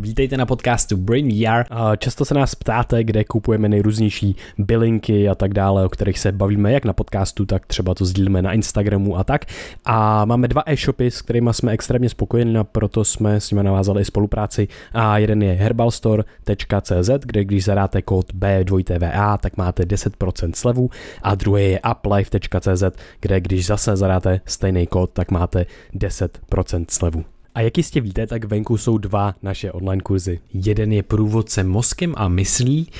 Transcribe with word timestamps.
Vítejte 0.00 0.36
na 0.36 0.46
podcastu 0.46 0.96
Brain 0.96 1.28
VR. 1.28 1.64
Často 1.98 2.24
se 2.24 2.34
nás 2.34 2.54
ptáte, 2.54 3.04
kde 3.04 3.24
kupujeme 3.24 3.68
nejrůznější 3.68 4.36
bylinky 4.58 5.28
a 5.28 5.34
tak 5.34 5.54
dále, 5.54 5.84
o 5.84 5.88
kterých 5.88 6.18
se 6.18 6.32
bavíme 6.32 6.72
jak 6.72 6.84
na 6.84 6.92
podcastu, 6.92 7.46
tak 7.46 7.66
třeba 7.66 7.94
to 7.94 8.04
sdílíme 8.04 8.42
na 8.42 8.52
Instagramu 8.52 9.16
a 9.16 9.24
tak. 9.24 9.44
A 9.84 10.24
máme 10.24 10.48
dva 10.48 10.62
e-shopy, 10.66 11.10
s 11.10 11.22
kterými 11.22 11.50
jsme 11.52 11.72
extrémně 11.72 12.08
spokojeni 12.08 12.58
a 12.58 12.64
proto 12.64 13.04
jsme 13.04 13.40
s 13.40 13.50
nimi 13.50 13.62
navázali 13.62 14.04
spolupráci. 14.04 14.68
A 14.92 15.18
jeden 15.18 15.42
je 15.42 15.52
herbalstore.cz, 15.52 17.10
kde 17.24 17.44
když 17.44 17.64
zadáte 17.64 18.02
kód 18.02 18.34
B2TVA, 18.34 19.38
tak 19.38 19.56
máte 19.56 19.82
10% 19.82 20.50
slevu 20.54 20.90
a 21.22 21.34
druhý 21.34 21.70
je 21.70 21.80
uplife.cz, 21.90 22.82
kde 23.20 23.40
když 23.40 23.66
zase 23.66 23.96
zadáte 23.96 24.40
stejný 24.46 24.86
kód, 24.86 25.10
tak 25.12 25.30
máte 25.30 25.66
10% 25.94 26.84
slevu. 26.88 27.24
A 27.54 27.60
jak 27.60 27.76
jistě 27.76 28.00
víte, 28.00 28.26
tak 28.26 28.44
venku 28.44 28.76
jsou 28.76 28.98
dva 28.98 29.34
naše 29.42 29.72
online 29.72 30.02
kurzy. 30.02 30.40
Jeden 30.54 30.92
je 30.92 31.02
průvodce 31.02 31.64
mozkem 31.64 32.14
a 32.16 32.28
myslí, 32.28 32.90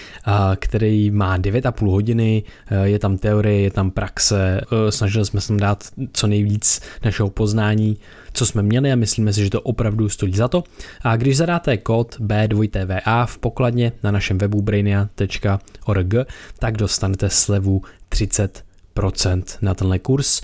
který 0.56 1.10
má 1.10 1.38
9,5 1.38 1.90
hodiny, 1.90 2.42
je 2.82 2.98
tam 2.98 3.18
teorie, 3.18 3.60
je 3.60 3.70
tam 3.70 3.90
praxe, 3.90 4.60
snažili 4.90 5.24
jsme 5.24 5.40
se 5.40 5.54
dát 5.56 5.84
co 6.12 6.26
nejvíc 6.26 6.80
našeho 7.04 7.30
poznání, 7.30 7.96
co 8.32 8.46
jsme 8.46 8.62
měli 8.62 8.92
a 8.92 8.96
myslíme 8.96 9.32
si, 9.32 9.44
že 9.44 9.50
to 9.50 9.60
opravdu 9.60 10.08
stojí 10.08 10.36
za 10.36 10.48
to. 10.48 10.64
A 11.02 11.16
když 11.16 11.36
zadáte 11.36 11.76
kód 11.76 12.16
B2TVA 12.20 13.26
v 13.26 13.38
pokladně 13.38 13.92
na 14.02 14.10
našem 14.10 14.38
webu 14.38 14.62
brainia.org, 14.62 16.14
tak 16.58 16.76
dostanete 16.76 17.30
slevu 17.30 17.82
30% 18.10 19.42
na 19.62 19.74
tenhle 19.74 19.98
kurz. 19.98 20.40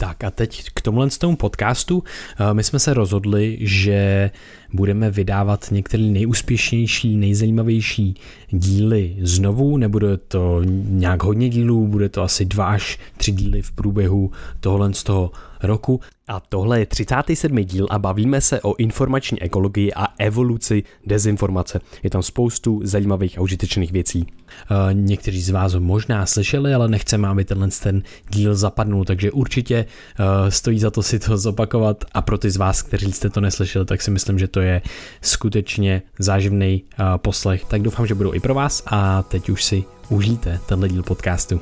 Tak 0.00 0.24
a 0.24 0.30
teď 0.30 0.64
k 0.74 0.80
tomuhle 0.80 1.10
tomu 1.10 1.36
podcastu. 1.36 2.04
Eh, 2.40 2.54
my 2.54 2.64
jsme 2.64 2.78
se 2.78 2.94
rozhodli, 2.94 3.58
že 3.60 4.30
budeme 4.72 5.10
vydávat 5.10 5.66
některé 5.70 6.02
nejúspěšnější, 6.02 7.16
nejzajímavější 7.16 8.14
díly 8.50 9.16
znovu. 9.20 9.76
Nebude 9.76 10.16
to 10.16 10.60
nějak 10.84 11.22
hodně 11.22 11.48
dílů, 11.48 11.86
bude 11.86 12.08
to 12.08 12.22
asi 12.22 12.44
dva 12.44 12.66
až 12.66 12.98
tři 13.16 13.32
díly 13.32 13.62
v 13.62 13.72
průběhu 13.72 14.30
tohle 14.60 14.94
z 14.94 15.02
toho 15.02 15.30
roku. 15.62 16.00
A 16.28 16.40
tohle 16.40 16.80
je 16.80 16.86
37. 16.86 17.56
díl 17.56 17.86
a 17.90 17.98
bavíme 17.98 18.40
se 18.40 18.60
o 18.60 18.74
informační 18.76 19.42
ekologii 19.42 19.92
a 19.92 20.06
evoluci 20.18 20.82
dezinformace. 21.06 21.80
Je 22.02 22.10
tam 22.10 22.22
spoustu 22.22 22.80
zajímavých 22.84 23.38
a 23.38 23.40
užitečných 23.40 23.92
věcí. 23.92 24.26
E, 24.26 24.94
někteří 24.94 25.42
z 25.42 25.50
vás 25.50 25.74
možná 25.74 26.26
slyšeli, 26.26 26.74
ale 26.74 26.88
nechceme, 26.88 27.28
aby 27.28 27.44
tenhle 27.44 27.68
ten 27.82 28.02
díl 28.30 28.54
zapadnul, 28.54 29.04
takže 29.04 29.32
určitě 29.32 29.76
e, 29.76 30.50
stojí 30.50 30.78
za 30.78 30.90
to 30.90 31.02
si 31.02 31.18
to 31.18 31.38
zopakovat 31.38 32.04
a 32.12 32.22
pro 32.22 32.38
ty 32.38 32.50
z 32.50 32.56
vás, 32.56 32.82
kteří 32.82 33.12
jste 33.12 33.30
to 33.30 33.40
neslyšeli, 33.40 33.84
tak 33.84 34.02
si 34.02 34.10
myslím, 34.10 34.38
že 34.38 34.48
to 34.48 34.60
je 34.60 34.82
skutečně 35.22 36.02
záživný 36.18 36.72
e, 36.74 37.18
poslech. 37.18 37.64
Tak 37.64 37.82
doufám, 37.82 38.06
že 38.06 38.14
budou 38.14 38.34
i 38.34 38.40
pro 38.40 38.54
vás 38.54 38.82
a 38.86 39.22
teď 39.22 39.50
už 39.50 39.64
si 39.64 39.84
užijte 40.08 40.60
tenhle 40.66 40.88
díl 40.88 41.02
podcastu. 41.02 41.60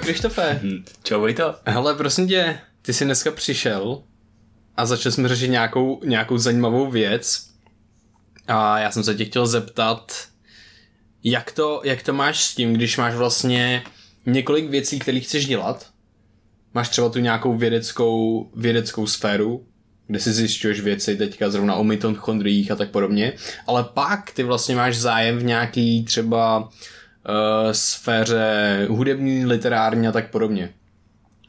Krištofe. 0.00 0.60
Mhm. 0.62 0.84
Čau, 1.02 1.20
Vejto. 1.20 1.54
Hele, 1.66 1.94
prosím 1.94 2.28
tě, 2.28 2.58
ty 2.82 2.92
jsi 2.92 3.04
dneska 3.04 3.30
přišel 3.30 4.02
a 4.76 4.86
začal 4.86 5.12
jsme 5.12 5.28
řešit 5.28 5.48
nějakou, 5.48 6.00
nějakou 6.04 6.38
zajímavou 6.38 6.90
věc 6.90 7.46
a 8.48 8.78
já 8.78 8.90
jsem 8.90 9.04
se 9.04 9.14
tě 9.14 9.24
chtěl 9.24 9.46
zeptat, 9.46 10.12
jak 11.24 11.52
to, 11.52 11.80
jak 11.84 12.02
to 12.02 12.12
máš 12.12 12.44
s 12.44 12.54
tím, 12.54 12.74
když 12.74 12.96
máš 12.96 13.14
vlastně 13.14 13.82
několik 14.26 14.70
věcí, 14.70 14.98
které 14.98 15.20
chceš 15.20 15.46
dělat, 15.46 15.90
máš 16.74 16.88
třeba 16.88 17.08
tu 17.08 17.18
nějakou 17.18 17.56
vědeckou, 17.56 18.50
vědeckou 18.56 19.06
sféru, 19.06 19.66
kde 20.06 20.20
si 20.20 20.32
zjišťuješ 20.32 20.80
věci 20.80 21.16
teďka 21.16 21.50
zrovna 21.50 21.74
o 21.74 21.84
mitochondriích 21.84 22.70
a 22.70 22.76
tak 22.76 22.90
podobně, 22.90 23.32
ale 23.66 23.84
pak 23.84 24.30
ty 24.30 24.42
vlastně 24.42 24.76
máš 24.76 24.96
zájem 24.96 25.38
v 25.38 25.44
nějaký 25.44 26.04
třeba 26.04 26.68
uh, 27.30 27.72
sféře 27.72 28.86
hudební, 28.90 29.46
literární 29.46 30.08
a 30.08 30.12
tak 30.12 30.30
podobně. 30.30 30.74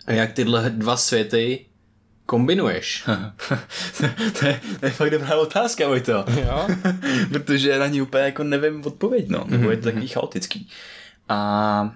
A 0.06 0.12
jak 0.12 0.34
tyhle 0.34 0.70
dva 0.70 0.98
světy 0.98 1.66
kombinuješ? 2.26 3.04
to, 4.40 4.46
je, 4.46 4.60
to 4.80 4.86
je 4.86 4.92
fakt 4.92 5.10
dobrá 5.10 5.36
otázka, 5.36 5.88
Vojto. 5.88 6.26
Jo? 6.42 6.68
Protože 7.30 7.80
na 7.80 7.88
ní 7.88 8.02
úplně 8.02 8.24
jako 8.24 8.44
nevím 8.44 8.86
odpověď, 8.86 9.30
no. 9.30 9.46
Nebo 9.48 9.72
je 9.72 9.78
to 9.78 9.84
takový 9.84 10.08
chaotický. 10.08 10.70
A 11.30 11.96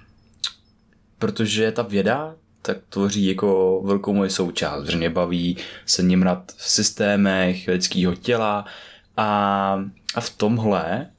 protože 1.20 1.72
ta 1.72 1.82
věda 1.82 2.36
tak 2.62 2.78
tvoří 2.90 3.26
jako 3.26 3.82
velkou 3.86 4.14
moje 4.14 4.30
součást, 4.30 4.86
že 4.86 4.98
mě 4.98 5.10
baví 5.10 5.58
se 5.86 6.04
nimrat 6.04 6.52
v 6.58 6.70
systémech 6.70 7.68
lidského 7.68 8.16
těla 8.16 8.66
a, 9.18 9.84
a 10.16 10.22
v 10.22 10.30
tomhle 10.30 11.10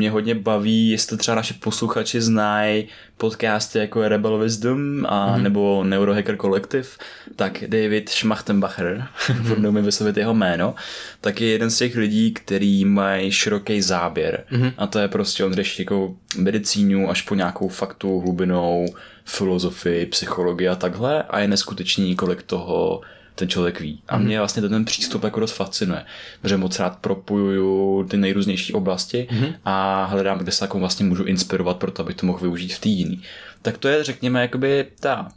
mě 0.00 0.10
hodně 0.10 0.34
baví, 0.34 0.90
jestli 0.90 1.16
třeba 1.16 1.34
naše 1.34 1.54
posluchači 1.54 2.20
znají 2.20 2.88
podcasty 3.16 3.78
jako 3.78 4.02
je 4.02 4.08
Rebel 4.08 4.38
Wisdom 4.38 5.06
a 5.06 5.36
mm-hmm. 5.36 5.42
nebo 5.42 5.84
Neurohacker 5.84 6.36
Collective, 6.36 6.88
tak 7.36 7.64
David 7.66 8.08
Schmachtenbacher, 8.08 9.06
mm-hmm. 9.26 9.70
mi 9.70 9.82
vyslovit 9.82 10.16
jeho 10.16 10.34
jméno, 10.34 10.74
tak 11.20 11.40
je 11.40 11.48
jeden 11.48 11.70
z 11.70 11.78
těch 11.78 11.96
lidí, 11.96 12.32
který 12.32 12.84
mají 12.84 13.32
široký 13.32 13.82
záběr. 13.82 14.44
Mm-hmm. 14.52 14.72
A 14.78 14.86
to 14.86 14.98
je 14.98 15.08
prostě, 15.08 15.44
on 15.44 15.52
řeší 15.52 15.82
jako 15.82 16.14
medicínu 16.36 17.10
až 17.10 17.22
po 17.22 17.34
nějakou 17.34 17.68
faktu, 17.68 18.20
hlubinou, 18.20 18.86
filozofii, 19.24 20.06
psychologii 20.06 20.68
a 20.68 20.74
takhle 20.74 21.22
a 21.22 21.40
je 21.40 21.48
neskutečný, 21.48 22.16
kolik 22.16 22.42
toho 22.42 23.00
ten 23.40 23.48
člověk 23.48 23.80
ví. 23.80 24.02
A 24.08 24.18
mě 24.18 24.38
vlastně 24.38 24.62
ten 24.62 24.84
přístup 24.84 25.24
jako 25.24 25.40
dost 25.40 25.52
fascinuje, 25.52 26.04
protože 26.42 26.56
moc 26.56 26.78
rád 26.78 26.98
propojuju 26.98 28.04
ty 28.10 28.16
nejrůznější 28.16 28.72
oblasti 28.72 29.28
mm-hmm. 29.30 29.54
a 29.64 30.04
hledám, 30.04 30.38
kde 30.38 30.52
se 30.52 30.64
jako 30.64 30.78
vlastně 30.78 31.06
můžu 31.06 31.24
inspirovat 31.24 31.76
pro 31.76 31.90
to, 31.90 32.02
abych 32.02 32.16
to 32.16 32.26
mohl 32.26 32.38
využít 32.38 32.74
v 32.74 32.80
té 32.80 32.88
jiný. 32.88 33.22
Tak 33.62 33.78
to 33.78 33.88
je, 33.88 34.04
řekněme, 34.04 34.42
jakoby 34.42 34.86
ta, 35.00 35.28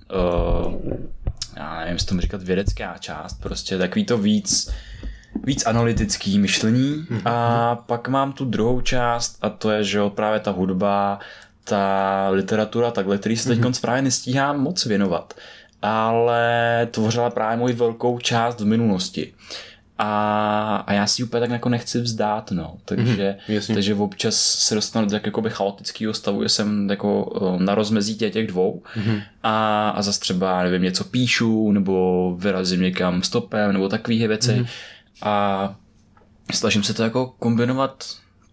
uh, 0.66 0.74
já 1.56 1.80
nevím, 1.80 2.00
s 2.00 2.06
tomu 2.06 2.22
říkat 2.22 2.44
vědecká 2.44 2.96
část, 3.00 3.42
prostě 3.42 3.78
takový 3.78 4.06
to 4.06 4.18
víc, 4.18 4.72
víc 5.44 5.66
analytický 5.66 6.40
myšlení 6.40 7.06
mm-hmm. 7.10 7.22
a 7.26 7.76
pak 7.76 8.08
mám 8.08 8.34
tu 8.34 8.46
druhou 8.46 8.82
část 8.82 9.38
a 9.42 9.50
to 9.50 9.72
je, 9.72 9.84
že 9.84 9.98
jo, 9.98 10.10
právě 10.10 10.40
ta 10.40 10.52
hudba, 10.52 11.20
ta 11.64 12.30
literatura, 12.30 12.92
takhle, 12.92 13.18
který 13.18 13.38
se 13.38 13.50
teď 13.50 13.60
mm-hmm. 13.60 13.82
právě 13.82 14.02
nestíhám 14.02 14.60
moc 14.60 14.86
věnovat 14.86 15.34
ale 15.84 16.88
tvořila 16.92 17.30
právě 17.30 17.58
moji 17.58 17.74
velkou 17.74 18.20
část 18.20 18.60
v 18.60 18.66
minulosti. 18.66 19.34
A, 19.98 20.84
a 20.88 20.94
já 20.94 21.08
si 21.08 21.24
úplně 21.24 21.40
tak 21.40 21.50
jako 21.50 21.70
nechci 21.70 22.02
vzdát, 22.02 22.52
no. 22.52 22.78
Takže, 22.86 23.38
mm, 23.50 23.76
takže 23.76 23.96
občas 23.96 24.36
se 24.36 24.76
dostanu 24.76 25.06
do 25.06 25.12
tak 25.12 25.26
jakoby 25.26 25.50
chaotického 25.50 26.14
stavu, 26.14 26.44
že 26.44 26.50
jsem 26.50 26.90
jako 26.90 27.40
eh, 27.60 27.64
na 27.64 27.76
rozmezí 27.76 28.16
těch, 28.16 28.34
těch 28.34 28.48
dvou 28.48 28.84
mm. 28.96 29.22
a, 29.44 29.90
a 29.90 30.02
zase 30.02 30.20
třeba, 30.20 30.64
nevím, 30.64 30.82
něco 30.82 31.04
píšu, 31.04 31.72
nebo 31.72 32.36
vyrazím 32.40 32.82
někam 32.82 33.24
stopem, 33.24 33.74
nebo 33.74 33.90
takové 33.90 34.28
věci. 34.28 34.54
Mm. 34.54 34.66
A 35.22 35.76
snažím 36.52 36.84
se 36.84 36.94
to 36.94 37.04
jako 37.04 37.34
kombinovat 37.40 38.06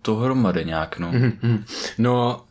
dohromady 0.05 0.65
nějak, 0.65 0.99
no. 0.99 1.13
Mm. 1.13 1.65
No, 1.99 2.45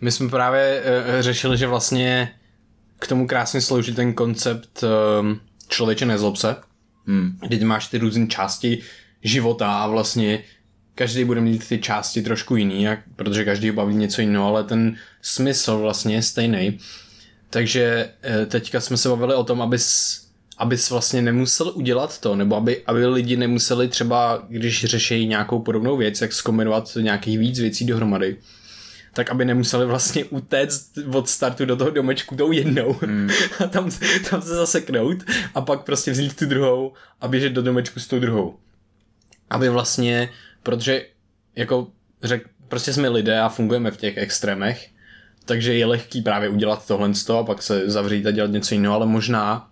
my 0.00 0.12
jsme 0.12 0.28
právě 0.28 0.82
uh, 0.82 1.20
řešili, 1.20 1.58
že 1.58 1.66
vlastně 1.66 2.30
k 2.98 3.06
tomu 3.06 3.26
krásně 3.26 3.60
slouží 3.60 3.94
ten 3.94 4.14
koncept 4.14 4.84
um, 5.20 5.40
člověče 5.68 6.06
nezlob 6.06 6.36
se, 6.36 6.56
hmm. 7.06 7.38
kdy 7.48 7.64
máš 7.64 7.88
ty 7.88 7.98
různé 7.98 8.26
části 8.26 8.78
života 9.22 9.72
a 9.72 9.86
vlastně 9.86 10.44
každý 10.94 11.24
bude 11.24 11.40
mít 11.40 11.68
ty 11.68 11.78
části 11.78 12.22
trošku 12.22 12.56
jiný, 12.56 12.82
jak, 12.82 12.98
protože 13.16 13.44
každý 13.44 13.70
baví 13.70 13.94
něco 13.94 14.20
jiného, 14.20 14.46
ale 14.46 14.64
ten 14.64 14.96
smysl 15.22 15.78
vlastně 15.78 16.14
je 16.14 16.22
stejný. 16.22 16.78
Takže 17.50 18.10
eh, 18.22 18.46
teďka 18.46 18.80
jsme 18.80 18.96
se 18.96 19.08
bavili 19.08 19.34
o 19.34 19.44
tom, 19.44 19.62
abys, 19.62 20.20
abys 20.58 20.90
vlastně 20.90 21.22
nemusel 21.22 21.72
udělat 21.74 22.20
to, 22.20 22.36
nebo 22.36 22.56
aby, 22.56 22.82
aby 22.86 23.06
lidi 23.06 23.36
nemuseli 23.36 23.88
třeba, 23.88 24.42
když 24.48 24.84
řeší 24.84 25.26
nějakou 25.26 25.58
podobnou 25.58 25.96
věc, 25.96 26.20
jak 26.20 26.32
zkombinovat 26.32 26.96
nějakých 27.00 27.38
víc 27.38 27.60
věcí 27.60 27.84
dohromady, 27.84 28.36
tak 29.18 29.30
aby 29.30 29.44
nemuseli 29.44 29.86
vlastně 29.86 30.24
utéct 30.24 30.98
od 31.14 31.28
startu 31.28 31.64
do 31.64 31.76
toho 31.76 31.90
domečku 31.90 32.36
tou 32.36 32.52
jednou 32.52 32.96
mm. 33.06 33.30
a 33.64 33.66
tam, 33.66 33.90
tam 34.30 34.42
se 34.42 34.54
zaseknout 34.54 35.16
a 35.54 35.60
pak 35.60 35.82
prostě 35.82 36.10
vzít 36.10 36.36
tu 36.36 36.46
druhou 36.46 36.92
a 37.20 37.28
běžet 37.28 37.52
do 37.52 37.62
domečku 37.62 38.00
s 38.00 38.06
tou 38.06 38.18
druhou. 38.18 38.58
Aby 39.50 39.68
vlastně, 39.68 40.28
protože 40.62 41.06
jako 41.56 41.86
řek, 42.22 42.48
prostě 42.68 42.92
jsme 42.92 43.08
lidé 43.08 43.40
a 43.40 43.48
fungujeme 43.48 43.90
v 43.90 43.96
těch 43.96 44.16
extrémech, 44.16 44.88
takže 45.44 45.74
je 45.74 45.86
lehký 45.86 46.22
právě 46.22 46.48
udělat 46.48 46.86
tohle 46.86 47.10
a 47.38 47.42
pak 47.42 47.62
se 47.62 47.90
zavřít 47.90 48.26
a 48.26 48.30
dělat 48.30 48.50
něco 48.50 48.74
jiného, 48.74 48.94
ale 48.94 49.06
možná 49.06 49.70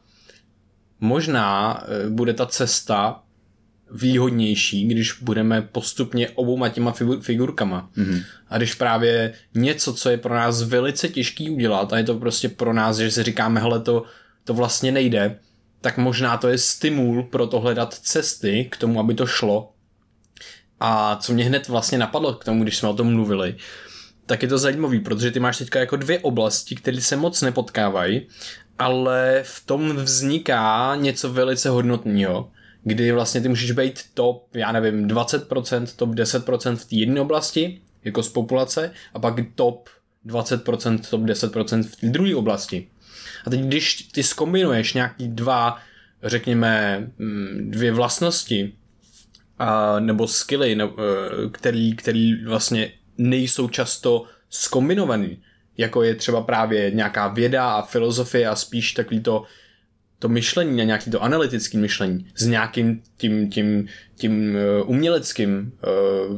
možná 1.01 1.83
eh, 1.83 2.11
bude 2.11 2.35
ta 2.35 2.47
cesta 2.47 3.23
výhodnější, 3.91 4.87
když 4.87 5.13
budeme 5.13 5.63
postupně 5.63 6.29
obouma 6.31 6.69
těma 6.69 6.95
figurkama. 7.21 7.91
Mm-hmm. 7.97 8.25
A 8.49 8.57
když 8.57 8.75
právě 8.75 9.35
něco, 9.55 9.95
co 9.95 10.11
je 10.11 10.19
pro 10.19 10.35
nás 10.35 10.63
velice 10.63 11.09
těžký 11.09 11.51
udělat 11.51 11.93
a 11.93 11.99
je 11.99 12.05
to 12.05 12.15
prostě 12.15 12.49
pro 12.49 12.73
nás, 12.73 12.97
že 12.97 13.11
si 13.11 13.23
říkáme, 13.23 13.61
hele, 13.61 13.81
to, 13.81 14.03
to 14.45 14.55
vlastně 14.55 14.93
nejde, 14.93 15.39
tak 15.81 15.99
možná 15.99 16.37
to 16.37 16.49
je 16.49 16.59
stimul 16.59 17.23
pro 17.23 17.47
to 17.47 17.61
hledat 17.61 17.95
cesty 17.95 18.69
k 18.71 18.77
tomu, 18.77 19.01
aby 19.01 19.15
to 19.15 19.27
šlo. 19.27 19.73
A 20.81 21.17
co 21.17 21.33
mě 21.33 21.45
hned 21.45 21.69
vlastně 21.69 21.99
napadlo 21.99 22.35
k 22.35 22.45
tomu, 22.45 22.63
když 22.63 22.77
jsme 22.77 22.89
o 22.89 22.95
tom 22.95 23.13
mluvili, 23.13 23.57
tak 24.27 24.43
je 24.43 24.49
to 24.49 24.59
zajímavý, 24.59 25.01
protože 25.01 25.31
ty 25.31 25.41
máš 25.41 25.59
teďka 25.59 25.79
jako 25.79 25.97
dvě 25.97 26.19
oblasti, 26.19 26.75
které 26.75 27.01
se 27.01 27.17
moc 27.17 27.43
nepotkávají, 27.43 28.27
ale 28.79 29.41
v 29.45 29.67
tom 29.67 29.97
vzniká 29.97 30.97
něco 30.97 31.33
velice 31.33 31.69
hodnotného, 31.69 32.51
kdy 32.87 33.13
vlastně 33.13 33.41
ty 33.41 33.49
můžeš 33.49 33.71
být 33.71 34.01
top, 34.15 34.49
já 34.55 34.73
nevím, 34.73 35.09
20%, 35.09 35.87
top 35.97 36.11
10% 36.11 36.77
v 36.77 36.85
té 36.85 36.97
jedné 36.97 37.21
oblasti, 37.21 37.81
jako 38.05 38.23
z 38.23 38.29
populace, 38.29 38.91
a 39.15 39.19
pak 39.19 39.35
top 39.55 39.89
20%, 40.27 40.99
top 41.11 41.21
10% 41.21 41.83
v 41.83 41.97
té 41.97 42.07
druhé 42.07 42.35
oblasti. 42.35 42.89
A 43.47 43.51
teď, 43.51 43.61
když 43.61 43.95
ty 44.03 44.23
skombinuješ 44.23 44.95
nějaký 44.95 45.29
dva, 45.29 45.79
řekněme, 46.23 47.07
mm, 47.19 47.71
dvě 47.71 47.93
vlastnosti, 47.93 48.73
a, 49.59 50.01
nebo 50.01 50.29
skilly, 50.29 50.75
ne, 50.75 50.85
e, 50.85 50.89
který, 51.53 51.97
který 51.97 52.45
vlastně 52.45 52.93
nejsou 53.19 53.69
často 53.69 54.25
skombinovaný, 54.51 55.39
jako 55.77 56.03
je 56.03 56.15
třeba 56.15 56.43
právě 56.43 56.91
nějaká 56.91 57.29
věda 57.29 57.71
a 57.71 57.83
filozofie 57.83 58.49
a 58.49 58.57
spíš 58.57 58.93
takový 58.93 59.21
to, 59.21 59.45
to 60.19 60.29
myšlení, 60.29 60.77
na 60.77 60.85
nějaký 60.85 61.11
to 61.11 61.23
analytický 61.23 61.79
myšlení 61.79 62.27
s 62.35 62.47
nějakým 62.47 63.03
tím, 63.17 63.51
tím, 63.51 63.87
tím 64.15 64.57
e, 64.57 64.83
uměleckým, 64.83 65.73
uh, 66.29 66.37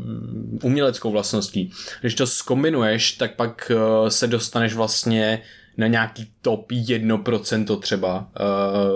uměleckou 0.63 1.11
vlastností. 1.11 1.71
Když 2.01 2.15
to 2.15 2.27
skombinuješ, 2.27 3.13
tak 3.13 3.37
pak 3.37 3.73
uh, 3.75 4.09
se 4.09 4.27
dostaneš 4.27 4.75
vlastně 4.75 5.43
na 5.77 5.87
nějaký 5.87 6.31
top 6.43 6.73
1% 6.73 7.81
třeba 7.81 8.29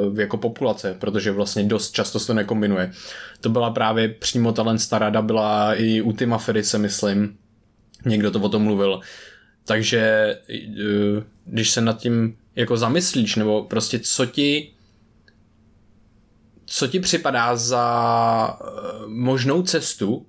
uh, 0.08 0.20
jako 0.20 0.36
populace, 0.36 0.96
protože 0.98 1.32
vlastně 1.32 1.64
dost 1.64 1.92
často 1.92 2.20
se 2.20 2.26
to 2.26 2.34
nekombinuje. 2.34 2.92
To 3.40 3.48
byla 3.48 3.70
právě 3.70 4.08
přímo 4.08 4.52
talent 4.52 4.78
starada, 4.78 5.22
byla 5.22 5.74
i 5.74 6.00
u 6.00 6.12
Tima 6.12 6.38
Ferice, 6.38 6.78
myslím, 6.78 7.36
někdo 8.04 8.30
to 8.30 8.40
o 8.40 8.48
tom 8.48 8.62
mluvil. 8.62 9.00
Takže 9.64 10.34
uh, 10.68 11.22
když 11.44 11.70
se 11.70 11.80
nad 11.80 11.98
tím 11.98 12.36
jako 12.56 12.76
zamyslíš, 12.76 13.36
nebo 13.36 13.64
prostě 13.64 13.98
co 13.98 14.26
ti 14.26 14.72
co 16.66 16.86
ti 16.88 17.00
připadá 17.00 17.56
za 17.56 18.58
uh, 18.60 19.08
možnou 19.08 19.62
cestu 19.62 20.26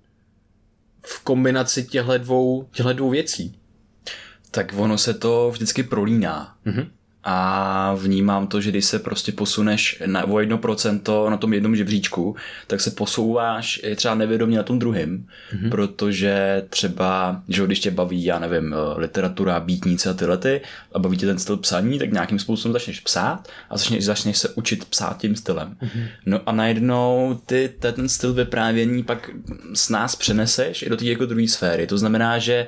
v 1.05 1.23
kombinaci 1.23 1.83
těchto 1.83 2.17
dvou, 2.17 2.67
těchto 2.71 2.93
dvou 2.93 3.09
věcí? 3.09 3.59
tak 4.53 4.73
ono 4.75 4.97
se 4.97 5.13
to 5.13 5.51
vždycky 5.51 5.83
prolíná. 5.83 6.57
Mm-hmm. 6.65 6.87
A 7.23 7.93
vnímám 7.93 8.47
to, 8.47 8.61
že 8.61 8.69
když 8.69 8.85
se 8.85 8.99
prostě 8.99 9.31
posuneš 9.31 10.03
na, 10.05 10.23
o 10.23 10.39
jedno 10.39 10.57
procento 10.57 11.29
na 11.29 11.37
tom 11.37 11.53
jednom 11.53 11.75
žebříčku, 11.75 12.35
tak 12.67 12.81
se 12.81 12.91
posouváš 12.91 13.81
třeba 13.95 14.15
nevědomě 14.15 14.57
na 14.57 14.63
tom 14.63 14.79
druhém, 14.79 15.25
mm-hmm. 15.55 15.69
protože 15.69 16.63
třeba, 16.69 17.41
že 17.49 17.65
když 17.65 17.79
tě 17.79 17.91
baví, 17.91 18.23
já 18.23 18.39
nevím, 18.39 18.73
eh, 18.73 18.99
literatura, 18.99 19.59
bítnice 19.59 20.09
a 20.09 20.13
tyhle 20.13 20.37
ty, 20.37 20.61
a 20.93 20.99
baví 20.99 21.17
tě 21.17 21.25
ten 21.25 21.39
styl 21.39 21.57
psaní, 21.57 21.99
tak 21.99 22.11
nějakým 22.11 22.39
způsobem 22.39 22.73
začneš 22.73 22.99
psát 22.99 23.47
a 23.69 23.77
začneš, 23.77 24.05
začneš 24.05 24.37
se 24.37 24.49
učit 24.49 24.85
psát 24.85 25.17
tím 25.17 25.35
stylem. 25.35 25.75
Mm-hmm. 25.81 26.07
No 26.25 26.39
a 26.45 26.51
najednou 26.51 27.39
ty 27.45 27.73
ten 27.79 28.09
styl 28.09 28.33
vyprávění 28.33 29.03
pak 29.03 29.29
s 29.73 29.89
nás 29.89 30.15
přeneseš 30.15 30.81
i 30.81 30.89
do 30.89 30.97
té 30.97 31.05
jako 31.05 31.25
druhé 31.25 31.47
sféry. 31.47 31.87
To 31.87 31.97
znamená, 31.97 32.39
že 32.39 32.67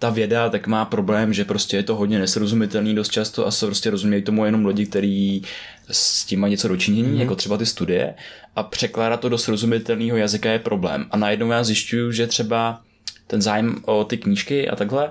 ta 0.00 0.10
věda 0.10 0.48
tak 0.48 0.66
má 0.66 0.84
problém, 0.84 1.32
že 1.32 1.44
prostě 1.44 1.76
je 1.76 1.82
to 1.82 1.96
hodně 1.96 2.18
nesrozumitelný 2.18 2.94
dost 2.94 3.12
často 3.12 3.46
a 3.46 3.50
se 3.50 3.66
prostě 3.66 3.90
rozumějí 3.90 4.22
tomu 4.22 4.44
jenom 4.44 4.66
lidi, 4.66 4.86
kteří 4.86 5.42
s 5.90 6.24
tím 6.24 6.40
mají 6.40 6.50
něco 6.50 6.68
dočinění, 6.68 7.08
mm-hmm. 7.08 7.20
jako 7.20 7.34
třeba 7.34 7.56
ty 7.56 7.66
studie 7.66 8.14
a 8.56 8.62
překládat 8.62 9.20
to 9.20 9.28
do 9.28 9.38
srozumitelného 9.38 10.16
jazyka 10.16 10.50
je 10.50 10.58
problém. 10.58 11.06
A 11.10 11.16
najednou 11.16 11.50
já 11.50 11.64
zjišťuju, 11.64 12.12
že 12.12 12.26
třeba 12.26 12.80
ten 13.26 13.42
zájem 13.42 13.76
o 13.84 14.04
ty 14.04 14.16
knížky 14.16 14.68
a 14.68 14.76
takhle, 14.76 15.10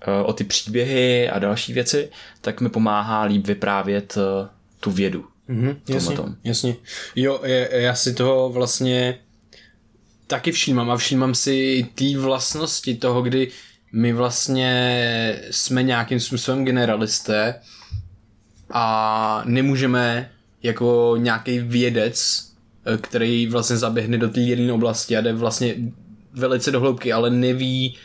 eh, 0.00 0.22
o 0.22 0.32
ty 0.32 0.44
příběhy 0.44 1.30
a 1.30 1.38
další 1.38 1.72
věci, 1.72 2.10
tak 2.40 2.60
mi 2.60 2.68
pomáhá 2.68 3.22
líp 3.22 3.46
vyprávět 3.46 4.18
eh, 4.18 4.48
tu 4.80 4.90
vědu. 4.90 5.24
Mm-hmm, 5.50 5.76
jasně, 5.88 6.16
jasně. 6.44 6.76
Jo, 7.16 7.40
já 7.70 7.94
si 7.94 8.14
toho 8.14 8.50
vlastně 8.50 9.18
taky 10.26 10.52
všímám 10.52 10.90
a 10.90 10.96
všímám 10.96 11.34
si 11.34 11.86
ty 11.94 12.16
vlastnosti 12.16 12.94
toho, 12.94 13.22
kdy 13.22 13.50
my 13.92 14.12
vlastně 14.12 15.40
jsme 15.50 15.82
nějakým 15.82 16.20
způsobem 16.20 16.64
generalisté 16.64 17.54
a 18.70 19.42
nemůžeme 19.44 20.30
jako 20.62 21.14
nějaký 21.18 21.58
vědec, 21.58 22.46
eh, 22.84 22.96
který 22.96 23.46
vlastně 23.46 23.76
zaběhne 23.76 24.18
do 24.18 24.28
té 24.28 24.40
jedné 24.40 24.72
oblasti 24.72 25.16
a 25.16 25.20
jde 25.20 25.32
vlastně 25.32 25.74
velice 26.32 26.70
do 26.70 26.80
hloubky, 26.80 27.12
ale 27.12 27.30
neví, 27.30 27.96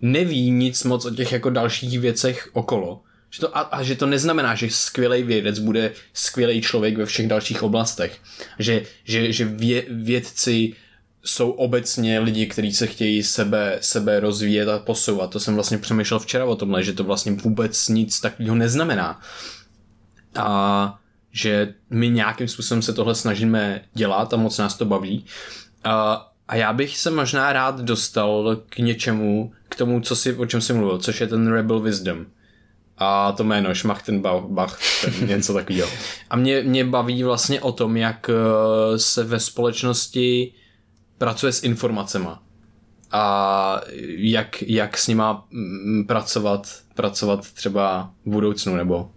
neví 0.00 0.50
nic 0.50 0.84
moc 0.84 1.04
o 1.04 1.10
těch 1.10 1.32
jako 1.32 1.50
dalších 1.50 2.00
věcech 2.00 2.48
okolo. 2.52 3.00
Že 3.30 3.40
to, 3.40 3.58
a, 3.58 3.60
a 3.60 3.82
že 3.82 3.94
to 3.94 4.06
neznamená, 4.06 4.54
že 4.54 4.70
skvělý 4.70 5.22
vědec 5.22 5.58
bude 5.58 5.92
skvělý 6.12 6.62
člověk 6.62 6.96
ve 6.96 7.06
všech 7.06 7.28
dalších 7.28 7.62
oblastech. 7.62 8.18
Že, 8.58 8.82
že, 9.04 9.32
že 9.32 9.44
vě, 9.44 9.84
vědci 9.90 10.72
jsou 11.24 11.50
obecně 11.50 12.18
lidi, 12.18 12.46
kteří 12.46 12.72
se 12.72 12.86
chtějí 12.86 13.22
sebe, 13.22 13.78
sebe 13.80 14.20
rozvíjet 14.20 14.68
a 14.68 14.78
posouvat. 14.78 15.30
To 15.30 15.40
jsem 15.40 15.54
vlastně 15.54 15.78
přemýšlel 15.78 16.20
včera 16.20 16.44
o 16.44 16.56
tomhle, 16.56 16.82
že 16.82 16.92
to 16.92 17.04
vlastně 17.04 17.32
vůbec 17.32 17.88
nic 17.88 18.20
takového 18.20 18.54
neznamená. 18.54 19.20
A 20.34 20.98
že 21.32 21.74
my 21.90 22.08
nějakým 22.08 22.48
způsobem 22.48 22.82
se 22.82 22.92
tohle 22.92 23.14
snažíme 23.14 23.84
dělat 23.94 24.34
a 24.34 24.36
moc 24.36 24.58
nás 24.58 24.74
to 24.74 24.84
baví. 24.84 25.24
A, 25.84 26.28
a 26.48 26.56
já 26.56 26.72
bych 26.72 26.98
se 26.98 27.10
možná 27.10 27.52
rád 27.52 27.80
dostal 27.80 28.56
k 28.68 28.78
něčemu, 28.78 29.52
k 29.68 29.76
tomu, 29.76 30.00
co 30.00 30.16
si, 30.16 30.34
o 30.34 30.46
čem 30.46 30.60
jsi 30.60 30.72
mluvil, 30.72 30.98
což 30.98 31.20
je 31.20 31.26
ten 31.26 31.52
Rebel 31.52 31.80
Wisdom. 31.80 32.26
A 32.98 33.32
to 33.32 33.44
jméno, 33.44 33.74
Schmachtenbach, 33.74 34.78
něco 35.26 35.54
takového. 35.54 35.88
A 36.30 36.36
mě, 36.36 36.62
mě 36.62 36.84
baví 36.84 37.22
vlastně 37.22 37.60
o 37.60 37.72
tom, 37.72 37.96
jak 37.96 38.30
eh, 38.30 38.98
se 38.98 39.24
ve 39.24 39.40
společnosti 39.40 40.52
pracuje 41.18 41.52
s 41.52 41.62
informacema 41.62 42.42
a 43.12 43.80
jak, 44.16 44.62
jak 44.62 44.98
s 44.98 45.08
nima 45.08 45.46
mm, 45.50 46.04
pracovat, 46.06 46.68
pracovat 46.94 47.52
třeba 47.52 48.10
v 48.24 48.30
budoucnu 48.30 48.76
nebo 48.76 49.10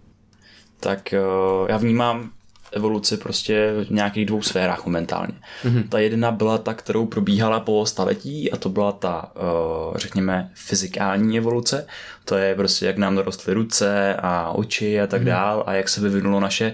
tak 0.80 1.12
eh, 1.12 1.20
já 1.68 1.76
vnímám 1.76 2.30
evoluci 2.72 3.16
prostě 3.16 3.72
v 3.88 3.90
nějakých 3.90 4.26
dvou 4.26 4.42
sférách 4.42 4.84
momentálně. 4.84 5.32
Mm-hmm. 5.64 5.88
Ta 5.88 5.98
jedna 5.98 6.32
byla 6.32 6.58
ta, 6.58 6.74
kterou 6.74 7.06
probíhala 7.06 7.60
po 7.60 7.86
staletí 7.86 8.52
a 8.52 8.56
to 8.56 8.68
byla 8.68 8.92
ta, 8.92 9.32
eh, 9.36 9.98
řekněme, 9.98 10.50
fyzikální 10.54 11.38
evoluce. 11.38 11.86
To 12.24 12.36
je 12.36 12.54
prostě, 12.54 12.86
jak 12.86 12.98
nám 12.98 13.16
dorostly 13.16 13.54
ruce 13.54 14.14
a 14.14 14.50
oči 14.50 15.00
a 15.00 15.06
tak 15.06 15.22
mm-hmm. 15.22 15.26
dál 15.26 15.64
a 15.66 15.72
jak 15.72 15.88
se 15.88 16.00
vyvinulo 16.00 16.40
naše 16.40 16.72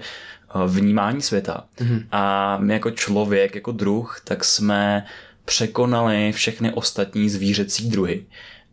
vnímání 0.67 1.21
světa. 1.21 1.65
Mm-hmm. 1.77 2.05
A 2.11 2.57
my 2.57 2.73
jako 2.73 2.91
člověk, 2.91 3.55
jako 3.55 3.71
druh, 3.71 4.21
tak 4.23 4.43
jsme 4.43 5.05
překonali 5.45 6.31
všechny 6.31 6.73
ostatní 6.73 7.29
zvířecí 7.29 7.89
druhy. 7.89 8.25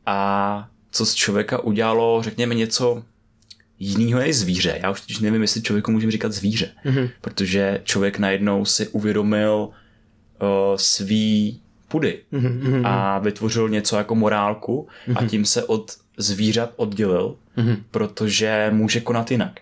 A 0.07 0.69
co 0.91 1.07
z 1.07 1.15
člověka 1.15 1.59
udělalo, 1.59 2.23
řekněme, 2.23 2.55
něco 2.55 3.03
jiného 3.79 4.21
je 4.21 4.35
zvíře. 4.35 4.79
Já 4.83 4.91
už 4.91 5.21
nevím, 5.21 5.43
jestli 5.43 5.63
člověku 5.63 5.91
můžeme 5.91 6.13
říkat 6.13 6.33
zvíře, 6.33 6.71
mm-hmm. 6.85 7.11
protože 7.21 7.81
člověk 7.85 8.19
najednou 8.19 8.65
si 8.65 8.89
uvědomil 8.89 9.69
uh, 9.69 10.49
svý 10.77 11.61
pudy 11.89 12.21
mm-hmm. 12.33 12.83
a 12.85 13.19
vytvořil 13.19 13.69
něco 13.69 13.97
jako 13.97 14.15
morálku 14.15 14.89
mm-hmm. 15.09 15.15
a 15.17 15.21
mhm. 15.21 15.29
tím 15.29 15.45
se 15.45 15.65
od 15.65 15.93
zvířat 16.17 16.73
oddělil, 16.77 17.37
mm-hmm. 17.57 17.77
protože 17.91 18.71
může 18.73 19.01
konat 19.01 19.31
jinak. 19.31 19.61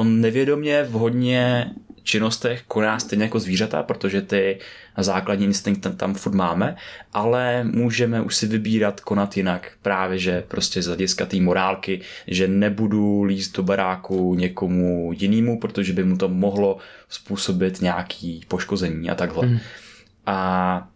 On 0.00 0.20
nevědomě 0.20 0.82
v 0.82 0.92
hodně 0.92 1.70
činnostech 2.02 2.62
koná 2.68 2.98
stejně 2.98 3.24
jako 3.24 3.40
zvířata, 3.40 3.82
protože 3.82 4.22
ty 4.22 4.58
základní 4.98 5.46
instinkty 5.46 5.82
tam, 5.82 5.96
tam 5.96 6.14
furt 6.14 6.34
máme, 6.34 6.76
ale 7.12 7.64
můžeme 7.64 8.20
už 8.20 8.36
si 8.36 8.46
vybírat 8.46 9.00
konat 9.00 9.36
jinak. 9.36 9.72
Právě, 9.82 10.18
že 10.18 10.44
prostě 10.48 10.82
z 10.82 10.86
hlediska 10.86 11.26
té 11.26 11.40
morálky, 11.40 12.00
že 12.26 12.48
nebudu 12.48 13.22
líst 13.22 13.56
do 13.56 13.62
baráku 13.62 14.34
někomu 14.34 15.12
jinému, 15.16 15.60
protože 15.60 15.92
by 15.92 16.04
mu 16.04 16.16
to 16.16 16.28
mohlo 16.28 16.78
způsobit 17.08 17.80
nějaký 17.80 18.44
poškození 18.48 19.10
a 19.10 19.14
takhle. 19.14 19.46
Mm. 19.46 19.58
A 20.26 20.88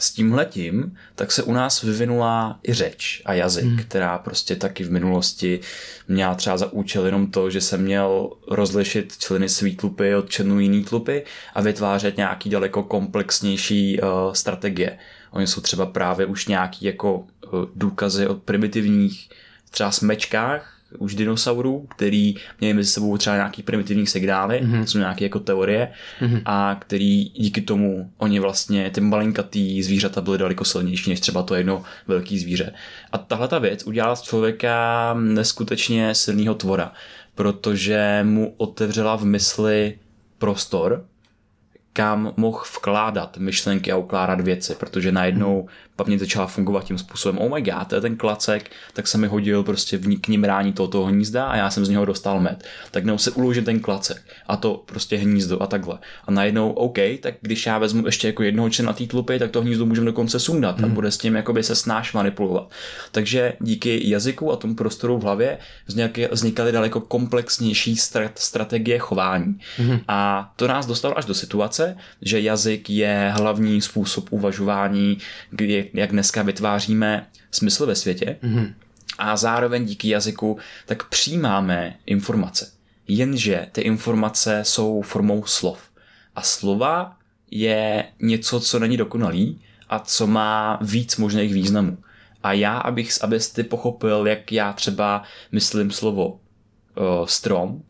s 0.00 0.10
tímhletím, 0.10 0.96
tak 1.14 1.32
se 1.32 1.42
u 1.42 1.52
nás 1.52 1.82
vyvinula 1.82 2.58
i 2.68 2.74
řeč 2.74 3.22
a 3.24 3.32
jazyk, 3.32 3.64
hmm. 3.64 3.78
která 3.78 4.18
prostě 4.18 4.56
taky 4.56 4.84
v 4.84 4.90
minulosti 4.90 5.60
měla 6.08 6.34
třeba 6.34 6.56
za 6.56 6.72
účel 6.72 7.06
jenom 7.06 7.30
to, 7.30 7.50
že 7.50 7.60
jsem 7.60 7.82
měl 7.82 8.30
rozlišit 8.48 9.18
členy 9.18 9.48
svý 9.48 9.76
tlupy 9.76 10.14
od 10.14 10.30
členů 10.30 10.60
jiný 10.60 10.84
tlupy 10.84 11.22
a 11.54 11.60
vytvářet 11.60 12.16
nějaký 12.16 12.50
daleko 12.50 12.82
komplexnější 12.82 14.00
uh, 14.00 14.08
strategie. 14.32 14.98
Oni 15.30 15.46
jsou 15.46 15.60
třeba 15.60 15.86
právě 15.86 16.26
už 16.26 16.46
nějaký 16.46 16.84
jako 16.84 17.14
uh, 17.14 17.24
důkazy 17.74 18.26
od 18.26 18.42
primitivních 18.42 19.30
třeba 19.70 19.90
smečkách, 19.90 20.79
už 20.98 21.14
dinosaurů, 21.14 21.86
který 21.96 22.34
měli 22.60 22.74
mezi 22.74 22.90
sebou 22.90 23.16
třeba 23.16 23.36
nějaký 23.36 23.62
primitivní 23.62 24.06
signály, 24.06 24.60
mm-hmm. 24.64 24.82
jsou 24.82 24.98
nějaké 24.98 25.24
jako 25.24 25.40
teorie 25.40 25.92
mm-hmm. 26.20 26.42
a 26.44 26.76
který 26.80 27.24
díky 27.24 27.60
tomu 27.60 28.10
oni 28.18 28.40
vlastně, 28.40 28.90
ty 28.90 29.00
malinkatý 29.00 29.82
zvířata 29.82 30.20
byly 30.20 30.38
daleko 30.38 30.64
silnější 30.64 31.10
než 31.10 31.20
třeba 31.20 31.42
to 31.42 31.54
jedno 31.54 31.82
velký 32.06 32.38
zvíře. 32.38 32.72
A 33.12 33.18
tahle 33.18 33.48
ta 33.48 33.58
věc 33.58 33.86
udělala 33.86 34.16
z 34.16 34.22
člověka 34.22 35.14
neskutečně 35.20 36.14
silného 36.14 36.54
tvora, 36.54 36.92
protože 37.34 38.20
mu 38.22 38.54
otevřela 38.56 39.16
v 39.16 39.24
mysli 39.24 39.98
prostor, 40.38 41.04
kam 41.92 42.32
mohl 42.36 42.62
vkládat 42.76 43.36
myšlenky 43.38 43.92
a 43.92 43.96
ukládat 43.96 44.40
věci, 44.40 44.74
protože 44.74 45.12
najednou 45.12 45.68
paměť 46.04 46.20
začala 46.20 46.46
fungovat 46.46 46.84
tím 46.84 46.98
způsobem, 46.98 47.38
oh 47.38 47.54
my 47.54 47.62
god, 47.62 47.86
to 47.88 47.94
je 47.94 48.00
ten 48.00 48.16
klacek, 48.16 48.70
tak 48.92 49.06
se 49.06 49.18
mi 49.18 49.26
hodil 49.26 49.62
prostě 49.62 49.96
v 49.96 50.20
k 50.20 50.28
ním 50.28 50.44
rání 50.44 50.72
tohoto 50.72 51.04
hnízda 51.04 51.46
a 51.46 51.56
já 51.56 51.70
jsem 51.70 51.84
z 51.84 51.88
něho 51.88 52.04
dostal 52.04 52.40
med. 52.40 52.64
Tak 52.90 53.04
nebo 53.04 53.18
se 53.18 53.30
uložit 53.30 53.64
ten 53.64 53.80
klacek 53.80 54.22
a 54.46 54.56
to 54.56 54.82
prostě 54.86 55.16
hnízdo 55.16 55.62
a 55.62 55.66
takhle. 55.66 55.98
A 56.24 56.30
najednou, 56.30 56.70
OK, 56.70 56.98
tak 57.20 57.34
když 57.40 57.66
já 57.66 57.78
vezmu 57.78 58.06
ještě 58.06 58.26
jako 58.26 58.42
jednoho 58.42 58.70
člena 58.70 58.92
té 58.92 59.06
tlupy, 59.06 59.38
tak 59.38 59.50
to 59.50 59.62
hnízdo 59.62 59.86
můžeme 59.86 60.06
dokonce 60.06 60.40
sundat 60.40 60.78
mm. 60.78 60.84
a 60.84 60.86
hmm. 60.86 60.94
bude 60.94 61.10
s 61.10 61.18
tím 61.18 61.36
jakoby 61.36 61.62
se 61.62 61.74
snáš 61.74 62.12
manipulovat. 62.12 62.70
Takže 63.12 63.52
díky 63.60 64.08
jazyku 64.10 64.52
a 64.52 64.56
tomu 64.56 64.74
prostoru 64.74 65.18
v 65.18 65.22
hlavě 65.22 65.58
vznikaly, 66.32 66.72
daleko 66.72 67.00
komplexnější 67.00 67.96
strategie 68.34 68.98
chování. 68.98 69.58
Mm. 69.78 69.98
A 70.08 70.52
to 70.56 70.68
nás 70.68 70.86
dostalo 70.86 71.18
až 71.18 71.24
do 71.24 71.34
situace, 71.34 71.96
že 72.22 72.40
jazyk 72.40 72.90
je 72.90 73.32
hlavní 73.36 73.80
způsob 73.80 74.32
uvažování, 74.32 75.18
kdy 75.50 75.89
jak 75.92 76.10
dneska 76.10 76.42
vytváříme 76.42 77.26
smysl 77.50 77.86
ve 77.86 77.94
světě 77.94 78.36
mm-hmm. 78.42 78.74
a 79.18 79.36
zároveň 79.36 79.84
díky 79.84 80.08
jazyku 80.08 80.58
tak 80.86 81.08
přijímáme 81.08 81.96
informace. 82.06 82.72
Jenže 83.08 83.66
ty 83.72 83.80
informace 83.80 84.60
jsou 84.64 85.02
formou 85.02 85.44
slov. 85.44 85.90
A 86.36 86.42
slova 86.42 87.16
je 87.50 88.04
něco, 88.20 88.60
co 88.60 88.78
není 88.78 88.96
dokonalý 88.96 89.60
a 89.88 89.98
co 89.98 90.26
má 90.26 90.78
víc 90.82 91.16
možných 91.16 91.54
významů. 91.54 91.98
A 92.42 92.52
já, 92.52 92.78
abych, 92.78 93.24
abys 93.24 93.50
ty 93.50 93.62
pochopil, 93.62 94.26
jak 94.26 94.52
já 94.52 94.72
třeba 94.72 95.22
myslím 95.52 95.90
slovo 95.90 96.28
uh, 96.30 97.26
strom, 97.26 97.82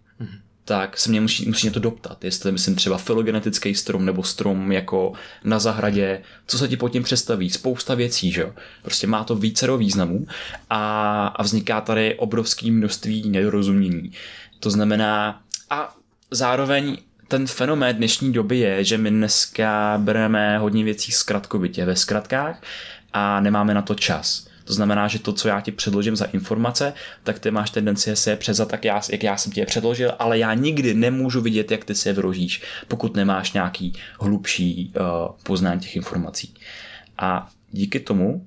tak 0.65 0.99
se 0.99 1.11
mě 1.11 1.21
musí, 1.21 1.47
musí 1.47 1.67
mě 1.67 1.75
to 1.75 1.81
doptat. 1.81 2.25
Jestli 2.25 2.53
myslím 2.53 2.75
třeba 2.75 2.99
filogenetický 2.99 3.75
strom 3.75 4.05
nebo 4.05 4.23
strom 4.23 4.73
jako 4.73 5.13
na 5.45 5.59
zahradě, 5.59 6.23
co 6.47 6.59
se 6.59 6.69
ti 6.69 6.77
pod 6.77 6.89
tím 6.89 7.03
představí, 7.03 7.51
spousta 7.51 7.95
věcí, 7.95 8.33
že 8.33 8.41
jo. 8.41 8.53
Prostě 8.83 9.07
má 9.07 9.25
to 9.25 9.35
vícero 9.35 9.79
významů 9.79 10.27
a, 10.71 11.27
a 11.27 11.43
vzniká 11.43 11.81
tady 11.81 12.15
obrovské 12.15 12.71
množství 12.71 13.31
nedorozumění. 13.31 14.13
To 14.61 14.71
znamená, 14.71 15.43
a 15.71 15.95
zároveň 16.31 16.97
ten 17.29 17.47
fenomén 17.47 17.97
dnešní 17.97 18.33
doby 18.33 18.59
je, 18.59 18.85
že 18.85 18.99
my 18.99 19.11
dneska 19.11 19.99
bereme 19.99 20.59
hodně 20.59 20.85
věcí 20.85 21.13
zkratkovitě 21.13 21.85
ve 21.85 21.97
zkratkách 21.97 22.63
a 23.13 23.41
nemáme 23.41 23.75
na 23.75 23.83
to 23.83 23.95
čas. 23.95 24.50
To 24.71 24.75
znamená, 24.75 25.09
že 25.09 25.19
to, 25.19 25.33
co 25.33 25.49
já 25.49 25.61
ti 25.61 25.73
předložím 25.73 26.17
za 26.17 26.25
informace, 26.25 26.93
tak 27.25 27.39
ty 27.39 27.51
máš 27.51 27.71
tendenci 27.71 28.17
se 28.17 28.31
je 28.31 28.37
předzat 28.37 28.69
tak, 28.69 28.85
já, 28.85 29.01
jak 29.11 29.23
já 29.23 29.37
jsem 29.37 29.53
ti 29.53 29.61
je 29.61 29.67
předložil, 29.67 30.13
ale 30.19 30.39
já 30.39 30.55
nikdy 30.55 30.95
nemůžu 30.95 31.41
vidět, 31.41 31.71
jak 31.71 31.85
ty 31.85 31.95
se 31.95 32.09
je 32.09 32.13
vyložíš, 32.13 32.63
pokud 32.89 33.17
nemáš 33.17 33.53
nějaký 33.53 33.93
hlubší 34.21 34.93
uh, 34.97 35.37
poznání 35.43 35.81
těch 35.81 35.97
informací. 35.97 36.55
A 37.19 37.51
díky 37.71 38.01
tomu 38.01 38.47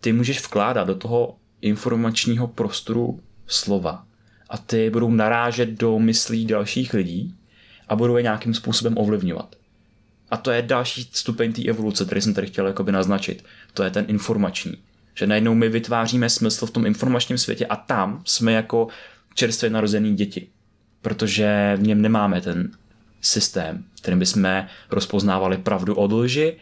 ty 0.00 0.12
můžeš 0.12 0.40
vkládat 0.40 0.86
do 0.86 0.94
toho 0.94 1.36
informačního 1.60 2.46
prostoru 2.46 3.20
slova 3.46 4.04
a 4.50 4.58
ty 4.58 4.90
budou 4.90 5.10
narážet 5.10 5.68
do 5.68 5.98
myslí 5.98 6.46
dalších 6.46 6.94
lidí 6.94 7.34
a 7.88 7.96
budou 7.96 8.16
je 8.16 8.22
nějakým 8.22 8.54
způsobem 8.54 8.98
ovlivňovat. 8.98 9.56
A 10.30 10.36
to 10.36 10.50
je 10.50 10.62
další 10.62 11.08
stupeň 11.12 11.52
té 11.52 11.62
evoluce, 11.62 12.04
který 12.04 12.20
jsem 12.20 12.34
tady 12.34 12.46
chtěl 12.46 12.74
naznačit. 12.90 13.44
To 13.74 13.82
je 13.82 13.90
ten 13.90 14.04
informační. 14.08 14.85
Že 15.18 15.26
najednou 15.26 15.54
my 15.54 15.68
vytváříme 15.68 16.30
smysl 16.30 16.66
v 16.66 16.70
tom 16.70 16.86
informačním 16.86 17.38
světě 17.38 17.66
a 17.66 17.76
tam 17.76 18.22
jsme 18.24 18.52
jako 18.52 18.88
čerstvě 19.34 19.70
narozený 19.70 20.14
děti. 20.14 20.48
Protože 21.02 21.76
v 21.76 21.82
něm 21.82 22.02
nemáme 22.02 22.40
ten 22.40 22.70
systém, 23.20 23.84
kterým 24.00 24.18
bychom 24.18 24.66
rozpoznávali 24.90 25.58
pravdu 25.58 25.94
od 25.94 26.12
lži 26.12 26.56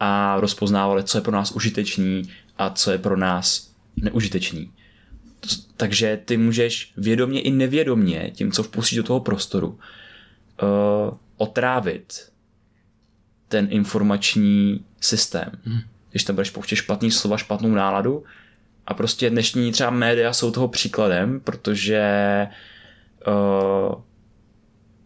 a 0.00 0.40
rozpoznávali, 0.40 1.04
co 1.04 1.18
je 1.18 1.22
pro 1.22 1.32
nás 1.32 1.52
užitečný 1.52 2.22
a 2.58 2.70
co 2.70 2.90
je 2.90 2.98
pro 2.98 3.16
nás 3.16 3.72
neužitečný. 3.96 4.72
Takže 5.76 6.20
ty 6.24 6.36
můžeš 6.36 6.92
vědomě 6.96 7.40
i 7.40 7.50
nevědomě, 7.50 8.30
tím, 8.34 8.52
co 8.52 8.62
vpustíš 8.62 8.96
do 8.96 9.02
toho 9.02 9.20
prostoru, 9.20 9.68
uh, 9.68 9.78
otrávit 11.36 12.32
ten 13.48 13.68
informační 13.70 14.84
systém. 15.00 15.50
Hmm 15.64 15.80
když 16.10 16.24
tam 16.24 16.36
budeš 16.36 16.50
pouštět 16.50 16.76
špatný 16.76 17.10
slova, 17.10 17.36
špatnou 17.36 17.68
náladu. 17.68 18.24
A 18.86 18.94
prostě 18.94 19.30
dnešní 19.30 19.72
třeba 19.72 19.90
média 19.90 20.32
jsou 20.32 20.50
toho 20.50 20.68
příkladem, 20.68 21.40
protože 21.40 22.02
uh, 23.26 24.02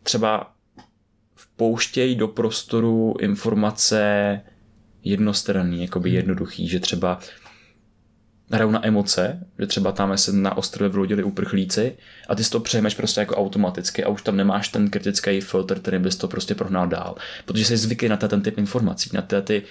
třeba 0.02 0.52
vpouštějí 1.34 2.16
do 2.16 2.28
prostoru 2.28 3.14
informace 3.20 4.40
jednostranný, 5.04 5.82
jakoby 5.82 6.08
hmm. 6.08 6.16
jednoduchý, 6.16 6.68
že 6.68 6.80
třeba 6.80 7.18
hrajou 8.50 8.70
na 8.70 8.86
emoce, 8.86 9.46
že 9.58 9.66
třeba 9.66 9.92
tam 9.92 10.18
se 10.18 10.32
na 10.32 10.56
ostrově 10.56 10.88
vlodili 10.88 11.22
uprchlíci 11.22 11.96
a 12.28 12.34
ty 12.34 12.44
si 12.44 12.50
to 12.50 12.60
přejmeš 12.60 12.94
prostě 12.94 13.20
jako 13.20 13.36
automaticky 13.36 14.04
a 14.04 14.08
už 14.08 14.22
tam 14.22 14.36
nemáš 14.36 14.68
ten 14.68 14.90
kritický 14.90 15.40
filtr, 15.40 15.80
který 15.80 15.98
bys 15.98 16.16
to 16.16 16.28
prostě 16.28 16.54
prohnal 16.54 16.88
dál. 16.88 17.14
Protože 17.44 17.64
jsi 17.64 17.76
zvyklý 17.76 18.08
na 18.08 18.16
ten 18.16 18.42
typ 18.42 18.58
informací, 18.58 19.10
na 19.12 19.22
ty, 19.22 19.42
ty 19.42 19.62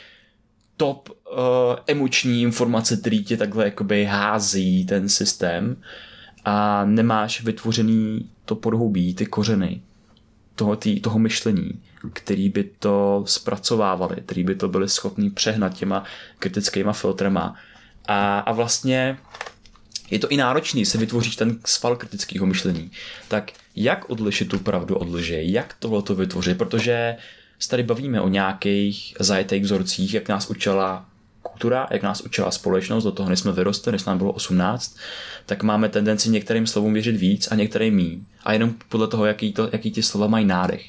top 0.77 1.09
uh, 1.31 1.37
emoční 1.87 2.41
informace, 2.41 2.97
který 2.97 3.23
ti 3.23 3.37
takhle 3.37 3.65
jakoby 3.65 4.05
hází 4.05 4.85
ten 4.85 5.09
systém 5.09 5.77
a 6.45 6.85
nemáš 6.85 7.41
vytvořený 7.43 8.29
to 8.45 8.55
podhoubí, 8.55 9.13
ty 9.13 9.25
kořeny 9.25 9.81
toho, 10.55 10.75
tý, 10.75 10.99
toho 10.99 11.19
myšlení, 11.19 11.71
který 12.13 12.49
by 12.49 12.63
to 12.63 13.23
zpracovávali, 13.27 14.15
který 14.25 14.43
by 14.43 14.55
to 14.55 14.67
byli 14.67 14.89
schopni 14.89 15.29
přehnat 15.29 15.73
těma 15.73 16.03
kritickýma 16.39 16.93
filtrama. 16.93 17.55
A, 18.07 18.39
a 18.39 18.51
vlastně 18.51 19.17
je 20.11 20.19
to 20.19 20.27
i 20.27 20.37
náročný 20.37 20.85
se 20.85 20.97
vytvoříš 20.97 21.35
ten 21.35 21.59
sval 21.65 21.95
kritického 21.95 22.45
myšlení. 22.45 22.91
Tak 23.27 23.51
jak 23.75 24.09
odlišit 24.09 24.49
tu 24.49 24.59
pravdu 24.59 24.95
od 24.95 25.09
lže? 25.09 25.43
Jak 25.43 25.75
tohle 25.79 26.01
to 26.01 26.15
vytvořit? 26.15 26.57
Protože 26.57 27.15
se 27.59 27.69
tady 27.69 27.83
bavíme 27.83 28.21
o 28.21 28.27
nějakých 28.27 29.15
zajetých 29.19 29.63
vzorcích, 29.63 30.13
jak 30.13 30.29
nás 30.29 30.49
učila 30.49 31.05
kultura, 31.61 31.87
jak 31.91 32.03
nás 32.03 32.21
učila 32.21 32.51
společnost, 32.51 33.03
do 33.03 33.11
toho 33.11 33.29
než 33.29 33.39
jsme 33.39 33.51
vyrostli, 33.51 33.91
než 33.91 34.05
nám 34.05 34.17
bylo 34.17 34.31
18, 34.31 34.97
tak 35.45 35.63
máme 35.63 35.89
tendenci 35.89 36.29
některým 36.29 36.67
slovům 36.67 36.93
věřit 36.93 37.15
víc 37.15 37.47
a 37.51 37.55
některým 37.55 37.95
mí. 37.95 38.25
A 38.43 38.53
jenom 38.53 38.73
podle 38.89 39.07
toho, 39.07 39.25
jaký, 39.25 39.53
to, 39.53 39.69
jaký 39.71 39.91
ty 39.91 40.03
slova 40.03 40.27
mají 40.27 40.45
nádech. 40.45 40.85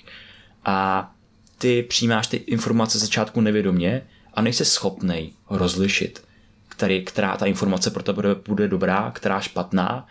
A 0.65 1.11
ty 1.59 1.83
přijímáš 1.83 2.27
ty 2.27 2.37
informace 2.37 2.99
začátku 2.99 3.41
nevědomě 3.41 4.03
a 4.35 4.43
nejsi 4.43 4.65
schopnej 4.65 5.33
rozlišit, 5.51 6.25
který, 6.69 7.05
která 7.05 7.37
ta 7.37 7.47
informace 7.47 7.91
pro 7.91 8.03
tebe 8.03 8.15
bude, 8.17 8.35
bude 8.35 8.69
dobrá, 8.69 9.11
která 9.11 9.41
špatná, 9.41 10.07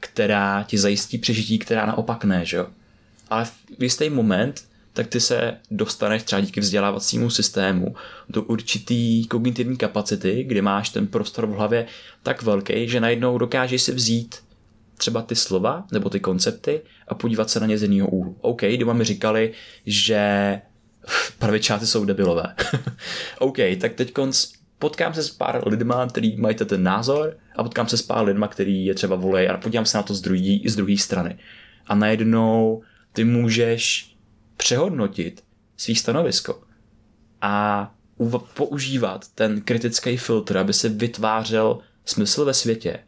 která 0.00 0.62
ti 0.62 0.78
zajistí 0.78 1.18
přežití, 1.18 1.58
která 1.58 1.86
naopak 1.86 2.24
ne, 2.24 2.44
že 2.44 2.56
jo? 2.56 2.66
Ale 3.30 3.44
v 3.78 3.82
jistý 3.82 4.10
moment 4.10 4.64
tak 4.94 5.06
ty 5.06 5.20
se 5.20 5.56
dostaneš 5.70 6.22
třeba 6.22 6.40
díky 6.40 6.60
vzdělávacímu 6.60 7.30
systému 7.30 7.94
do 8.28 8.42
určitý 8.42 9.26
kognitivní 9.26 9.76
kapacity, 9.76 10.44
kde 10.44 10.62
máš 10.62 10.88
ten 10.88 11.06
prostor 11.06 11.46
v 11.46 11.50
hlavě 11.50 11.86
tak 12.22 12.42
velký, 12.42 12.88
že 12.88 13.00
najednou 13.00 13.38
dokážeš 13.38 13.82
si 13.82 13.92
vzít 13.92 14.36
třeba 14.96 15.22
ty 15.22 15.36
slova 15.36 15.84
nebo 15.92 16.10
ty 16.10 16.20
koncepty 16.20 16.80
a 17.08 17.14
podívat 17.14 17.50
se 17.50 17.60
na 17.60 17.66
ně 17.66 17.78
z 17.78 17.82
jiného 17.82 18.08
úhlu. 18.08 18.36
OK, 18.40 18.62
doma 18.78 18.92
mi 18.92 19.04
říkali, 19.04 19.52
že 19.86 20.60
pravičáci 21.38 21.86
jsou 21.86 22.04
debilové. 22.04 22.54
OK, 23.38 23.58
tak 23.80 23.92
teď 23.94 24.12
konc 24.12 24.46
potkám 24.78 25.14
se 25.14 25.22
s 25.22 25.30
pár 25.30 25.68
lidma, 25.68 26.06
který 26.06 26.36
mají 26.36 26.56
ten 26.56 26.82
názor 26.82 27.36
a 27.56 27.62
potkám 27.62 27.88
se 27.88 27.96
s 27.96 28.02
pár 28.02 28.24
lidma, 28.24 28.48
který 28.48 28.84
je 28.84 28.94
třeba 28.94 29.16
volej 29.16 29.50
a 29.50 29.56
podívám 29.56 29.86
se 29.86 29.96
na 29.96 30.02
to 30.02 30.14
z 30.14 30.20
druhé 30.20 30.58
z 30.66 30.76
druhé 30.76 30.96
strany. 30.96 31.38
A 31.86 31.94
najednou 31.94 32.82
ty 33.12 33.24
můžeš 33.24 34.13
přehodnotit 34.56 35.44
svý 35.76 35.94
stanovisko. 35.94 36.62
A 37.40 37.94
používat 38.54 39.28
ten 39.34 39.60
kritický 39.60 40.16
filtr, 40.16 40.58
aby 40.58 40.72
se 40.72 40.88
vytvářel 40.88 41.78
smysl 42.04 42.44
ve 42.44 42.54
světě 42.54 42.98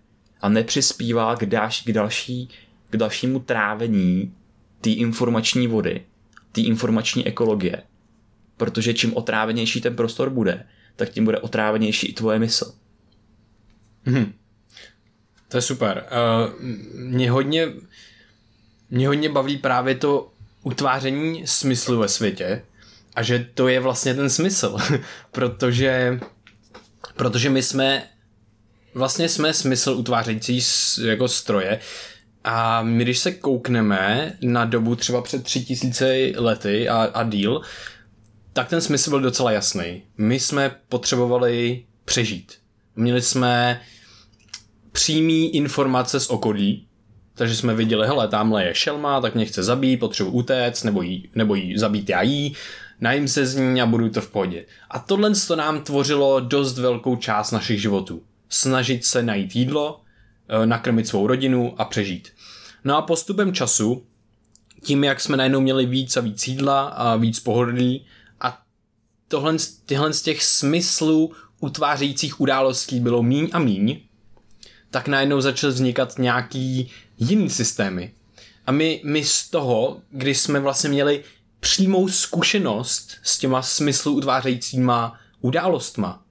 a 0.41 0.49
nepřispívá 0.49 1.37
k, 1.37 1.47
dáš, 1.47 1.83
k, 1.83 1.93
další, 1.93 2.49
k 2.91 2.97
dalšímu 2.97 3.41
trávení 3.41 4.35
té 4.81 4.91
informační 4.91 5.67
vody, 5.67 6.07
té 6.53 6.61
informační 6.61 7.27
ekologie. 7.27 7.83
Protože 8.57 8.95
čím 8.95 9.17
otrávenější 9.17 9.81
ten 9.81 9.97
prostor 9.97 10.31
bude, 10.31 10.67
tak 10.97 11.09
tím 11.09 11.25
bude 11.25 11.39
otrávenější 11.39 12.07
i 12.07 12.13
tvoje 12.13 12.39
mysl. 12.39 12.75
To 15.49 15.57
je 15.57 15.63
super. 15.63 16.07
Uh, 16.07 16.63
mě 17.01 17.31
hodně, 17.31 17.73
mě 18.91 19.09
hodně 19.09 19.29
baví 19.29 19.57
právě 19.57 19.95
to 19.95 20.33
utváření 20.67 21.47
smyslu 21.47 21.99
ve 21.99 22.09
světě 22.09 22.63
a 23.15 23.23
že 23.23 23.47
to 23.55 23.69
je 23.69 23.81
vlastně 23.81 24.15
ten 24.15 24.31
smysl, 24.31 24.77
protože, 25.33 26.21
protože 27.17 27.51
my 27.51 27.63
jsme 27.63 28.09
vlastně 28.95 29.29
jsme 29.29 29.53
smysl 29.53 29.91
utvářející 29.91 30.61
jako 31.07 31.29
stroje 31.29 31.81
a 32.45 32.83
my 32.83 33.05
když 33.05 33.19
se 33.19 33.33
koukneme 33.33 34.37
na 34.43 34.65
dobu 34.65 34.97
třeba 34.97 35.23
před 35.23 35.45
tři 35.45 35.65
tisíce 35.65 36.17
lety 36.37 36.89
a, 36.89 37.03
a 37.03 37.25
díl, 37.25 37.61
tak 38.53 38.69
ten 38.69 38.81
smysl 38.81 39.11
byl 39.11 39.21
docela 39.21 39.51
jasný. 39.51 40.03
My 40.19 40.41
jsme 40.41 40.77
potřebovali 40.89 41.85
přežít. 42.05 42.53
Měli 42.97 43.23
jsme 43.23 43.81
přímý 44.93 45.55
informace 45.55 46.21
z 46.21 46.31
okolí, 46.31 46.87
takže 47.37 47.57
jsme 47.57 47.75
viděli, 47.75 48.07
hele, 48.07 48.29
tamhle 48.29 48.65
je 48.65 48.75
šelma, 48.75 49.21
tak 49.21 49.35
mě 49.35 49.45
chce 49.45 49.63
zabít, 49.63 50.01
potřebuji 50.01 50.31
utéct, 50.31 50.85
nebo 50.85 51.03
jí, 51.03 51.29
nebo 51.35 51.55
jí 51.55 51.79
zabít 51.79 52.09
já 52.09 52.23
jí, 52.23 52.57
najím 53.01 53.29
se 53.29 53.47
z 53.47 53.57
ní 53.57 53.83
a 53.83 53.87
budu 53.87 54.09
to 54.09 54.21
v 54.21 54.31
pohodě. 54.31 54.65
A 54.91 54.99
tohle 54.99 55.33
to 55.47 55.57
nám 55.57 55.81
tvořilo 55.81 56.41
dost 56.41 56.79
velkou 56.79 57.17
část 57.17 57.51
našich 57.51 57.81
životů. 57.81 58.23
Snažit 58.49 59.05
se 59.05 59.23
najít 59.23 59.57
jídlo, 59.57 60.01
eh, 60.49 60.67
nakrmit 60.67 61.09
svou 61.09 61.27
rodinu 61.27 61.75
a 61.79 61.85
přežít. 61.85 62.33
No 62.85 62.97
a 62.97 63.03
postupem 63.03 63.53
času, 63.53 64.05
tím, 64.83 65.05
jak 65.05 65.21
jsme 65.21 65.37
najednou 65.37 65.61
měli 65.61 65.87
víc 65.87 66.17
a 66.17 66.21
víc 66.21 66.49
jídla 66.49 66.89
a 66.89 67.17
víc 67.17 67.41
pohodlí 67.41 68.07
a 68.41 68.63
tohle, 69.29 69.57
tyhle 69.87 70.13
z 70.13 70.23
těch 70.23 70.43
smyslů 70.43 71.33
utvářejících 71.61 72.41
událostí 72.41 73.01
bylo 73.01 73.23
míň 73.23 73.49
a 73.53 73.59
míň, 73.59 74.01
tak 74.91 75.09
najednou 75.09 75.41
začaly 75.41 75.73
vznikat 75.73 76.19
nějaký 76.19 76.91
jiný 77.19 77.51
systémy. 77.51 78.13
A 78.67 78.73
my, 78.73 79.01
my 79.05 79.25
z 79.25 79.51
toho, 79.51 80.01
když 80.11 80.39
jsme 80.39 80.61
vlastně 80.61 80.91
měli 80.91 81.25
přímou 81.61 82.09
zkušenost 82.09 83.17
s 83.23 83.39
těma 83.39 83.63
smyslu 83.63 84.13
utvářejícíma 84.13 85.19
událostma, 85.41 86.23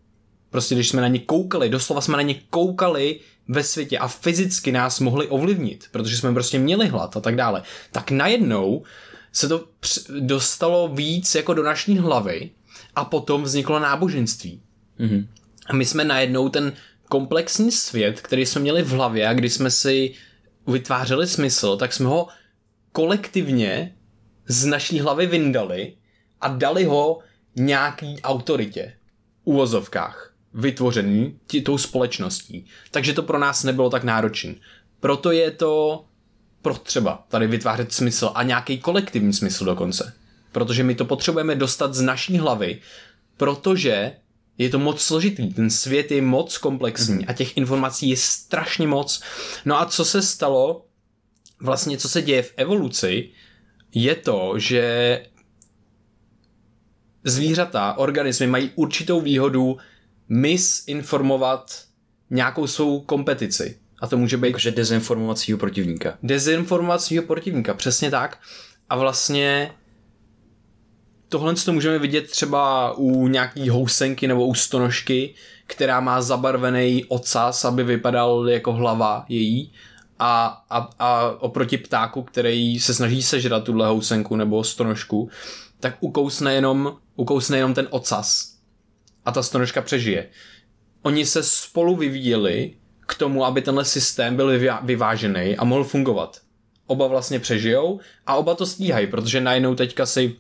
prostě 0.49 0.75
když 0.75 0.89
jsme 0.89 1.01
na 1.01 1.07
ně 1.07 1.19
koukali, 1.19 1.69
doslova 1.69 2.01
jsme 2.01 2.17
na 2.17 2.21
ně 2.21 2.35
koukali 2.49 3.19
ve 3.47 3.63
světě 3.63 3.97
a 3.97 4.07
fyzicky 4.07 4.71
nás 4.71 4.99
mohli 4.99 5.27
ovlivnit, 5.27 5.85
protože 5.91 6.17
jsme 6.17 6.33
prostě 6.33 6.59
měli 6.59 6.87
hlad 6.87 7.17
a 7.17 7.19
tak 7.19 7.35
dále, 7.35 7.63
tak 7.91 8.11
najednou 8.11 8.83
se 9.31 9.47
to 9.47 9.67
dostalo 10.19 10.87
víc 10.87 11.35
jako 11.35 11.53
do 11.53 11.63
naší 11.63 11.97
hlavy 11.97 12.49
a 12.95 13.05
potom 13.05 13.43
vzniklo 13.43 13.79
náboženství. 13.79 14.61
Mhm. 14.99 15.27
A 15.65 15.73
my 15.73 15.85
jsme 15.85 16.03
najednou 16.03 16.49
ten 16.49 16.73
komplexní 17.09 17.71
svět, 17.71 18.21
který 18.21 18.45
jsme 18.45 18.61
měli 18.61 18.81
v 18.81 18.89
hlavě 18.89 19.27
a 19.27 19.33
když 19.33 19.53
jsme 19.53 19.71
si 19.71 20.13
vytvářeli 20.67 21.27
smysl, 21.27 21.77
tak 21.77 21.93
jsme 21.93 22.07
ho 22.07 22.27
kolektivně 22.91 23.95
z 24.47 24.65
naší 24.65 24.99
hlavy 24.99 25.27
vyndali 25.27 25.93
a 26.41 26.47
dali 26.47 26.83
ho 26.83 27.19
nějaký 27.55 28.21
autoritě, 28.21 28.93
uvozovkách, 29.43 30.33
vytvořený 30.53 31.39
tí, 31.47 31.61
tou 31.61 31.77
společností. 31.77 32.65
Takže 32.91 33.13
to 33.13 33.23
pro 33.23 33.39
nás 33.39 33.63
nebylo 33.63 33.89
tak 33.89 34.03
náročné. 34.03 34.55
Proto 34.99 35.31
je 35.31 35.51
to 35.51 36.05
potřeba 36.61 37.25
tady 37.27 37.47
vytvářet 37.47 37.93
smysl 37.93 38.31
a 38.35 38.43
nějaký 38.43 38.79
kolektivní 38.79 39.33
smysl 39.33 39.65
dokonce. 39.65 40.13
Protože 40.51 40.83
my 40.83 40.95
to 40.95 41.05
potřebujeme 41.05 41.55
dostat 41.55 41.93
z 41.93 42.01
naší 42.01 42.37
hlavy, 42.37 42.81
protože 43.37 44.15
je 44.57 44.69
to 44.69 44.79
moc 44.79 45.01
složitý, 45.01 45.53
ten 45.53 45.69
svět 45.69 46.11
je 46.11 46.21
moc 46.21 46.57
komplexní 46.57 47.25
a 47.25 47.33
těch 47.33 47.57
informací 47.57 48.09
je 48.09 48.17
strašně 48.17 48.87
moc. 48.87 49.21
No 49.65 49.81
a 49.81 49.85
co 49.85 50.05
se 50.05 50.21
stalo, 50.21 50.85
vlastně 51.59 51.97
co 51.97 52.09
se 52.09 52.21
děje 52.21 52.41
v 52.41 52.53
evoluci, 52.57 53.29
je 53.93 54.15
to, 54.15 54.53
že 54.57 55.25
zvířata, 57.23 57.97
organismy 57.97 58.47
mají 58.47 58.71
určitou 58.75 59.21
výhodu 59.21 59.77
misinformovat 60.29 61.83
nějakou 62.29 62.67
svou 62.67 63.01
kompetici. 63.01 63.77
A 64.01 64.07
to 64.07 64.17
může 64.17 64.37
být 64.37 64.47
Jakože 64.47 64.71
dezinformovacího 64.71 65.57
protivníka. 65.57 66.17
dezinformacího 66.23 67.23
protivníka, 67.23 67.73
přesně 67.73 68.11
tak. 68.11 68.39
A 68.89 68.97
vlastně 68.97 69.71
tohle 71.29 71.55
to 71.55 71.73
můžeme 71.73 71.99
vidět 71.99 72.29
třeba 72.31 72.93
u 72.97 73.27
nějaký 73.27 73.69
housenky 73.69 74.27
nebo 74.27 74.45
u 74.47 74.53
stonožky, 74.53 75.33
která 75.67 75.99
má 75.99 76.21
zabarvený 76.21 77.05
ocas, 77.05 77.65
aby 77.65 77.83
vypadal 77.83 78.49
jako 78.49 78.73
hlava 78.73 79.25
její 79.29 79.71
a, 80.19 80.63
a, 80.69 80.89
a 80.99 81.29
oproti 81.39 81.77
ptáku, 81.77 82.23
který 82.23 82.79
se 82.79 82.93
snaží 82.93 83.23
sežrat 83.23 83.63
tuhle 83.63 83.87
housenku 83.87 84.35
nebo 84.35 84.63
stonožku, 84.63 85.29
tak 85.79 85.97
ukousne 85.99 86.53
jenom, 86.53 86.97
ukousne 87.15 87.57
jenom 87.57 87.73
ten 87.73 87.87
ocas 87.89 88.55
a 89.25 89.31
ta 89.31 89.43
stonožka 89.43 89.81
přežije. 89.81 90.29
Oni 91.01 91.25
se 91.25 91.43
spolu 91.43 91.95
vyvíjeli 91.95 92.73
k 93.07 93.15
tomu, 93.15 93.45
aby 93.45 93.61
tenhle 93.61 93.85
systém 93.85 94.35
byl 94.35 94.59
vyvá- 94.59 94.85
vyvážený 94.85 95.57
a 95.57 95.63
mohl 95.63 95.83
fungovat. 95.83 96.41
Oba 96.87 97.07
vlastně 97.07 97.39
přežijou 97.39 97.99
a 98.27 98.35
oba 98.35 98.55
to 98.55 98.65
stíhají, 98.65 99.07
protože 99.07 99.41
najednou 99.41 99.75
teďka 99.75 100.05
si 100.05 100.35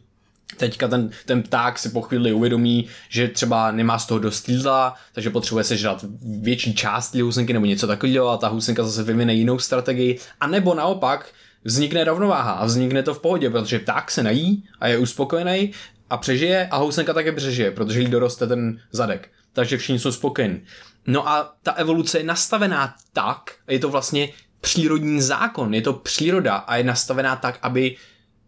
Teďka 0.57 0.87
ten, 0.87 1.09
ten 1.25 1.43
pták 1.43 1.79
si 1.79 1.89
po 1.89 2.01
chvíli 2.01 2.33
uvědomí, 2.33 2.87
že 3.09 3.27
třeba 3.27 3.71
nemá 3.71 3.99
z 3.99 4.05
toho 4.05 4.19
dost 4.19 4.49
jídla, 4.49 4.95
takže 5.13 5.29
potřebuje 5.29 5.63
sežrat 5.63 6.05
větší 6.41 6.75
část 6.75 7.15
housenky 7.15 7.53
nebo 7.53 7.65
něco 7.65 7.87
takového 7.87 8.29
a 8.29 8.37
ta 8.37 8.47
housenka 8.47 8.83
zase 8.83 9.03
vyvine 9.03 9.33
jinou 9.33 9.59
strategii. 9.59 10.19
A 10.39 10.47
nebo 10.47 10.73
naopak 10.73 11.33
vznikne 11.63 12.03
rovnováha 12.03 12.51
a 12.51 12.65
vznikne 12.65 13.03
to 13.03 13.13
v 13.13 13.21
pohodě, 13.21 13.49
protože 13.49 13.79
pták 13.79 14.11
se 14.11 14.23
nají 14.23 14.63
a 14.79 14.87
je 14.87 14.97
uspokojený 14.97 15.71
a 16.09 16.17
přežije 16.17 16.67
a 16.71 16.77
housenka 16.77 17.13
také 17.13 17.31
přežije, 17.31 17.71
protože 17.71 17.99
jí 17.99 18.07
doroste 18.07 18.47
ten 18.47 18.79
zadek. 18.91 19.29
Takže 19.53 19.77
všichni 19.77 19.99
jsou 19.99 20.11
spokojení. 20.11 20.61
No 21.07 21.29
a 21.29 21.55
ta 21.63 21.71
evoluce 21.71 22.17
je 22.17 22.23
nastavená 22.23 22.95
tak, 23.13 23.51
je 23.67 23.79
to 23.79 23.89
vlastně 23.89 24.29
přírodní 24.61 25.21
zákon, 25.21 25.73
je 25.73 25.81
to 25.81 25.93
příroda 25.93 26.55
a 26.55 26.75
je 26.75 26.83
nastavená 26.83 27.35
tak, 27.35 27.59
aby 27.61 27.95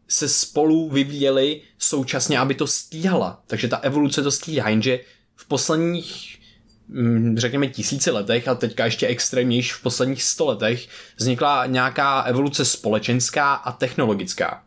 se 0.08 0.30
spolu 0.30 0.90
vyvíjeli 0.90 1.62
současně, 1.78 2.40
aby 2.40 2.56
to 2.56 2.68
stíhala. 2.68 3.44
Takže 3.48 3.68
ta 3.68 3.78
evoluce 3.78 4.24
to 4.24 4.32
stíhá, 4.32 4.70
jenže 4.70 5.00
v 5.36 5.48
posledních 5.48 6.40
mm, 6.88 7.38
řekněme 7.38 7.68
tisíci 7.68 8.12
letech 8.12 8.48
a 8.48 8.56
teďka 8.56 8.86
ještě 8.86 9.08
extrémnější 9.08 9.72
v 9.72 9.82
posledních 9.82 10.24
sto 10.24 10.46
letech 10.46 10.88
vznikla 11.18 11.66
nějaká 11.66 12.22
evoluce 12.22 12.66
společenská 12.66 13.54
a 13.54 13.72
technologická. 13.72 14.64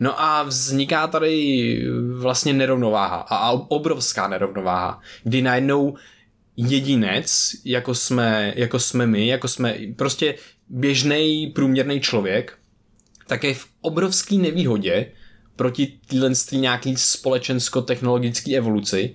No 0.00 0.22
a 0.22 0.42
vzniká 0.42 1.06
tady 1.06 1.88
vlastně 2.12 2.52
nerovnováha 2.52 3.16
a 3.16 3.50
obrovská 3.50 4.28
nerovnováha, 4.28 5.00
kdy 5.24 5.42
najednou 5.42 5.96
jedinec, 6.56 7.52
jako 7.64 7.94
jsme, 7.94 8.52
jako 8.56 8.78
jsme 8.78 9.06
my, 9.06 9.26
jako 9.26 9.48
jsme 9.48 9.74
prostě 9.96 10.34
běžný 10.68 11.52
průměrný 11.54 12.00
člověk, 12.00 12.58
tak 13.26 13.44
je 13.44 13.54
v 13.54 13.66
obrovské 13.80 14.34
nevýhodě 14.34 15.12
proti 15.56 15.98
téhle 16.06 16.30
nějaký 16.52 16.96
společensko-technologické 16.96 18.56
evoluci, 18.56 19.14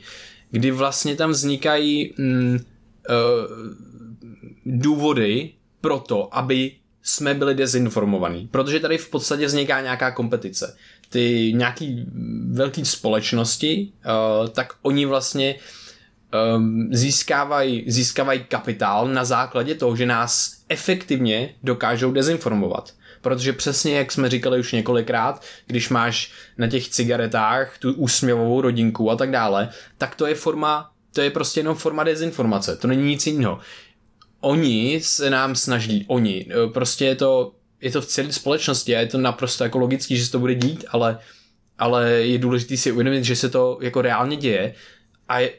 kdy 0.52 0.72
vlastně 0.72 1.16
tam 1.16 1.32
vznikají 1.32 2.14
mm, 2.18 2.54
uh, 2.54 2.60
důvody 4.66 5.50
pro 5.82 6.00
to, 6.00 6.38
aby 6.38 6.72
jsme 7.04 7.34
byli 7.34 7.56
dezinformovaní. 7.56 8.48
Protože 8.52 8.80
tady 8.80 8.98
v 8.98 9.10
podstatě 9.10 9.46
vzniká 9.46 9.82
nějaká 9.82 10.12
kompetice. 10.12 10.78
Ty 11.10 11.54
nějaký 11.56 12.06
velké 12.52 12.86
společnosti, 12.86 13.92
uh, 14.42 14.48
tak 14.48 14.74
oni 14.82 15.06
vlastně 15.06 15.56
um, 16.56 16.90
získávají, 16.92 17.84
získávají 17.88 18.44
kapitál 18.48 19.08
na 19.08 19.26
základě 19.26 19.76
toho, 19.76 19.96
že 19.96 20.06
nás 20.06 20.62
efektivně 20.70 21.56
dokážou 21.64 22.12
dezinformovat. 22.12 22.94
Protože 23.22 23.54
přesně 23.54 23.98
jak 23.98 24.12
jsme 24.12 24.30
říkali 24.30 24.60
už 24.60 24.72
několikrát, 24.72 25.44
když 25.68 25.90
máš 25.90 26.32
na 26.58 26.68
těch 26.68 26.90
cigaretách 26.90 27.78
tu 27.78 27.94
úsměvovou 27.94 28.62
rodinku 28.62 29.12
a 29.12 29.16
tak 29.16 29.32
dále, 29.32 29.70
tak 29.98 30.16
to 30.16 30.26
je 30.26 30.36
forma, 30.36 30.92
to 31.14 31.22
je 31.22 31.30
prostě 31.30 31.60
jenom 31.60 31.76
forma 31.76 32.04
dezinformace, 32.04 32.76
to 32.76 32.88
není 32.88 33.04
nic 33.04 33.28
jiného. 33.28 33.60
Oni 34.40 35.02
se 35.04 35.30
nám 35.30 35.56
snaží, 35.56 36.06
oni, 36.08 36.48
prostě 36.74 37.06
je 37.06 37.16
to, 37.16 37.54
je 37.82 37.92
to 37.92 38.02
v 38.02 38.06
celé 38.06 38.32
společnosti 38.32 38.96
a 38.96 39.00
je 39.00 39.08
to 39.08 39.18
naprosto 39.18 39.64
jako 39.64 39.78
logický, 39.78 40.18
že 40.18 40.26
se 40.26 40.32
to 40.32 40.40
bude 40.40 40.56
dít, 40.56 40.86
ale, 40.90 41.20
ale 41.78 42.12
je 42.12 42.38
důležité 42.38 42.78
si 42.78 42.92
uvědomit, 42.92 43.24
že 43.24 43.36
se 43.36 43.50
to 43.50 43.78
jako 43.82 44.02
reálně 44.02 44.38
děje 44.38 44.74
a 45.30 45.40
je, 45.40 45.54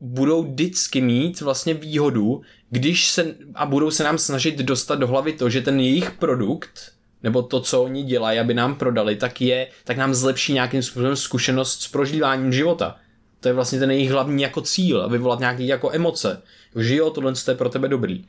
budou 0.00 0.42
vždycky 0.42 1.00
mít 1.00 1.40
vlastně 1.40 1.74
výhodu, 1.74 2.42
když 2.70 3.10
se, 3.10 3.34
a 3.54 3.66
budou 3.66 3.90
se 3.90 4.04
nám 4.04 4.18
snažit 4.18 4.58
dostat 4.58 4.94
do 4.94 5.06
hlavy 5.06 5.32
to, 5.32 5.50
že 5.50 5.62
ten 5.62 5.80
jejich 5.80 6.10
produkt, 6.10 6.92
nebo 7.22 7.42
to, 7.42 7.60
co 7.60 7.82
oni 7.82 8.02
dělají, 8.02 8.38
aby 8.38 8.54
nám 8.54 8.74
prodali, 8.74 9.16
tak 9.16 9.40
je, 9.40 9.68
tak 9.84 9.96
nám 9.96 10.14
zlepší 10.14 10.52
nějakým 10.52 10.82
způsobem 10.82 11.16
zkušenost 11.16 11.82
s 11.82 11.88
prožíváním 11.88 12.52
života. 12.52 12.96
To 13.40 13.48
je 13.48 13.54
vlastně 13.54 13.78
ten 13.78 13.90
jejich 13.90 14.10
hlavní 14.10 14.42
jako 14.42 14.60
cíl, 14.60 15.08
vyvolat 15.08 15.40
nějaký 15.40 15.66
jako 15.66 15.90
emoce. 15.92 16.42
Že 16.76 16.96
jo, 16.96 17.10
tohle 17.10 17.32
je 17.48 17.54
pro 17.54 17.68
tebe 17.68 17.88
dobrý. 17.88 18.24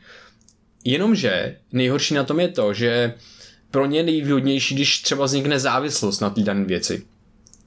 Jenomže 0.83 1.57
nejhorší 1.71 2.13
na 2.13 2.23
tom 2.23 2.39
je 2.39 2.47
to, 2.47 2.73
že 2.73 3.13
pro 3.71 3.85
ně 3.85 4.03
nejvýhodnější, 4.03 4.75
když 4.75 5.01
třeba 5.01 5.25
vznikne 5.25 5.59
závislost 5.59 6.19
na 6.19 6.29
té 6.29 6.41
dané 6.41 6.65
věci. 6.65 7.05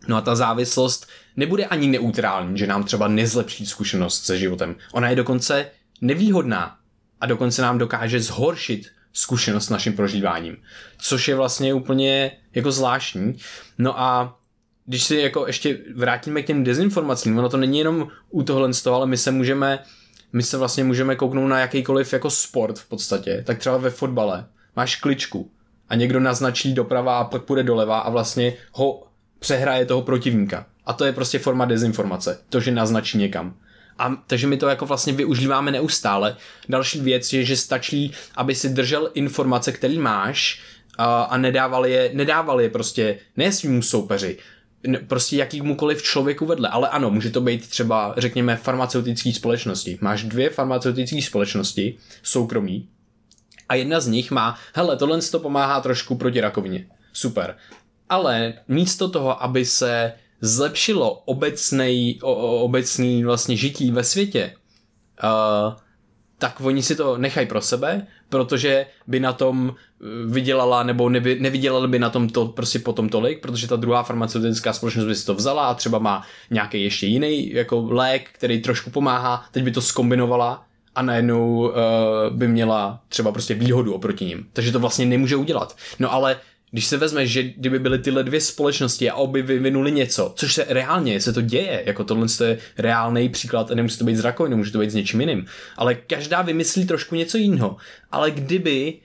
No 0.09 0.17
a 0.17 0.21
ta 0.21 0.35
závislost 0.35 1.07
nebude 1.37 1.67
ani 1.67 1.87
neutrální, 1.87 2.59
že 2.59 2.67
nám 2.67 2.85
třeba 2.85 3.09
nezlepší 3.09 3.67
zkušenost 3.67 4.25
se 4.25 4.39
životem. 4.39 4.77
Ona 4.93 5.09
je 5.09 5.17
dokonce 5.17 5.67
nevýhodná 6.01 6.77
a 7.21 7.27
dokonce 7.27 7.63
nám 7.63 7.79
dokáže 7.79 8.21
zhoršit 8.21 8.89
zkušenost 9.13 9.67
s 9.67 9.71
naším 9.71 9.93
prožíváním, 9.93 10.57
což 10.99 11.29
je 11.29 11.35
vlastně 11.35 11.75
úplně 11.75 12.33
jako 12.55 12.73
zvláštní. 12.73 13.37
No 13.79 14.01
a 14.01 14.39
když 14.87 15.05
si 15.05 15.17
jako 15.17 15.47
ještě 15.47 15.79
vrátíme 15.95 16.43
k 16.43 16.47
těm 16.47 16.65
dezinformacím, 16.65 17.39
ono 17.39 17.49
to 17.49 17.57
není 17.57 17.79
jenom 17.79 18.09
u 18.31 18.43
tohle 18.43 18.73
z 18.73 18.83
toho, 18.83 18.97
ale 18.97 19.07
my 19.07 19.17
se 19.17 19.31
můžeme, 19.31 19.79
my 20.33 20.43
se 20.43 20.57
vlastně 20.57 20.85
můžeme 20.85 21.17
kouknout 21.17 21.49
na 21.49 21.59
jakýkoliv 21.59 22.13
jako 22.13 22.31
sport 22.31 22.79
v 22.79 22.89
podstatě, 22.89 23.43
tak 23.47 23.59
třeba 23.59 23.77
ve 23.77 23.91
fotbale 23.91 24.47
máš 24.77 24.97
kličku 24.97 25.51
a 25.89 25.95
někdo 25.95 26.21
naznačí 26.21 26.75
doprava 26.75 27.19
a 27.19 27.25
pak 27.25 27.43
půjde 27.43 27.63
doleva 27.63 27.99
a 27.99 28.11
vlastně 28.11 28.55
ho 28.73 29.07
přehraje 29.39 29.87
toho 29.87 30.03
protivníka. 30.03 30.67
A 30.87 30.93
to 30.93 31.05
je 31.05 31.13
prostě 31.13 31.39
forma 31.39 31.65
dezinformace, 31.65 32.41
to, 32.49 32.61
že 32.61 32.71
naznačí 32.71 33.19
někam. 33.19 33.55
A 33.99 34.23
takže 34.27 34.47
my 34.47 34.57
to 34.57 34.69
jako 34.69 34.87
vlastně 34.87 35.13
využíváme 35.13 35.71
neustále. 35.71 36.37
Další 36.69 37.01
věc 37.01 37.33
je, 37.33 37.45
že 37.45 37.57
stačí, 37.57 38.13
aby 38.37 38.55
si 38.55 38.69
držel 38.69 39.11
informace, 39.15 39.73
které 39.73 39.99
máš 39.99 40.63
a, 40.99 41.23
a 41.23 41.37
nedával 41.37 41.87
je, 41.87 42.11
nedával 42.15 42.61
je 42.61 42.71
prostě 42.71 43.19
ne 43.37 43.53
svým 43.53 43.83
soupeři, 43.83 44.39
prostě 45.07 45.37
jakýmukoliv 45.37 46.03
člověku 46.03 46.47
vedle. 46.47 46.69
Ale 46.69 46.89
ano, 46.89 47.11
může 47.11 47.31
to 47.31 47.41
být 47.41 47.69
třeba, 47.69 48.15
řekněme, 48.17 48.57
farmaceutické 48.57 49.33
společnosti. 49.33 49.99
Máš 50.01 50.23
dvě 50.25 50.51
farmaceutické 50.51 51.23
společnosti, 51.23 51.99
soukromí, 52.23 52.89
a 53.69 53.75
jedna 53.75 54.01
z 54.01 54.07
nich 54.07 54.31
má, 54.31 54.59
hele, 54.75 54.97
tohle 54.97 55.21
to 55.21 55.41
pomáhá 55.41 55.81
trošku 55.81 56.15
proti 56.15 56.41
rakovině. 56.41 56.87
Super. 57.13 57.57
Ale 58.09 58.55
místo 58.69 59.09
toho, 59.09 59.43
aby 59.43 59.65
se 59.65 60.13
zlepšilo 60.41 61.23
obecnej, 61.25 62.19
o, 62.23 62.61
obecný 62.61 63.25
vlastně 63.25 63.57
žití 63.57 63.91
ve 63.91 64.05
světě, 64.05 64.55
uh, 65.25 65.75
tak 66.39 66.61
oni 66.61 66.83
si 66.83 66.97
to 66.97 67.19
nechají 67.19 67.47
pro 67.47 67.61
sebe, 67.61 68.07
protože 68.29 68.87
by 69.07 69.21
na 69.21 69.33
tom 69.33 69.75
eh, 69.75 70.05
vydělala, 70.27 70.83
nebo 70.83 71.09
neby, 71.09 71.37
nevydělali 71.41 71.89
by 71.89 71.99
na 71.99 72.11
tom 72.11 72.29
to 72.29 72.47
prostě 72.47 72.79
potom 72.79 73.09
tolik, 73.09 73.41
protože 73.41 73.69
ta 73.69 73.77
druhá 73.77 74.03
farmaceutická 74.03 74.73
společnost 74.73 75.07
by 75.07 75.15
si 75.15 75.27
to 75.27 75.35
vzala 75.35 75.67
a 75.67 75.75
třeba 75.75 75.99
má 75.99 76.23
nějaký 76.51 76.83
ještě 76.83 77.07
jiný 77.07 77.53
jako 77.53 77.87
lék, 77.91 78.31
který 78.33 78.61
trošku 78.61 78.91
pomáhá, 78.91 79.45
teď 79.53 79.65
by 79.65 79.71
to 79.71 79.83
skombinovala 79.83 80.65
a 80.95 81.03
najednou 81.03 81.59
uh, 81.59 81.73
by 82.31 82.49
měla 82.49 83.01
třeba 83.09 83.33
prostě 83.33 83.55
výhodu 83.55 83.95
oproti 83.95 84.25
ním. 84.25 84.47
Takže 84.53 84.73
to 84.73 84.79
vlastně 84.79 85.07
nemůže 85.07 85.37
udělat. 85.37 85.77
No 85.99 86.13
ale 86.13 86.37
když 86.75 86.87
se 86.87 86.97
vezme, 86.97 87.27
že 87.27 87.43
kdyby 87.43 87.79
byly 87.79 87.99
tyhle 87.99 88.23
dvě 88.23 88.41
společnosti 88.41 89.11
a 89.11 89.15
obě 89.15 89.43
vyvinuli 89.43 89.93
něco, 89.93 90.33
což 90.37 90.55
se 90.55 90.67
reálně 90.69 91.21
se 91.21 91.33
to 91.33 91.41
děje, 91.41 91.83
jako 91.87 92.05
tohle 92.05 92.27
je 92.45 92.59
reálný 92.79 93.29
příklad, 93.29 93.71
nemusí 93.71 93.99
to 93.99 94.05
být 94.05 94.17
z 94.17 94.21
rakoviny, 94.21 94.57
může 94.57 94.73
to 94.73 94.79
být 94.79 94.91
s 94.91 94.95
něčím 94.95 95.21
jiným, 95.21 95.47
ale 95.77 95.95
každá 95.95 96.43
vymyslí 96.43 96.87
trošku 96.87 97.15
něco 97.15 97.39
jiného. 97.39 97.77
Ale 98.11 98.31
kdyby 98.31 98.99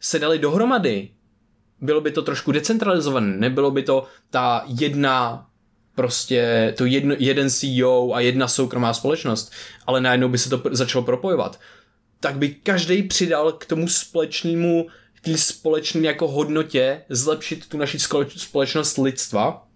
se 0.00 0.18
dali 0.18 0.38
dohromady, 0.38 1.08
bylo 1.80 2.00
by 2.00 2.10
to 2.10 2.22
trošku 2.22 2.52
decentralizované, 2.52 3.36
nebylo 3.36 3.70
by 3.70 3.82
to 3.82 4.06
ta 4.30 4.64
jedna 4.66 5.46
prostě 5.94 6.74
to 6.76 6.84
jedno, 6.84 7.14
jeden 7.18 7.50
CEO 7.50 8.12
a 8.14 8.20
jedna 8.20 8.48
soukromá 8.48 8.94
společnost, 8.94 9.52
ale 9.86 10.00
najednou 10.00 10.28
by 10.28 10.38
se 10.38 10.50
to 10.50 10.62
začalo 10.70 11.04
propojovat, 11.04 11.60
tak 12.20 12.38
by 12.38 12.48
každý 12.48 13.02
přidal 13.02 13.52
k 13.52 13.66
tomu 13.66 13.88
společnému 13.88 14.86
té 15.22 15.38
společné 15.38 16.06
jako 16.06 16.28
hodnotě 16.28 17.02
zlepšit 17.08 17.68
tu 17.68 17.78
naši 17.78 17.98
společnost 18.36 18.98
lidstva, 18.98 19.68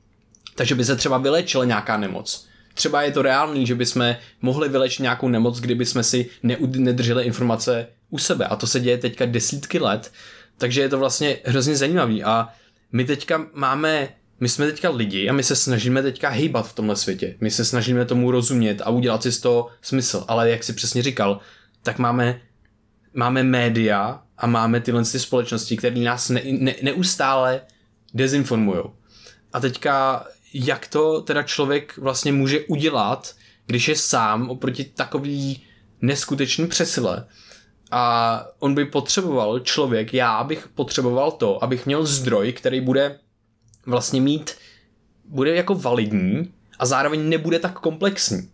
takže 0.55 0.75
by 0.75 0.85
se 0.85 0.97
třeba 0.97 1.19
vylečila 1.19 1.65
nějaká 1.65 1.97
nemoc. 1.97 2.49
Třeba 2.75 3.03
je 3.03 3.13
to 3.13 3.23
reálný, 3.23 3.67
že 3.67 3.75
bychom 3.75 4.17
mohli 4.43 4.69
vylečit 4.69 5.03
nějakou 5.03 5.29
nemoc, 5.29 5.61
kdyby 5.61 5.87
jsme 5.87 6.03
si 6.03 6.31
nedrželi 6.77 7.25
informace 7.25 7.89
u 8.11 8.19
sebe. 8.19 8.47
A 8.47 8.57
to 8.57 8.67
se 8.67 8.81
děje 8.81 8.99
teďka 8.99 9.27
desítky 9.27 9.79
let, 9.79 10.13
takže 10.59 10.81
je 10.81 10.89
to 10.89 10.99
vlastně 10.99 11.39
hrozně 11.45 11.77
zajímavý. 11.77 12.25
A 12.25 12.49
my 12.93 13.05
teďka 13.05 13.47
máme, 13.53 14.09
my 14.41 14.49
jsme 14.49 14.67
teďka 14.67 14.91
lidi 14.91 15.29
a 15.29 15.33
my 15.33 15.43
se 15.43 15.57
snažíme 15.57 16.03
teďka 16.03 16.29
hýbat 16.29 16.69
v 16.69 16.75
tomhle 16.75 16.97
světě. 16.97 17.35
My 17.41 17.51
se 17.51 17.65
snažíme 17.65 18.05
tomu 18.05 18.31
rozumět 18.31 18.83
a 18.85 18.91
udělat 18.91 19.23
si 19.23 19.33
z 19.33 19.41
toho 19.41 19.69
smysl. 19.83 20.25
Ale 20.29 20.51
jak 20.51 20.65
si 20.65 20.73
přesně 20.73 21.03
říkal, 21.03 21.41
tak 21.83 21.99
máme, 21.99 22.41
máme 23.15 23.43
média, 23.43 24.23
a 24.39 24.47
máme 24.47 24.81
tyhle 24.81 25.05
ty 25.05 25.19
společnosti, 25.19 25.77
které 25.77 25.97
nás 25.97 26.29
ne, 26.29 26.43
ne, 26.45 26.75
neustále 26.83 27.61
dezinformují. 28.15 28.83
A 29.53 29.61
teďka, 29.61 30.27
jak 30.55 30.87
to 30.87 31.23
teda 31.23 31.43
člověk 31.43 31.99
vlastně 31.99 32.33
může 32.33 32.61
udělat, 32.61 33.35
když 33.67 33.89
je 33.89 33.97
sám 33.97 34.51
oproti 34.51 34.85
takový 34.85 35.63
neskutečný 36.03 36.67
přesile. 36.67 37.27
A 37.91 38.45
on 38.59 38.75
by 38.75 38.85
potřeboval, 38.85 39.61
člověk, 39.61 40.15
já 40.15 40.45
bych 40.45 40.69
potřeboval 40.69 41.31
to, 41.31 41.65
abych 41.65 41.87
měl 41.87 42.07
zdroj, 42.07 42.53
který 42.53 42.81
bude 42.81 43.19
vlastně 43.87 44.21
mít, 44.21 44.55
bude 45.25 45.55
jako 45.55 45.75
validní 45.75 46.53
a 46.79 46.87
zároveň 46.87 47.29
nebude 47.29 47.59
tak 47.59 47.79
komplexní. 47.79 48.51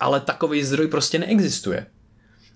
Ale 0.00 0.20
takový 0.20 0.64
zdroj 0.64 0.88
prostě 0.88 1.18
neexistuje. 1.18 1.86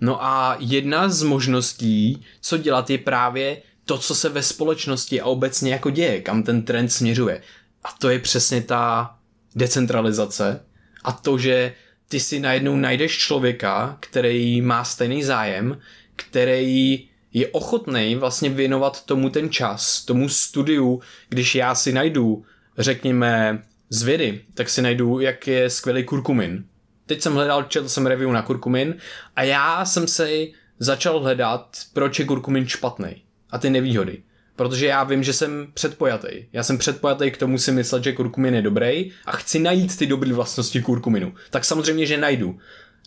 No 0.04 0.24
a 0.24 0.56
jedna 0.60 1.08
z 1.08 1.22
možností, 1.22 2.24
co 2.40 2.58
dělat, 2.58 2.90
je 2.90 2.98
právě 2.98 3.62
to, 3.84 3.98
co 3.98 4.14
se 4.14 4.28
ve 4.28 4.42
společnosti 4.42 5.20
a 5.20 5.24
obecně 5.24 5.72
jako 5.72 5.90
děje, 5.90 6.20
kam 6.20 6.42
ten 6.42 6.62
trend 6.62 6.88
směřuje. 6.88 7.42
A 7.84 7.88
to 7.98 8.10
je 8.10 8.18
přesně 8.18 8.60
ta 8.60 9.14
decentralizace 9.54 10.60
a 11.04 11.12
to, 11.12 11.38
že 11.38 11.74
ty 12.08 12.20
si 12.20 12.40
najednou 12.40 12.76
najdeš 12.76 13.18
člověka, 13.18 13.96
který 14.00 14.60
má 14.60 14.84
stejný 14.84 15.22
zájem, 15.22 15.78
který 16.16 17.08
je 17.32 17.48
ochotný 17.48 18.14
vlastně 18.14 18.50
věnovat 18.50 19.04
tomu 19.04 19.30
ten 19.30 19.50
čas, 19.50 20.04
tomu 20.04 20.28
studiu, 20.28 21.00
když 21.28 21.54
já 21.54 21.74
si 21.74 21.92
najdu, 21.92 22.44
řekněme, 22.78 23.62
z 23.90 24.02
vědy, 24.02 24.40
tak 24.54 24.68
si 24.68 24.82
najdu, 24.82 25.20
jak 25.20 25.46
je 25.46 25.70
skvělý 25.70 26.04
kurkumin 26.04 26.64
teď 27.06 27.22
jsem 27.22 27.34
hledal, 27.34 27.62
četl 27.62 27.88
jsem 27.88 28.06
review 28.06 28.30
na 28.30 28.42
kurkumin 28.42 28.94
a 29.36 29.42
já 29.42 29.84
jsem 29.84 30.08
si 30.08 30.52
začal 30.78 31.20
hledat, 31.20 31.76
proč 31.92 32.18
je 32.18 32.24
kurkumin 32.24 32.66
špatný 32.66 33.22
a 33.50 33.58
ty 33.58 33.70
nevýhody. 33.70 34.22
Protože 34.56 34.86
já 34.86 35.04
vím, 35.04 35.22
že 35.22 35.32
jsem 35.32 35.66
předpojatý. 35.74 36.28
Já 36.52 36.62
jsem 36.62 36.78
předpojatý 36.78 37.30
k 37.30 37.36
tomu 37.36 37.58
si 37.58 37.72
myslet, 37.72 38.04
že 38.04 38.12
kurkumin 38.12 38.54
je 38.54 38.62
dobrý 38.62 39.10
a 39.26 39.32
chci 39.32 39.58
najít 39.58 39.98
ty 39.98 40.06
dobré 40.06 40.32
vlastnosti 40.32 40.82
kurkuminu. 40.82 41.34
Tak 41.50 41.64
samozřejmě, 41.64 42.06
že 42.06 42.18
najdu. 42.18 42.58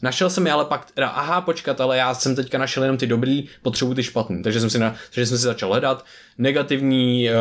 Našel 0.02 0.30
jsem 0.30 0.46
je 0.46 0.52
ale 0.52 0.66
pak, 0.66 0.92
teda, 0.92 1.08
aha, 1.08 1.42
počkat, 1.42 1.82
ale 1.82 1.98
já 1.98 2.14
jsem 2.14 2.36
teďka 2.36 2.58
našel 2.58 2.84
jenom 2.84 2.98
ty 2.98 3.08
dobrý, 3.08 3.48
potřebuji 3.62 3.94
ty 3.94 4.04
špatný. 4.04 4.44
Takže 4.44 4.60
jsem 4.60 4.70
si, 4.70 4.80
na, 4.80 4.96
takže 5.14 5.26
jsem 5.26 5.38
si 5.38 5.44
začal 5.44 5.70
hledat 5.70 6.06
negativní, 6.38 7.30
uh, 7.30 7.36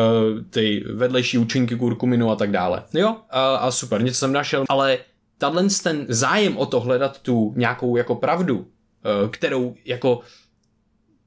ty 0.49 0.83
vedlejší 0.93 1.37
účinky 1.37 1.75
kurkuminu 1.75 2.31
a 2.31 2.35
tak 2.35 2.51
dále. 2.51 2.83
Jo, 2.93 3.15
a, 3.29 3.55
a 3.55 3.71
super, 3.71 4.03
něco 4.03 4.17
jsem 4.17 4.33
našel, 4.33 4.63
ale 4.69 4.97
tato 5.37 5.67
ten 5.83 6.05
zájem 6.09 6.57
o 6.57 6.65
to 6.65 6.79
hledat 6.79 7.21
tu 7.21 7.53
nějakou 7.55 7.97
jako 7.97 8.15
pravdu, 8.15 8.67
eh, 9.03 9.29
kterou 9.29 9.75
jako 9.85 10.21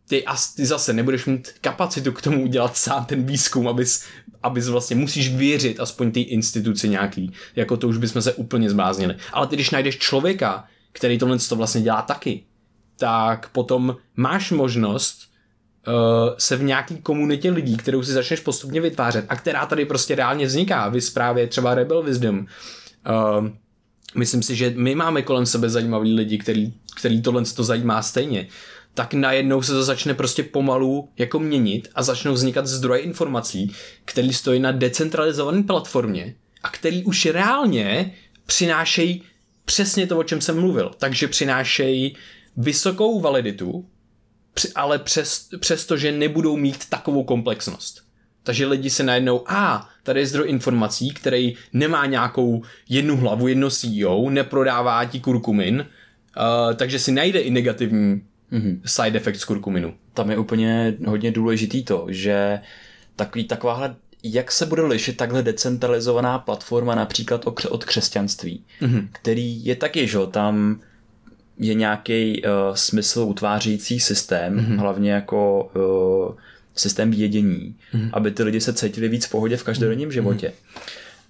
ty, 0.09 0.25
as, 0.25 0.55
ty 0.55 0.67
zase 0.67 0.93
nebudeš 0.93 1.27
mít 1.27 1.49
kapacitu 1.61 2.13
k 2.13 2.23
tomu 2.23 2.43
udělat 2.43 2.77
sám 2.77 3.05
ten 3.05 3.27
výzkum, 3.27 3.69
abys, 3.69 4.05
abys 4.43 4.69
vlastně 4.69 4.97
musíš 4.97 5.35
věřit 5.35 5.81
aspoň 5.81 6.13
té 6.13 6.21
instituci 6.21 6.89
nějaký, 6.89 7.33
jako 7.57 7.77
to 7.77 7.89
už 7.89 7.97
bychom 7.97 8.23
se 8.23 8.33
úplně 8.33 8.71
zbláznili. 8.71 9.17
Ale 9.33 9.47
ty, 9.47 9.57
když 9.57 9.71
najdeš 9.71 9.99
člověka, 9.99 10.65
který 10.93 11.19
tohle 11.19 11.39
to 11.39 11.57
vlastně 11.57 11.81
dělá 11.81 12.03
taky, 12.03 12.45
tak 12.97 13.49
potom 13.49 13.97
máš 14.17 14.51
možnost 14.51 15.19
uh, 15.87 16.35
se 16.39 16.57
v 16.57 16.63
nějaký 16.63 16.97
komunitě 16.97 17.51
lidí, 17.51 17.77
kterou 17.77 18.03
si 18.03 18.13
začneš 18.13 18.41
postupně 18.41 18.81
vytvářet 18.81 19.25
a 19.29 19.37
která 19.37 19.67
tady 19.67 19.85
prostě 19.85 20.15
reálně 20.15 20.47
vzniká, 20.47 20.89
vy 20.89 21.01
zprávě 21.01 21.47
třeba 21.47 21.75
Rebel 21.75 22.03
Wisdom, 22.03 22.39
uh, 22.39 23.49
myslím 24.15 24.43
si, 24.43 24.57
že 24.57 24.73
my 24.77 24.95
máme 24.95 25.23
kolem 25.23 25.47
sebe 25.47 25.71
zajímavý 25.71 26.15
lidi, 26.15 26.39
který, 26.39 26.73
který 26.97 27.23
tohle 27.23 27.45
to 27.45 27.65
zajímá 27.65 28.03
stejně, 28.03 28.49
tak 28.95 29.15
najednou 29.15 29.63
se 29.63 29.73
to 29.73 29.85
začne 29.85 30.15
prostě 30.15 30.43
pomalu 30.43 31.09
jako 31.19 31.39
měnit 31.39 31.89
a 31.95 32.03
začnou 32.03 32.33
vznikat 32.33 32.67
zdroje 32.67 33.01
informací, 33.01 33.73
který 34.05 34.33
stojí 34.33 34.61
na 34.61 34.73
decentralizované 34.73 35.63
platformě 35.63 36.35
a 36.63 36.71
který 36.71 37.05
už 37.05 37.27
reálně 37.27 38.15
přinášejí 38.47 39.23
přesně 39.65 40.07
to, 40.07 40.19
o 40.19 40.25
čem 40.25 40.41
jsem 40.41 40.61
mluvil. 40.61 40.91
Takže 40.99 41.29
přinášejí 41.29 42.17
vysokou 42.57 43.21
validitu, 43.21 43.89
ale 44.75 44.99
přes, 44.99 45.49
přesto, 45.59 45.97
že 45.97 46.13
nebudou 46.13 46.57
mít 46.57 46.89
takovou 46.89 47.25
komplexnost. 47.25 48.08
Takže 48.43 48.67
lidi 48.67 48.91
se 48.91 49.03
najednou, 49.03 49.51
a 49.51 49.89
tady 50.03 50.21
je 50.21 50.27
zdroj 50.27 50.49
informací, 50.49 51.11
který 51.11 51.55
nemá 51.73 52.07
nějakou 52.07 52.63
jednu 52.89 53.17
hlavu, 53.17 53.49
jedno 53.49 53.71
CEO, 53.71 54.31
neprodává 54.31 55.05
ti 55.05 55.21
kurkumin, 55.21 55.87
uh, 56.37 56.75
takže 56.75 56.99
si 56.99 57.13
najde 57.13 57.41
i 57.41 57.51
negativní 57.51 58.23
mm-hmm. 58.53 58.81
side 58.85 59.19
effect 59.19 59.41
z 59.41 59.45
kurkuminu. 59.45 59.95
Tam 60.15 60.31
je 60.31 60.39
úplně 60.39 60.95
hodně 61.07 61.33
důležitý 61.33 61.85
to, 61.85 62.07
že 62.09 62.61
takový, 63.17 63.45
takováhle 63.45 63.97
jak 64.23 64.53
se 64.53 64.67
bude 64.67 64.83
lišit 64.83 65.17
takhle 65.17 65.43
decentralizovaná 65.43 66.39
platforma 66.39 66.95
například 66.95 67.45
od 67.69 67.85
křesťanství, 67.85 68.65
mm-hmm. 68.81 69.09
který 69.13 69.65
je 69.65 69.77
taky, 69.77 70.09
že 70.09 70.19
tam 70.31 70.81
je 71.59 71.75
nějaký 71.75 72.43
uh, 72.43 72.51
smysl 72.75 73.21
utvářející 73.21 74.01
systém, 74.01 74.57
mm-hmm. 74.57 74.79
hlavně 74.79 75.13
jako 75.13 75.71
uh, 76.29 76.35
systém 76.81 77.11
vědění, 77.11 77.77
mm-hmm. 77.95 78.11
aby 78.13 78.31
ty 78.31 78.43
lidi 78.43 78.61
se 78.61 78.73
cítili 78.73 79.09
víc 79.09 79.27
v 79.27 79.31
pohodě 79.31 79.57
v 79.57 79.65
každodenním 79.65 80.09
mm-hmm. 80.09 80.13
životě. 80.13 80.53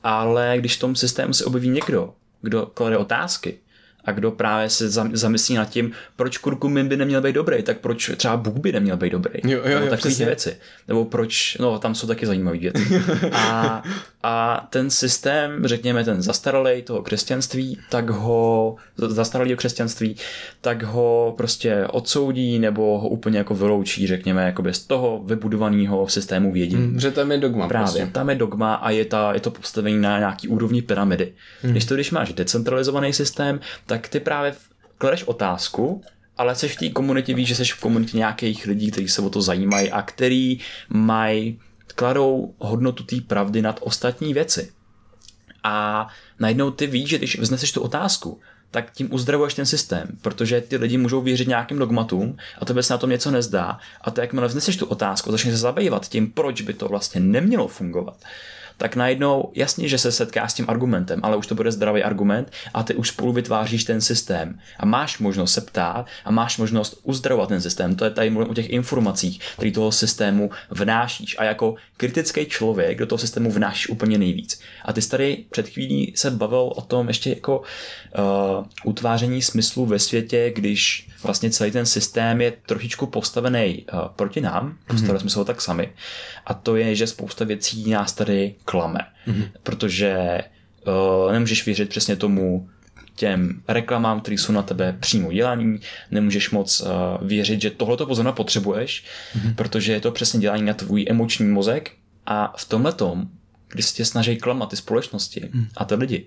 Ale 0.02 0.54
když 0.58 0.76
v 0.76 0.80
tom 0.80 0.96
systému 0.96 1.32
se 1.32 1.44
objeví 1.44 1.68
někdo, 1.68 2.14
kdo 2.42 2.66
klade 2.66 2.96
otázky, 2.96 3.58
a 4.08 4.12
kdo 4.12 4.30
právě 4.30 4.70
se 4.70 4.90
zamyslí 5.12 5.54
nad 5.54 5.70
tím, 5.70 5.92
proč 6.16 6.38
kurkumin 6.38 6.88
by 6.88 6.96
neměl 6.96 7.20
být 7.20 7.32
dobrý, 7.32 7.62
tak 7.62 7.78
proč 7.78 8.10
třeba 8.16 8.36
Bůh 8.36 8.56
by 8.56 8.72
neměl 8.72 8.96
být 8.96 9.10
dobrý. 9.10 9.40
Jo, 9.44 9.60
jo, 9.64 9.78
jo, 9.80 9.90
takové 9.90 10.14
věci. 10.14 10.56
Nebo 10.88 11.04
proč, 11.04 11.56
no 11.60 11.78
tam 11.78 11.94
jsou 11.94 12.06
taky 12.06 12.26
zajímavé 12.26 12.58
věci. 12.58 13.02
A, 13.32 13.82
a 14.30 14.66
ten 14.70 14.90
systém, 14.90 15.66
řekněme 15.66 16.04
ten 16.04 16.22
zastaralý 16.22 16.82
toho 16.82 17.02
křesťanství, 17.02 17.78
tak 17.90 18.10
ho, 18.10 18.76
zastaralý 18.96 19.56
křesťanství, 19.56 20.16
tak 20.60 20.82
ho 20.82 21.34
prostě 21.36 21.86
odsoudí 21.90 22.58
nebo 22.58 22.98
ho 22.98 23.08
úplně 23.08 23.38
jako 23.38 23.54
vyloučí, 23.54 24.06
řekněme, 24.06 24.44
jakoby 24.44 24.74
z 24.74 24.78
toho 24.78 25.22
vybudovaného 25.24 26.08
systému 26.08 26.52
vědění. 26.52 26.82
Hmm, 26.82 27.00
že 27.00 27.10
tam 27.10 27.32
je 27.32 27.38
dogma. 27.38 27.68
Právě, 27.68 27.86
prostě. 27.86 28.06
tam 28.12 28.30
je 28.30 28.36
dogma 28.36 28.74
a 28.74 28.90
je, 28.90 29.04
ta, 29.04 29.32
je 29.34 29.40
to 29.40 29.50
postavení 29.50 29.98
na 29.98 30.18
nějaký 30.18 30.48
úrovni 30.48 30.82
pyramidy. 30.82 31.32
Hmm. 31.62 31.72
Když 31.72 31.84
to, 31.84 31.94
když 31.94 32.10
máš 32.10 32.32
decentralizovaný 32.32 33.12
systém, 33.12 33.60
tak 33.86 34.08
ty 34.08 34.20
právě 34.20 34.54
kladeš 34.98 35.24
otázku, 35.24 36.02
ale 36.36 36.54
jsi 36.54 36.68
v 36.68 36.76
té 36.76 36.88
komunitě, 36.88 37.34
víš, 37.34 37.48
že 37.48 37.54
jsi 37.54 37.64
v 37.64 37.80
komunitě 37.80 38.16
nějakých 38.16 38.66
lidí, 38.66 38.90
kteří 38.90 39.08
se 39.08 39.22
o 39.22 39.30
to 39.30 39.42
zajímají 39.42 39.90
a 39.90 40.02
který 40.02 40.58
mají, 40.88 41.58
kladou 41.98 42.54
hodnotu 42.58 43.04
té 43.04 43.16
pravdy 43.26 43.62
nad 43.62 43.80
ostatní 43.82 44.34
věci. 44.34 44.72
A 45.64 46.08
najednou 46.38 46.70
ty 46.70 46.86
víš, 46.86 47.08
že 47.10 47.18
když 47.18 47.38
vzneseš 47.38 47.72
tu 47.72 47.80
otázku, 47.80 48.40
tak 48.70 48.92
tím 48.92 49.14
uzdravuješ 49.14 49.54
ten 49.54 49.66
systém, 49.66 50.08
protože 50.22 50.60
ty 50.60 50.76
lidi 50.76 50.98
můžou 50.98 51.20
věřit 51.20 51.48
nějakým 51.48 51.78
dogmatům 51.78 52.36
a 52.58 52.64
tebe 52.64 52.82
se 52.82 52.94
na 52.94 52.98
tom 52.98 53.10
něco 53.10 53.30
nezdá. 53.30 53.78
A 54.00 54.10
to, 54.10 54.20
jakmile 54.20 54.48
vzneseš 54.48 54.76
tu 54.76 54.86
otázku, 54.86 55.32
začneš 55.32 55.54
se 55.54 55.60
zabývat 55.60 56.08
tím, 56.08 56.30
proč 56.30 56.60
by 56.60 56.74
to 56.74 56.88
vlastně 56.88 57.20
nemělo 57.20 57.68
fungovat, 57.68 58.16
tak 58.78 58.96
najednou 58.96 59.52
jasně, 59.54 59.88
že 59.88 59.98
se 59.98 60.12
setká 60.12 60.48
s 60.48 60.54
tím 60.54 60.64
argumentem, 60.68 61.20
ale 61.22 61.36
už 61.36 61.46
to 61.46 61.54
bude 61.54 61.72
zdravý 61.72 62.02
argument 62.02 62.52
a 62.74 62.82
ty 62.82 62.94
už 62.94 63.08
spolu 63.08 63.32
vytváříš 63.32 63.84
ten 63.84 64.00
systém 64.00 64.58
a 64.78 64.86
máš 64.86 65.18
možnost 65.18 65.52
se 65.52 65.60
ptát 65.60 66.06
a 66.24 66.30
máš 66.30 66.58
možnost 66.58 67.00
uzdravovat 67.02 67.48
ten 67.48 67.60
systém. 67.60 67.96
To 67.96 68.04
je 68.04 68.10
tady 68.10 68.30
mluvím 68.30 68.50
o 68.50 68.54
těch 68.54 68.70
informacích, 68.70 69.40
které 69.56 69.70
toho 69.70 69.92
systému 69.92 70.50
vnášíš 70.70 71.36
a 71.38 71.44
jako 71.44 71.74
kritický 71.96 72.46
člověk 72.46 72.98
do 72.98 73.06
toho 73.06 73.18
systému 73.18 73.50
vnášíš 73.50 73.88
úplně 73.88 74.18
nejvíc. 74.18 74.60
A 74.84 74.92
ty 74.92 75.02
jsi 75.02 75.10
tady 75.10 75.44
před 75.50 75.68
chvílí 75.68 76.12
se 76.16 76.30
bavil 76.30 76.72
o 76.76 76.80
tom 76.82 77.08
ještě 77.08 77.30
jako 77.30 77.58
uh, 77.58 78.64
utváření 78.84 79.42
smyslu 79.42 79.86
ve 79.86 79.98
světě, 79.98 80.52
když 80.54 81.08
vlastně 81.22 81.50
celý 81.50 81.70
ten 81.70 81.86
systém 81.86 82.40
je 82.40 82.52
trošičku 82.66 83.06
postavený 83.06 83.84
uh, 83.92 84.00
proti 84.16 84.40
nám, 84.40 84.78
postavili 84.86 85.18
mm-hmm. 85.18 85.20
jsme 85.20 85.30
se 85.30 85.38
ho 85.38 85.44
tak 85.44 85.60
sami. 85.60 85.92
A 86.46 86.54
to 86.54 86.76
je, 86.76 86.94
že 86.94 87.06
spousta 87.06 87.44
věcí 87.44 87.90
nás 87.90 88.12
tady 88.12 88.54
klame, 88.64 89.00
mm-hmm. 89.26 89.50
protože 89.62 90.40
uh, 90.86 91.32
nemůžeš 91.32 91.66
věřit 91.66 91.88
přesně 91.88 92.16
tomu, 92.16 92.68
těm 93.14 93.62
reklamám, 93.68 94.20
které 94.20 94.38
jsou 94.38 94.52
na 94.52 94.62
tebe 94.62 94.96
přímo 95.00 95.32
dělaný, 95.32 95.80
nemůžeš 96.10 96.50
moc 96.50 96.80
uh, 96.80 96.88
věřit, 97.28 97.60
že 97.60 97.70
tohleto 97.70 98.06
pozornost 98.06 98.36
potřebuješ, 98.36 99.04
mm-hmm. 99.36 99.54
protože 99.54 99.92
je 99.92 100.00
to 100.00 100.12
přesně 100.12 100.40
dělání 100.40 100.62
na 100.62 100.74
tvůj 100.74 101.06
emoční 101.08 101.46
mozek 101.46 101.92
a 102.26 102.54
v 102.56 102.68
tomhle 102.68 102.92
tom, 102.92 103.28
když 103.68 103.86
se 103.86 103.94
tě 103.94 104.04
snaží 104.04 104.36
klamat 104.36 104.70
ty 104.70 104.76
společnosti 104.76 105.50
mm. 105.52 105.66
a 105.76 105.84
ty 105.84 105.94
lidi, 105.94 106.26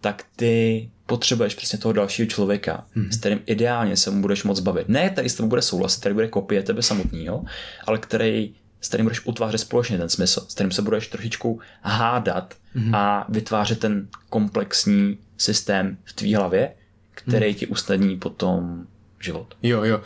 tak 0.00 0.24
ty 0.36 0.90
potřebuješ 1.06 1.54
přesně 1.54 1.78
toho 1.78 1.92
dalšího 1.92 2.26
člověka, 2.26 2.86
mm. 2.94 3.12
s 3.12 3.16
kterým 3.16 3.40
ideálně 3.46 3.96
se 3.96 4.10
mu 4.10 4.20
budeš 4.20 4.44
moc 4.44 4.60
bavit. 4.60 4.88
Ne, 4.88 5.10
který 5.10 5.28
s 5.28 5.34
tebou 5.34 5.48
bude 5.48 5.62
souhlasit, 5.62 6.00
který 6.00 6.14
bude 6.14 6.28
kopie 6.28 6.62
tebe 6.62 6.82
samotného, 6.82 7.44
ale 7.86 7.98
který 7.98 8.54
s 8.80 8.88
kterým 8.88 9.06
budeš 9.06 9.20
utvářet 9.24 9.58
společně 9.58 9.98
ten 9.98 10.08
smysl, 10.08 10.46
s 10.48 10.54
kterým 10.54 10.70
se 10.70 10.82
budeš 10.82 11.06
trošičku 11.06 11.60
hádat 11.82 12.54
mm. 12.74 12.94
a 12.94 13.26
vytvářet 13.28 13.80
ten 13.80 14.08
komplexní 14.28 15.18
systém 15.36 15.98
v 16.04 16.12
tvý 16.12 16.34
hlavě, 16.34 16.72
který 17.10 17.48
mm. 17.48 17.54
ti 17.54 17.66
usnadní 17.66 18.16
potom 18.16 18.86
život. 19.20 19.54
Jo, 19.62 19.84
jo. 19.84 20.00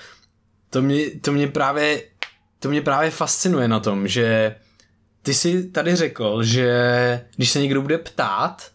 To 0.70 0.82
mě, 0.82 1.10
to 1.20 1.32
mě 1.32 1.48
právě 1.48 2.02
to 2.64 2.68
mě 2.68 2.82
právě 2.82 3.10
fascinuje 3.10 3.68
na 3.68 3.80
tom, 3.80 4.08
že 4.08 4.56
ty 5.22 5.34
jsi 5.34 5.70
tady 5.70 5.96
řekl, 5.96 6.42
že 6.42 6.70
když 7.36 7.50
se 7.50 7.60
někdo 7.60 7.82
bude 7.82 7.98
ptát, 7.98 8.70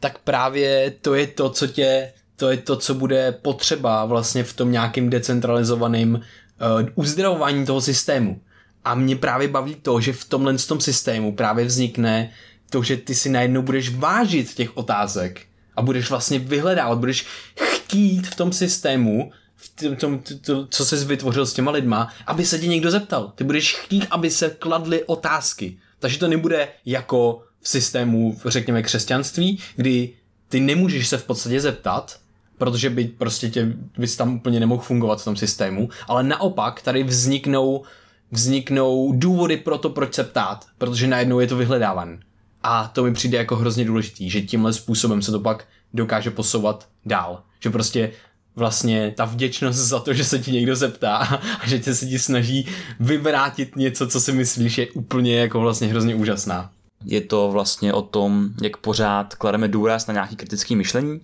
tak 0.00 0.18
právě 0.18 0.92
to 1.02 1.14
je 1.14 1.26
to, 1.26 1.50
co 1.50 1.66
tě, 1.66 2.12
to 2.36 2.50
je 2.50 2.56
to, 2.56 2.76
co 2.76 2.94
bude 2.94 3.32
potřeba 3.32 4.04
vlastně 4.04 4.44
v 4.44 4.52
tom 4.52 4.72
nějakým 4.72 5.10
decentralizovaným 5.10 6.14
uh, 6.14 6.88
uzdravování 6.94 7.66
toho 7.66 7.80
systému. 7.80 8.40
A 8.84 8.94
mě 8.94 9.16
právě 9.16 9.48
baví 9.48 9.74
to, 9.74 10.00
že 10.00 10.12
v 10.12 10.24
tomhle 10.24 10.58
tom 10.58 10.80
systému 10.80 11.32
právě 11.32 11.64
vznikne 11.64 12.32
to, 12.70 12.82
že 12.82 12.96
ty 12.96 13.14
si 13.14 13.28
najednou 13.28 13.62
budeš 13.62 13.96
vážit 13.96 14.54
těch 14.54 14.76
otázek 14.76 15.40
a 15.76 15.82
budeš 15.82 16.10
vlastně 16.10 16.38
vyhledávat, 16.38 16.98
budeš 16.98 17.26
chtít 17.60 18.26
v 18.26 18.34
tom 18.34 18.52
systému, 18.52 19.32
v 19.56 19.96
tom, 19.96 20.22
to, 20.44 20.66
co 20.66 20.84
jsi 20.84 21.04
vytvořil 21.04 21.46
s 21.46 21.52
těma 21.52 21.70
lidma, 21.70 22.08
aby 22.26 22.46
se 22.46 22.58
tě 22.58 22.66
někdo 22.66 22.90
zeptal. 22.90 23.32
Ty 23.34 23.44
budeš 23.44 23.74
chtít, 23.74 24.06
aby 24.10 24.30
se 24.30 24.50
kladly 24.50 25.04
otázky. 25.04 25.78
Takže 25.98 26.18
to 26.18 26.28
nebude 26.28 26.68
jako 26.86 27.42
systému, 27.68 28.38
řekněme, 28.44 28.82
křesťanství, 28.82 29.58
kdy 29.76 30.12
ty 30.48 30.60
nemůžeš 30.60 31.08
se 31.08 31.18
v 31.18 31.24
podstatě 31.24 31.60
zeptat, 31.60 32.20
protože 32.58 32.90
by 32.90 33.04
prostě 33.04 33.50
tě, 33.50 33.72
bys 33.98 34.16
tam 34.16 34.34
úplně 34.34 34.60
nemohl 34.60 34.82
fungovat 34.82 35.20
v 35.20 35.24
tom 35.24 35.36
systému, 35.36 35.88
ale 36.08 36.22
naopak 36.22 36.82
tady 36.82 37.02
vzniknou 37.02 37.84
vzniknou 38.30 39.12
důvody 39.12 39.56
pro 39.56 39.78
to, 39.78 39.90
proč 39.90 40.14
se 40.14 40.24
ptát, 40.24 40.66
protože 40.78 41.06
najednou 41.06 41.40
je 41.40 41.46
to 41.46 41.56
vyhledávan. 41.56 42.18
A 42.62 42.90
to 42.94 43.04
mi 43.04 43.12
přijde 43.12 43.38
jako 43.38 43.56
hrozně 43.56 43.84
důležitý, 43.84 44.30
že 44.30 44.40
tímhle 44.40 44.72
způsobem 44.72 45.22
se 45.22 45.32
to 45.32 45.40
pak 45.40 45.66
dokáže 45.94 46.30
posouvat 46.30 46.88
dál. 47.06 47.42
Že 47.60 47.70
prostě 47.70 48.10
vlastně 48.56 49.14
ta 49.16 49.24
vděčnost 49.24 49.78
za 49.78 50.00
to, 50.00 50.12
že 50.14 50.24
se 50.24 50.38
ti 50.38 50.52
někdo 50.52 50.76
zeptá 50.76 51.16
a 51.60 51.66
že 51.66 51.78
tě 51.78 51.94
se 51.94 52.06
ti 52.06 52.18
snaží 52.18 52.66
vyvrátit 53.00 53.76
něco, 53.76 54.08
co 54.08 54.20
si 54.20 54.32
myslíš, 54.32 54.78
je 54.78 54.86
úplně 54.86 55.38
jako 55.38 55.60
vlastně 55.60 55.88
hrozně 55.88 56.14
úžasná. 56.14 56.70
Je 57.08 57.20
to 57.20 57.50
vlastně 57.50 57.92
o 57.92 58.02
tom, 58.02 58.48
jak 58.62 58.76
pořád 58.76 59.34
klademe 59.34 59.68
důraz 59.68 60.06
na 60.06 60.14
nějaký 60.14 60.36
kritický 60.36 60.76
myšlení 60.76 61.20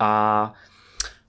a 0.00 0.54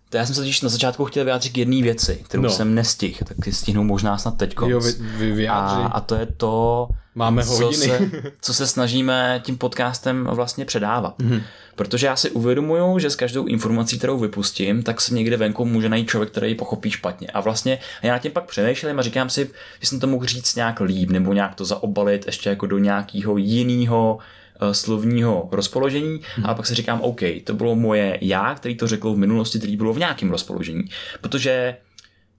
to 0.10 0.18
já 0.18 0.26
jsem 0.26 0.36
se 0.36 0.42
totiž 0.42 0.62
na 0.62 0.70
začátku 0.70 1.06
chtěl 1.06 1.26
vyjádřit 1.26 1.54
k 1.54 1.58
jedné 1.58 1.82
věci, 1.82 2.22
kterou 2.26 2.44
no. 2.44 2.50
jsem 2.50 2.76
nestihl, 2.76 3.20
tak 3.26 3.38
si 3.44 3.52
stihnu 3.52 3.84
možná 3.84 4.18
snad 4.18 4.38
teď. 4.38 4.56
Jo, 4.68 4.80
vy, 4.80 5.32
vy 5.32 5.48
a, 5.48 5.58
a 5.94 6.02
to 6.02 6.16
je 6.16 6.26
to, 6.26 6.88
Máme 7.16 7.44
co, 7.44 7.72
se, 7.72 8.12
co 8.42 8.54
se 8.54 8.68
snažíme 8.68 9.42
tím 9.44 9.58
podcastem 9.58 10.30
vlastně 10.32 10.66
předávat. 10.66 11.20
Mm-hmm. 11.20 11.42
Protože 11.76 12.08
já 12.08 12.16
si 12.16 12.32
uvědomuju, 12.32 13.00
že 13.00 13.10
s 13.10 13.16
každou 13.16 13.46
informací, 13.46 13.98
kterou 13.98 14.20
vypustím, 14.20 14.84
tak 14.84 15.02
se 15.02 15.14
někde 15.14 15.38
venku 15.38 15.66
může 15.66 15.90
najít 15.90 16.10
člověk, 16.10 16.32
který 16.32 16.48
ji 16.48 16.56
pochopí 16.56 16.92
špatně. 16.92 17.28
A 17.28 17.42
vlastně 17.42 17.80
já 18.04 18.14
na 18.14 18.20
tím 18.20 18.32
pak 18.32 18.46
přemýšlím 18.46 19.00
a 19.00 19.02
říkám 19.02 19.30
si, 19.30 19.50
že 19.80 19.88
jsem 19.88 20.00
to 20.00 20.08
mohl 20.08 20.26
říct 20.26 20.56
nějak 20.56 20.80
líp, 20.80 21.10
nebo 21.10 21.34
nějak 21.34 21.56
to 21.56 21.66
zaobalit 21.66 22.26
ještě 22.26 22.50
jako 22.50 22.66
do 22.66 22.78
nějakého 22.78 23.38
jiného 23.38 24.20
slovního 24.72 25.50
rozpoložení 25.52 26.20
hmm. 26.36 26.46
a 26.46 26.54
pak 26.54 26.66
si 26.66 26.76
říkám, 26.76 27.02
OK, 27.02 27.22
to 27.44 27.54
bylo 27.54 27.76
moje 27.76 28.18
já, 28.22 28.56
který 28.56 28.76
to 28.76 28.88
řekl 28.88 29.14
v 29.14 29.18
minulosti, 29.18 29.58
který 29.58 29.78
bylo 29.78 29.94
v 29.94 30.00
nějakém 30.00 30.30
rozpoložení. 30.30 30.84
Protože 31.22 31.78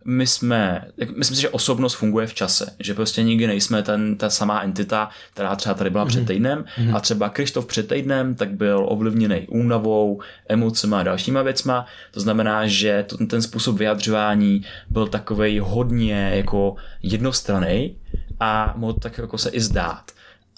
my 0.05 0.27
jsme, 0.27 0.85
myslím 1.17 1.37
si, 1.37 1.43
že 1.43 1.49
osobnost 1.49 1.95
funguje 1.95 2.27
v 2.27 2.35
čase, 2.35 2.73
že 2.81 2.95
prostě 2.95 3.23
nikdy 3.23 3.47
nejsme 3.47 3.83
ten, 3.83 4.17
ta 4.17 4.31
samá 4.31 4.63
entita, 4.63 5.09
která 5.33 5.57
třeba 5.57 5.75
tady 5.75 5.91
byla 5.91 6.05
mm-hmm. 6.05 6.09
před 6.09 6.27
týdnem 6.27 6.65
mm-hmm. 6.79 6.97
a 6.97 7.01
třeba 7.01 7.29
Krištof 7.29 7.67
před 7.67 7.89
týdnem 7.89 8.35
tak 8.35 8.51
byl 8.51 8.87
ovlivněný 8.89 9.47
únavou, 9.49 10.21
emocemi 10.49 10.97
a 10.97 11.03
dalšíma 11.03 11.43
věcma, 11.43 11.87
to 12.11 12.21
znamená, 12.21 12.67
že 12.67 13.05
to, 13.09 13.27
ten 13.27 13.43
způsob 13.43 13.77
vyjadřování 13.77 14.65
byl 14.91 15.07
takovej 15.07 15.59
hodně 15.59 16.31
jako 16.35 16.75
jednostranný 17.03 17.97
a 18.41 18.75
mohl 18.77 18.93
tak 18.93 19.19
jako 19.19 19.39
se 19.39 19.51
i 19.51 19.61
zdát. 19.61 20.13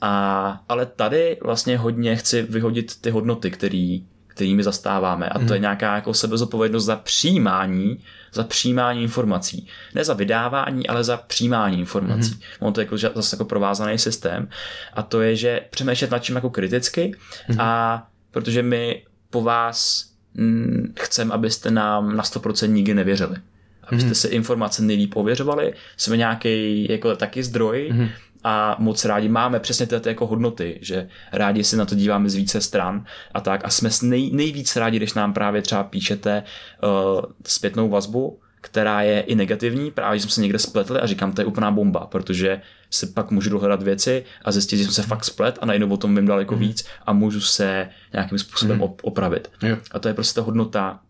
A, 0.05 0.61
ale 0.69 0.87
tady 0.87 1.37
vlastně 1.43 1.79
hodně 1.79 2.17
chci 2.17 2.43
vyhodit 2.43 3.01
ty 3.01 3.11
hodnoty, 3.11 3.51
který, 3.51 4.05
kterými 4.27 4.63
zastáváme. 4.63 5.29
A 5.29 5.39
to 5.39 5.55
je 5.55 5.61
nějaká 5.61 5.95
jako 5.95 6.15
sebezodpovědnost 6.15 6.85
za 6.85 6.97
přijímání, 6.97 7.99
za 8.33 8.45
přijímání 8.45 9.03
informací. 9.03 9.67
Ne 9.95 10.05
za 10.05 10.15
vydávání, 10.15 10.87
ale 10.87 11.05
za 11.05 11.17
přijímání 11.17 11.79
informací. 11.79 12.31
Mm-hmm. 12.31 12.57
On 12.61 12.73
to 12.73 12.81
je 12.81 12.85
jako, 12.85 12.99
zase 12.99 13.37
jako 13.37 13.45
provázaný 13.45 13.99
systém. 13.99 14.49
A 14.93 15.03
to 15.03 15.21
je, 15.21 15.37
že 15.37 15.61
přemýšlet 15.71 16.11
nad 16.11 16.19
čím 16.19 16.35
jako 16.35 16.51
kriticky 16.51 17.15
mm-hmm. 17.49 17.57
a 17.59 18.03
protože 18.31 18.63
my 18.63 19.03
po 19.31 19.43
vás 19.43 20.11
hm, 20.35 20.95
chceme, 21.01 21.35
abyste 21.35 21.71
nám 21.71 22.17
na 22.17 22.23
100% 22.23 22.69
nikdy 22.69 22.95
nevěřili. 22.95 23.37
Abyste 23.83 24.11
mm-hmm. 24.11 24.15
si 24.15 24.29
informace 24.29 24.83
nejlíp 24.83 25.17
ověřovali, 25.17 25.75
jsme 25.97 26.17
nějaký 26.17 26.87
jako 26.91 27.17
taky 27.17 27.43
zdroj, 27.43 27.91
mm-hmm 27.93 28.09
a 28.45 28.77
moc 28.79 29.05
rádi 29.05 29.29
máme 29.29 29.61
přesně 29.61 29.87
tyto 29.87 30.09
jako 30.09 30.27
hodnoty, 30.27 30.79
že 30.83 31.09
rádi 31.33 31.65
si 31.65 31.77
na 31.77 31.85
to 31.85 31.95
díváme 31.95 32.31
z 32.31 32.35
více 32.35 32.61
stran 32.61 33.05
a 33.35 33.41
tak 33.41 33.65
a 33.65 33.71
jsme 33.71 33.91
nej, 34.03 34.31
nejvíc 34.33 34.77
rádi, 34.77 34.97
když 34.97 35.15
nám 35.15 35.33
právě 35.33 35.63
třeba 35.63 35.85
píšete 35.85 36.43
uh, 36.83 37.21
zpětnou 37.47 37.89
vazbu, 37.89 38.41
která 38.61 39.03
je 39.03 39.21
i 39.21 39.35
negativní, 39.35 39.91
právě 39.91 40.19
že 40.19 40.23
jsme 40.23 40.31
se 40.31 40.41
někde 40.41 40.59
spletli 40.59 41.01
a 41.01 41.07
říkám, 41.07 41.33
to 41.33 41.41
je 41.41 41.47
úplná 41.47 41.71
bomba, 41.71 42.07
protože 42.07 42.61
si 42.91 43.07
pak 43.07 43.31
můžu 43.31 43.51
dohledat 43.51 43.83
věci 43.83 44.25
a 44.45 44.53
zjistit, 44.53 44.77
že 44.77 44.85
jsem 44.85 44.93
se 44.93 45.03
fakt 45.03 45.25
splet 45.25 45.59
a 45.61 45.67
najednou 45.67 45.89
o 45.89 45.97
tom 45.97 46.17
vím 46.17 46.27
daleko 46.27 46.55
mm. 46.55 46.61
víc 46.61 46.87
a 47.07 47.13
můžu 47.13 47.41
se 47.41 47.89
nějakým 48.13 48.39
způsobem 48.39 48.77
mm. 48.77 48.83
opravit. 49.03 49.51
Jo. 49.63 49.77
A 49.91 49.99
to 49.99 50.09
je 50.09 50.15
prostě 50.15 50.41
ta 50.41 50.45
hodnota 50.45 51.01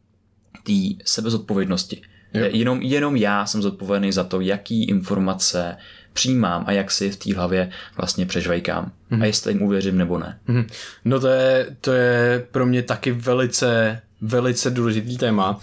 té 0.62 1.04
sebezodpovědnosti. 1.04 2.02
Jenom, 2.34 2.82
jenom 2.82 3.16
já 3.16 3.46
jsem 3.46 3.62
zodpovědný 3.62 4.12
za 4.12 4.24
to, 4.24 4.40
jaký 4.40 4.84
informace 4.84 5.76
přijímám 6.12 6.64
a 6.66 6.72
jak 6.72 6.90
si 6.90 7.11
v 7.11 7.16
té 7.16 7.35
hlavě 7.35 7.70
vlastně 7.96 8.27
přežvejkám. 8.27 8.85
Mm-hmm. 8.85 9.14
A 9.14 9.16
mhm. 9.16 9.25
jestli 9.25 9.53
jim 9.53 9.62
uvěřím 9.62 9.98
nebo 9.98 10.18
ne. 10.18 10.38
Mm-hmm. 10.48 10.66
No 11.05 11.20
to 11.20 11.29
je, 11.29 11.77
to 11.81 11.92
je 11.92 12.46
pro 12.51 12.66
mě 12.66 12.83
taky 12.83 13.12
velice, 13.12 14.01
velice 14.20 14.70
důležitý 14.70 15.18
téma. 15.18 15.61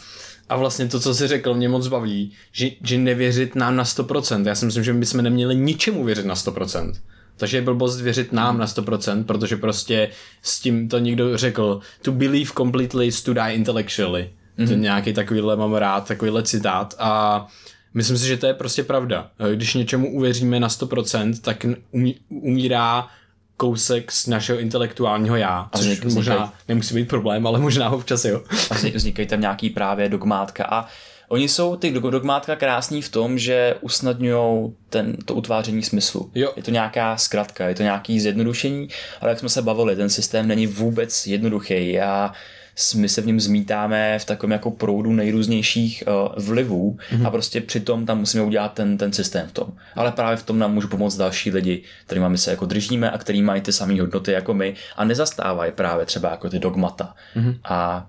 A 0.49 0.57
vlastně 0.57 0.87
to, 0.87 0.99
co 0.99 1.15
jsi 1.15 1.27
řekl, 1.27 1.53
mě 1.53 1.69
moc 1.69 1.87
baví, 1.87 2.31
že, 2.51 2.69
že 2.83 2.97
nevěřit 2.97 3.55
nám 3.55 3.75
na 3.75 3.83
100%. 3.83 4.47
Já 4.47 4.55
si 4.55 4.65
myslím, 4.65 4.83
že 4.83 4.93
my 4.93 4.99
bychom 4.99 5.21
neměli 5.21 5.55
ničemu 5.55 6.03
věřit 6.03 6.25
na 6.25 6.33
100%. 6.33 6.93
Takže 7.37 7.57
je 7.57 7.61
blbost 7.61 8.01
věřit 8.01 8.33
nám 8.33 8.57
na 8.57 8.65
100%, 8.65 9.23
protože 9.23 9.57
prostě 9.57 10.09
s 10.41 10.59
tím 10.59 10.89
to 10.89 10.99
někdo 10.99 11.37
řekl, 11.37 11.79
to 12.01 12.11
believe 12.11 12.51
completely 12.57 13.07
is 13.07 13.21
to 13.21 13.33
die 13.33 13.53
intellectually. 13.53 14.29
Mm-hmm. 14.59 14.67
To 14.67 14.73
mhm. 14.73 14.81
nějaký 14.81 15.13
takovýhle 15.13 15.55
mám 15.55 15.73
rád, 15.73 16.07
takovýhle 16.07 16.43
citát 16.43 16.95
a 16.99 17.47
Myslím 17.93 18.17
si, 18.17 18.27
že 18.27 18.37
to 18.37 18.47
je 18.47 18.53
prostě 18.53 18.83
pravda. 18.83 19.31
Když 19.55 19.73
něčemu 19.73 20.13
uvěříme 20.13 20.59
na 20.59 20.67
100%, 20.67 21.33
tak 21.41 21.65
umí, 21.91 22.15
umírá 22.29 23.07
kousek 23.57 24.11
z 24.11 24.27
našeho 24.27 24.59
intelektuálního 24.59 25.35
já, 25.35 25.69
což 25.75 25.85
vznikají, 25.85 26.15
možná 26.15 26.53
nemusí 26.67 26.95
být 26.95 27.07
problém, 27.07 27.47
ale 27.47 27.59
možná 27.59 27.89
občas 27.89 28.25
jo. 28.25 28.43
A 28.71 28.73
vznikají 28.95 29.27
tam 29.27 29.41
nějaký 29.41 29.69
právě 29.69 30.09
dogmátka 30.09 30.65
a 30.65 30.87
Oni 31.29 31.49
jsou 31.49 31.75
ty 31.75 31.91
dogmátka 31.91 32.55
krásní 32.55 33.01
v 33.01 33.09
tom, 33.09 33.39
že 33.39 33.75
usnadňují 33.81 34.73
to 35.25 35.35
utváření 35.35 35.83
smyslu. 35.83 36.31
Jo. 36.35 36.53
Je 36.55 36.63
to 36.63 36.71
nějaká 36.71 37.17
zkratka, 37.17 37.67
je 37.67 37.75
to 37.75 37.83
nějaký 37.83 38.19
zjednodušení, 38.19 38.89
ale 39.21 39.31
jak 39.31 39.39
jsme 39.39 39.49
se 39.49 39.61
bavili, 39.61 39.95
ten 39.95 40.09
systém 40.09 40.47
není 40.47 40.67
vůbec 40.67 41.27
jednoduchý. 41.27 41.91
Já 41.91 42.33
my 42.95 43.09
se 43.09 43.21
v 43.21 43.25
něm 43.25 43.39
zmítáme 43.39 44.19
v 44.19 44.25
takovém 44.25 44.51
jako 44.51 44.71
proudu 44.71 45.13
nejrůznějších 45.13 46.03
uh, 46.07 46.43
vlivů 46.45 46.97
mm-hmm. 47.11 47.27
a 47.27 47.31
prostě 47.31 47.61
přitom 47.61 48.05
tam 48.05 48.19
musíme 48.19 48.43
udělat 48.43 48.73
ten, 48.73 48.97
ten 48.97 49.13
systém 49.13 49.47
v 49.47 49.51
tom. 49.51 49.67
Ale 49.95 50.11
právě 50.11 50.37
v 50.37 50.43
tom 50.43 50.59
nám 50.59 50.73
můžu 50.73 50.87
pomoct 50.87 51.17
další 51.17 51.51
lidi, 51.51 51.83
kterými 52.05 52.29
my 52.29 52.37
se 52.37 52.51
jako 52.51 52.65
držíme 52.65 53.11
a 53.11 53.17
který 53.17 53.41
mají 53.41 53.61
ty 53.61 53.73
samé 53.73 54.01
hodnoty 54.01 54.31
jako 54.31 54.53
my 54.53 54.75
a 54.95 55.05
nezastávají 55.05 55.71
právě 55.71 56.05
třeba 56.05 56.31
jako 56.31 56.49
ty 56.49 56.59
dogmata. 56.59 57.15
Mm-hmm. 57.35 57.59
A 57.63 58.07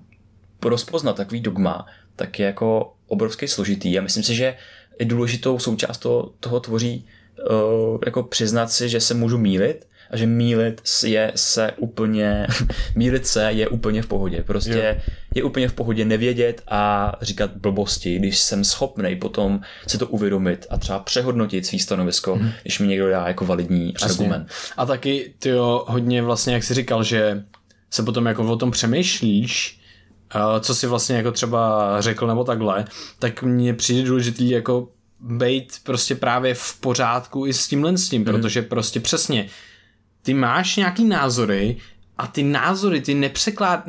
rozpoznat 0.64 1.16
takový 1.16 1.40
dogma, 1.40 1.86
tak 2.16 2.38
je 2.38 2.46
jako 2.46 2.92
obrovský 3.06 3.48
složitý 3.48 3.98
a 3.98 4.02
myslím 4.02 4.22
si, 4.22 4.34
že 4.34 4.56
i 4.98 5.04
důležitou 5.04 5.58
součást 5.58 5.98
toho, 5.98 6.32
toho 6.40 6.60
tvoří 6.60 7.06
uh, 7.50 7.98
jako 8.04 8.22
přiznat 8.22 8.72
si, 8.72 8.88
že 8.88 9.00
se 9.00 9.14
můžu 9.14 9.38
mílit 9.38 9.86
a 10.10 10.16
že 10.16 10.26
mílit 10.26 10.82
je 11.04 11.32
se 11.34 11.72
úplně, 11.76 12.46
mílit 12.94 13.26
se 13.26 13.52
je 13.52 13.68
úplně 13.68 14.02
v 14.02 14.06
pohodě. 14.06 14.42
Prostě 14.42 15.02
jo. 15.06 15.12
je 15.34 15.42
úplně 15.42 15.68
v 15.68 15.72
pohodě 15.72 16.04
nevědět 16.04 16.62
a 16.68 17.12
říkat 17.20 17.50
blbosti, 17.56 18.18
když 18.18 18.38
jsem 18.38 18.64
schopný 18.64 19.16
potom 19.16 19.60
si 19.86 19.98
to 19.98 20.06
uvědomit 20.06 20.66
a 20.70 20.78
třeba 20.78 20.98
přehodnotit 20.98 21.66
svý 21.66 21.78
stanovisko, 21.78 22.34
hmm. 22.34 22.50
když 22.62 22.78
mi 22.78 22.86
někdo 22.86 23.10
dá 23.10 23.28
jako 23.28 23.46
validní 23.46 23.92
Přesně. 23.92 24.24
argument. 24.24 24.48
A 24.76 24.86
taky 24.86 25.34
ty 25.38 25.52
hodně 25.86 26.22
vlastně, 26.22 26.54
jak 26.54 26.62
jsi 26.62 26.74
říkal, 26.74 27.04
že 27.04 27.44
se 27.90 28.02
potom 28.02 28.26
jako 28.26 28.52
o 28.52 28.56
tom 28.56 28.70
přemýšlíš, 28.70 29.80
co 30.60 30.74
si 30.74 30.86
vlastně 30.86 31.16
jako 31.16 31.32
třeba 31.32 31.96
řekl 32.00 32.26
nebo 32.26 32.44
takhle, 32.44 32.84
tak 33.18 33.42
mně 33.42 33.74
přijde 33.74 34.08
důležitý 34.08 34.50
jako 34.50 34.88
být 35.20 35.72
prostě 35.82 36.14
právě 36.14 36.54
v 36.54 36.76
pořádku 36.80 37.46
i 37.46 37.52
s 37.52 37.68
tímhle 37.68 37.98
s 37.98 38.08
tím, 38.08 38.20
mm. 38.20 38.24
protože 38.24 38.62
prostě 38.62 39.00
přesně 39.00 39.48
ty 40.22 40.34
máš 40.34 40.76
nějaký 40.76 41.04
názory 41.04 41.76
a 42.18 42.26
ty 42.26 42.42
názory, 42.42 43.00
ty 43.00 43.14
nepřeklád, 43.14 43.84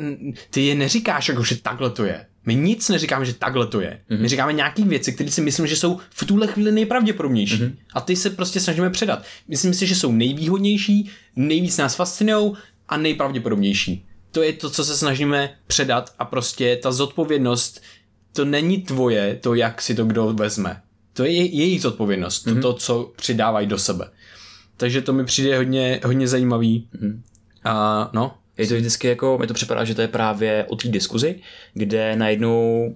ty 0.50 0.66
je 0.66 0.74
neříkáš 0.74 1.28
jako, 1.28 1.44
že 1.44 1.56
takhle 1.56 1.90
to 1.90 2.04
je. 2.04 2.26
My 2.46 2.54
nic 2.54 2.88
neříkáme, 2.88 3.24
že 3.24 3.34
takhle 3.34 3.66
to 3.66 3.80
je. 3.80 3.90
Mm-hmm. 3.90 4.10
My 4.10 4.16
mhm. 4.16 4.28
říkáme 4.28 4.52
nějaké 4.52 4.84
věci, 4.84 5.12
které 5.12 5.30
si 5.30 5.40
myslím, 5.40 5.66
že 5.66 5.76
jsou 5.76 5.98
v 6.10 6.26
tuhle 6.26 6.46
chvíli 6.46 6.72
nejpravděpodobnější. 6.72 7.56
Mm-hmm. 7.56 7.76
A 7.94 8.00
ty 8.00 8.16
se 8.16 8.30
prostě 8.30 8.60
snažíme 8.60 8.90
předat. 8.90 9.24
Myslím 9.48 9.74
si, 9.74 9.86
že 9.86 9.94
jsou 9.94 10.12
nejvýhodnější, 10.12 11.10
nejvíc 11.36 11.76
nás 11.76 11.94
fascinují 11.94 12.52
a 12.88 12.96
nejpravděpodobnější. 12.96 14.06
To 14.30 14.42
je 14.42 14.52
to, 14.52 14.70
co 14.70 14.84
se 14.84 14.96
snažíme 14.96 15.54
předat 15.66 16.14
a 16.18 16.24
prostě 16.24 16.76
ta 16.82 16.92
zodpovědnost, 16.92 17.82
to 18.32 18.44
není 18.44 18.82
tvoje, 18.82 19.38
to, 19.42 19.54
jak 19.54 19.82
si 19.82 19.94
to 19.94 20.04
kdo 20.04 20.32
vezme. 20.32 20.82
To 21.12 21.24
je 21.24 21.30
jejich 21.30 21.82
zodpovědnost, 21.82 22.46
mm-hmm. 22.46 22.62
to, 22.62 22.72
to, 22.72 22.78
co 22.78 23.12
přidávají 23.16 23.66
do 23.66 23.78
sebe. 23.78 24.10
Takže 24.76 25.02
to 25.02 25.12
mi 25.12 25.24
přijde 25.24 25.56
hodně, 25.56 26.00
hodně 26.04 26.28
zajímavý. 26.28 26.88
Mm-hmm. 26.94 27.20
A 27.64 28.10
no. 28.12 28.34
Je 28.58 28.66
to 28.66 28.74
vždycky 28.74 29.08
jako, 29.08 29.38
mi 29.38 29.46
to 29.46 29.54
připadá, 29.54 29.84
že 29.84 29.94
to 29.94 30.00
je 30.00 30.08
právě 30.08 30.64
o 30.68 30.76
té 30.76 30.88
diskuzi, 30.88 31.40
kde 31.74 32.16
najednou 32.16 32.94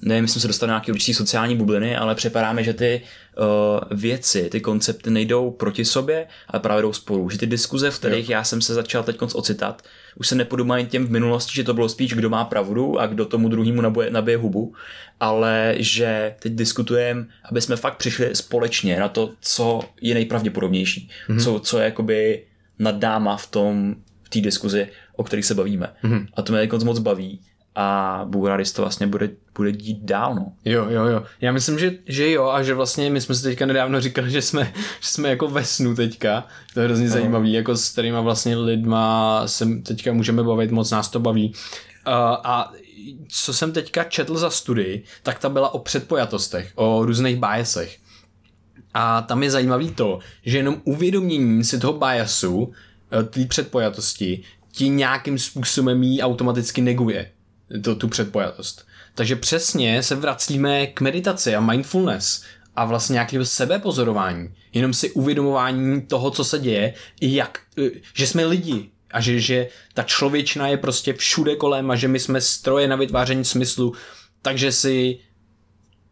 nevím, 0.00 0.24
jestli 0.24 0.40
se 0.40 0.46
dostali 0.46 0.70
nějaké 0.70 0.92
určitý 0.92 1.14
sociální 1.14 1.56
bubliny, 1.56 1.96
ale 1.96 2.14
připadáme, 2.14 2.64
že 2.64 2.72
ty 2.72 3.02
uh, 3.38 3.98
věci, 3.98 4.48
ty 4.50 4.60
koncepty 4.60 5.10
nejdou 5.10 5.50
proti 5.50 5.84
sobě, 5.84 6.26
ale 6.48 6.60
právě 6.60 6.82
jdou 6.82 6.92
spolu. 6.92 7.30
Že 7.30 7.38
ty 7.38 7.46
diskuze, 7.46 7.90
v 7.90 7.98
kterých 7.98 8.28
jo. 8.28 8.32
já 8.32 8.44
jsem 8.44 8.60
se 8.60 8.74
začal 8.74 9.02
teď 9.02 9.16
ocitat, 9.22 9.82
už 10.16 10.28
se 10.28 10.34
nepodobají 10.34 10.86
těm 10.86 11.06
v 11.06 11.10
minulosti, 11.10 11.54
že 11.54 11.64
to 11.64 11.74
bylo 11.74 11.88
spíš, 11.88 12.14
kdo 12.14 12.30
má 12.30 12.44
pravdu 12.44 13.00
a 13.00 13.06
kdo 13.06 13.24
tomu 13.24 13.48
druhému 13.48 13.82
nabije, 13.82 14.10
nabije 14.10 14.36
hubu, 14.36 14.74
ale 15.20 15.74
že 15.78 16.34
teď 16.38 16.52
diskutujeme, 16.52 17.26
aby 17.44 17.60
jsme 17.60 17.76
fakt 17.76 17.96
přišli 17.96 18.36
společně 18.36 19.00
na 19.00 19.08
to, 19.08 19.32
co 19.40 19.80
je 20.00 20.14
nejpravděpodobnější, 20.14 21.10
mm-hmm. 21.28 21.44
co, 21.44 21.60
co 21.60 21.78
je 21.78 21.84
jakoby 21.84 22.42
nad 22.78 23.00
náma 23.00 23.36
v 23.36 23.46
tom, 23.46 23.94
v 24.22 24.28
té 24.28 24.40
diskuzi, 24.40 24.88
o 25.16 25.24
kterých 25.24 25.44
se 25.44 25.54
bavíme. 25.54 25.92
Mm-hmm. 26.04 26.26
A 26.34 26.42
to 26.42 26.52
mě 26.52 26.60
jako 26.60 26.78
moc 26.78 26.98
baví 26.98 27.40
a 27.76 28.28
rád, 28.46 28.72
to 28.72 28.82
vlastně 28.82 29.06
bude, 29.06 29.30
bude 29.54 29.72
dít 29.72 29.98
dál, 30.02 30.34
no. 30.34 30.52
Jo, 30.64 30.86
jo, 30.90 31.04
jo. 31.04 31.22
Já 31.40 31.52
myslím, 31.52 31.78
že, 31.78 31.92
že 32.06 32.30
jo 32.30 32.48
a 32.48 32.62
že 32.62 32.74
vlastně 32.74 33.10
my 33.10 33.20
jsme 33.20 33.34
si 33.34 33.42
teďka 33.42 33.66
nedávno 33.66 34.00
říkali, 34.00 34.30
že 34.30 34.42
jsme, 34.42 34.72
že 34.74 35.08
jsme 35.08 35.28
jako 35.28 35.48
ve 35.48 35.64
snu 35.64 35.94
teďka. 35.94 36.46
To 36.74 36.80
je 36.80 36.86
hrozně 36.86 37.08
zajímavý, 37.08 37.52
jako 37.52 37.76
s 37.76 37.90
kterýma 37.90 38.20
vlastně 38.20 38.56
lidma 38.56 39.42
se 39.46 39.66
teďka 39.82 40.12
můžeme 40.12 40.42
bavit, 40.42 40.70
moc 40.70 40.90
nás 40.90 41.08
to 41.08 41.20
baví. 41.20 41.52
Uh, 42.06 42.12
a 42.44 42.72
co 43.28 43.54
jsem 43.54 43.72
teďka 43.72 44.04
četl 44.04 44.36
za 44.36 44.50
studii, 44.50 45.04
tak 45.22 45.38
ta 45.38 45.48
byla 45.48 45.74
o 45.74 45.78
předpojatostech, 45.78 46.72
o 46.74 47.04
různých 47.04 47.36
biasech. 47.36 47.98
A 48.94 49.22
tam 49.22 49.42
je 49.42 49.50
zajímavý 49.50 49.90
to, 49.90 50.18
že 50.44 50.58
jenom 50.58 50.80
uvědomění 50.84 51.64
si 51.64 51.78
toho 51.78 51.92
biasu, 51.92 52.72
eh, 53.12 53.22
té 53.22 53.46
předpojatosti, 53.46 54.42
ti 54.72 54.88
nějakým 54.88 55.38
způsobem 55.38 56.02
jí 56.02 56.22
automaticky 56.22 56.80
neguje 56.80 57.30
to, 57.82 57.94
tu 57.94 58.08
předpojatost. 58.08 58.86
Takže 59.14 59.36
přesně 59.36 60.02
se 60.02 60.14
vracíme 60.14 60.86
k 60.86 61.00
meditaci 61.00 61.54
a 61.54 61.60
mindfulness 61.60 62.44
a 62.76 62.84
vlastně 62.84 63.12
nějakého 63.12 63.44
sebepozorování. 63.44 64.54
Jenom 64.72 64.94
si 64.94 65.10
uvědomování 65.10 66.02
toho, 66.02 66.30
co 66.30 66.44
se 66.44 66.58
děje, 66.58 66.94
jak, 67.20 67.60
e, 67.78 67.90
že 68.14 68.26
jsme 68.26 68.44
lidi 68.44 68.90
a 69.10 69.20
že, 69.20 69.40
že 69.40 69.68
ta 69.94 70.02
člověčina 70.02 70.68
je 70.68 70.76
prostě 70.76 71.12
všude 71.12 71.56
kolem 71.56 71.90
a 71.90 71.96
že 71.96 72.08
my 72.08 72.20
jsme 72.20 72.40
stroje 72.40 72.88
na 72.88 72.96
vytváření 72.96 73.44
smyslu, 73.44 73.94
takže 74.42 74.72
si 74.72 75.18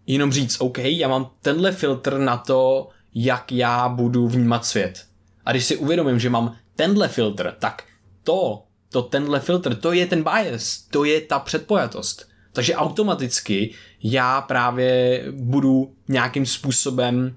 jenom 0.07 0.33
říct, 0.33 0.57
OK, 0.61 0.79
já 0.79 1.09
mám 1.09 1.31
tenhle 1.43 1.73
filtr 1.73 2.19
na 2.19 2.37
to, 2.37 2.89
jak 3.15 3.53
já 3.53 3.89
budu 3.89 4.29
vnímat 4.29 4.67
svět. 4.67 5.05
A 5.45 5.51
když 5.51 5.65
si 5.65 5.77
uvědomím, 5.77 6.21
že 6.21 6.31
mám 6.31 6.57
tenhle 6.77 7.09
filtr, 7.09 7.55
tak 7.59 7.85
to 8.23 8.64
to 8.95 9.03
tenhle 9.03 9.41
filtr, 9.41 9.75
to 9.75 9.93
je 9.93 10.07
ten 10.07 10.23
bias, 10.23 10.87
to 10.91 11.05
je 11.05 11.21
ta 11.21 11.39
předpojatost. 11.39 12.29
Takže 12.53 12.75
automaticky 12.75 13.75
já 14.03 14.41
právě 14.41 15.23
budu 15.31 15.95
nějakým 16.09 16.47
způsobem 16.47 17.37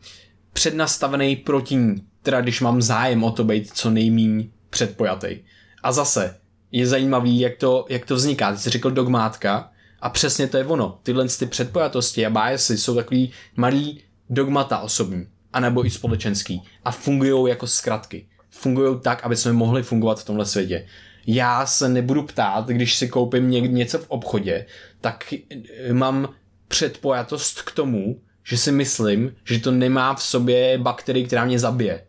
přednastavený 0.53 1.35
proti 1.35 1.75
ní, 1.75 1.95
teda 2.21 2.41
když 2.41 2.61
mám 2.61 2.81
zájem 2.81 3.23
o 3.23 3.31
to 3.31 3.43
být 3.43 3.71
co 3.73 3.89
nejmíň 3.89 4.49
předpojatý. 4.69 5.37
A 5.83 5.91
zase, 5.91 6.37
je 6.71 6.87
zajímavý, 6.87 7.39
jak 7.39 7.57
to, 7.57 7.85
jak 7.89 8.05
to 8.05 8.15
vzniká. 8.15 8.51
Ty 8.51 8.57
jsi 8.57 8.69
řekl 8.69 8.91
dogmátka 8.91 9.71
a 10.01 10.09
přesně 10.09 10.47
to 10.47 10.57
je 10.57 10.65
ono. 10.65 10.99
Tyhle 11.03 11.27
ty 11.27 11.45
předpojatosti 11.45 12.25
a 12.25 12.29
biasy 12.29 12.77
jsou 12.77 12.95
takový 12.95 13.31
malý 13.55 14.01
dogmata 14.29 14.79
osobní, 14.79 15.27
anebo 15.53 15.85
i 15.85 15.89
společenský 15.89 16.61
a 16.85 16.91
fungují 16.91 17.49
jako 17.49 17.67
zkratky. 17.67 18.27
Fungují 18.49 18.99
tak, 19.01 19.23
aby 19.23 19.35
jsme 19.35 19.53
mohli 19.53 19.83
fungovat 19.83 20.19
v 20.19 20.25
tomhle 20.25 20.45
světě. 20.45 20.87
Já 21.27 21.65
se 21.65 21.89
nebudu 21.89 22.23
ptát, 22.23 22.67
když 22.67 22.95
si 22.95 23.07
koupím 23.07 23.49
něco 23.49 23.99
v 23.99 24.05
obchodě, 24.07 24.65
tak 25.01 25.33
eh, 25.33 25.93
mám 25.93 26.29
předpojatost 26.67 27.61
k 27.61 27.71
tomu, 27.71 28.21
že 28.43 28.57
si 28.57 28.71
myslím, 28.71 29.35
že 29.43 29.59
to 29.59 29.71
nemá 29.71 30.15
v 30.15 30.23
sobě 30.23 30.77
bakterii, 30.77 31.25
která 31.25 31.45
mě 31.45 31.59
zabije. 31.59 32.03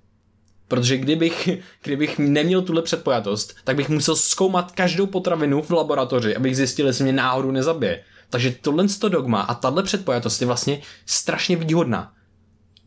Protože 0.69 0.97
kdybych, 0.97 1.49
kdybych 1.83 2.19
neměl 2.19 2.63
tuhle 2.63 2.83
předpojatost, 2.83 3.57
tak 3.65 3.77
bych 3.77 3.89
musel 3.89 4.17
zkoumat 4.17 4.73
každou 4.73 5.07
potravinu 5.07 5.63
v 5.63 5.71
laboratoři, 5.71 6.37
abych 6.37 6.57
zjistil, 6.57 6.87
jestli 6.87 7.05
mě 7.05 7.13
náhodou 7.13 7.51
nezabije. 7.51 8.03
Takže 8.31 8.55
tohle 8.61 8.87
dogma 9.09 9.41
a 9.41 9.55
tahle 9.55 9.83
předpojatost 9.83 10.41
je 10.41 10.47
vlastně 10.47 10.81
strašně 11.07 11.57
výhodná. 11.57 12.13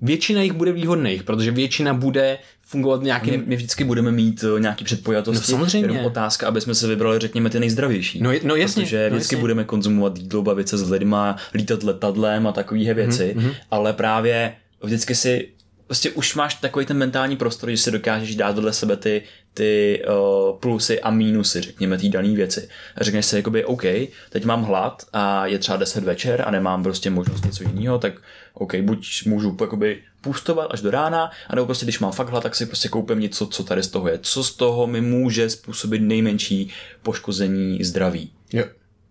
Většina 0.02 0.42
jich 0.42 0.54
bude 0.54 0.72
výhodných, 0.72 1.24
protože 1.24 1.52
většina 1.52 1.94
bude 1.94 2.38
fungovat 2.62 3.02
v 3.02 3.04
nějakým... 3.04 3.34
My, 3.34 3.44
my 3.46 3.56
vždycky 3.56 3.84
budeme 3.84 4.12
mít 4.12 4.44
uh, 4.44 4.60
nějaký 4.60 4.84
předpojatosti. 4.84 5.52
No, 5.52 5.58
samozřejmě. 5.58 5.88
Jenom 5.88 6.06
otázka, 6.06 6.48
aby 6.48 6.62
jsme 6.62 6.76
si 6.76 6.88
vybrali, 6.88 7.20
řekněme, 7.20 7.50
ty 7.50 7.60
nejzdravější. 7.60 8.22
No, 8.22 8.32
no 8.44 8.56
jasně. 8.56 8.84
Protože 8.84 9.10
no 9.10 9.16
vždycky 9.16 9.36
jasně. 9.36 9.42
budeme 9.42 9.64
konzumovat 9.64 10.18
jídlo, 10.18 10.42
bavit 10.42 10.70
se 10.70 10.78
s 10.78 10.90
lidma, 10.90 11.36
lítat 11.54 11.84
letadlem 11.84 12.48
a 12.48 12.52
takové 12.52 12.94
věci, 12.94 13.36
mm-hmm. 13.38 13.54
ale 13.72 13.94
právě 13.94 14.56
vždycky 14.84 15.16
si 15.16 15.50
prostě 15.92 16.12
už 16.12 16.36
máš 16.36 16.56
takový 16.56 16.86
ten 16.86 16.98
mentální 16.98 17.36
prostor, 17.36 17.70
že 17.70 17.78
si 17.78 17.92
dokážeš 17.92 18.36
dát 18.36 18.56
vedle 18.56 18.74
sebe 18.74 18.98
ty, 18.98 19.22
ty 19.54 20.02
uh, 20.08 20.60
plusy 20.60 21.02
a 21.02 21.12
mínusy, 21.12 21.62
řekněme, 21.62 21.98
té 21.98 22.10
dané 22.10 22.36
věci. 22.36 22.70
A 22.96 23.04
řekneš 23.04 23.26
si, 23.26 23.36
jakoby, 23.36 23.66
OK, 23.66 23.84
teď 24.30 24.46
mám 24.46 24.64
hlad 24.64 25.04
a 25.14 25.46
je 25.46 25.60
třeba 25.60 25.78
10 25.78 26.04
večer 26.04 26.44
a 26.48 26.52
nemám 26.52 26.84
prostě 26.84 27.10
možnost 27.10 27.46
něco 27.46 27.64
jiného, 27.64 28.00
tak 28.00 28.14
OK, 28.54 28.76
buď 28.76 29.26
můžu 29.26 29.58
jakoby 29.62 30.00
půstovat 30.22 30.68
až 30.72 30.82
do 30.82 30.92
rána, 30.92 31.32
anebo 31.50 31.66
prostě 31.66 31.86
když 31.86 32.00
mám 32.00 32.12
fakt 32.12 32.30
hlad, 32.30 32.44
tak 32.44 32.56
si 32.56 32.66
prostě 32.66 32.90
koupím 32.90 33.20
něco, 33.20 33.48
co 33.48 33.64
tady 33.64 33.84
z 33.84 33.88
toho 33.88 34.08
je. 34.08 34.20
Co 34.22 34.44
z 34.44 34.56
toho 34.56 34.88
mi 34.88 35.02
může 35.02 35.50
způsobit 35.50 36.02
nejmenší 36.02 36.70
poškození 37.04 37.84
zdraví. 37.84 38.32
Jo. 38.54 38.66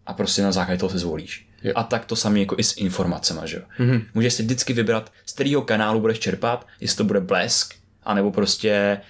A 0.07 0.13
prostě 0.13 0.43
na 0.43 0.53
základě 0.53 0.79
toho 0.79 0.91
se 0.91 0.99
zvolíš. 0.99 1.47
Jo. 1.65 1.73
A 1.75 1.83
tak 1.83 2.05
to 2.05 2.17
samé 2.17 2.41
jako 2.41 2.55
i 2.59 2.65
s 2.65 2.77
informacemi, 2.77 3.41
že 3.45 3.57
jo. 3.57 3.63
Mm-hmm. 3.79 4.05
Můžeš 4.15 4.35
si 4.35 4.43
vždycky 4.43 4.73
vybrat, 4.73 5.13
z 5.27 5.33
kterého 5.33 5.63
kanálu 5.63 6.01
budeš 6.01 6.19
čerpat, 6.19 6.67
jestli 6.81 6.97
to 6.97 7.05
bude 7.05 7.21
blesk, 7.21 7.75
anebo 8.03 8.31
prostě 8.33 9.01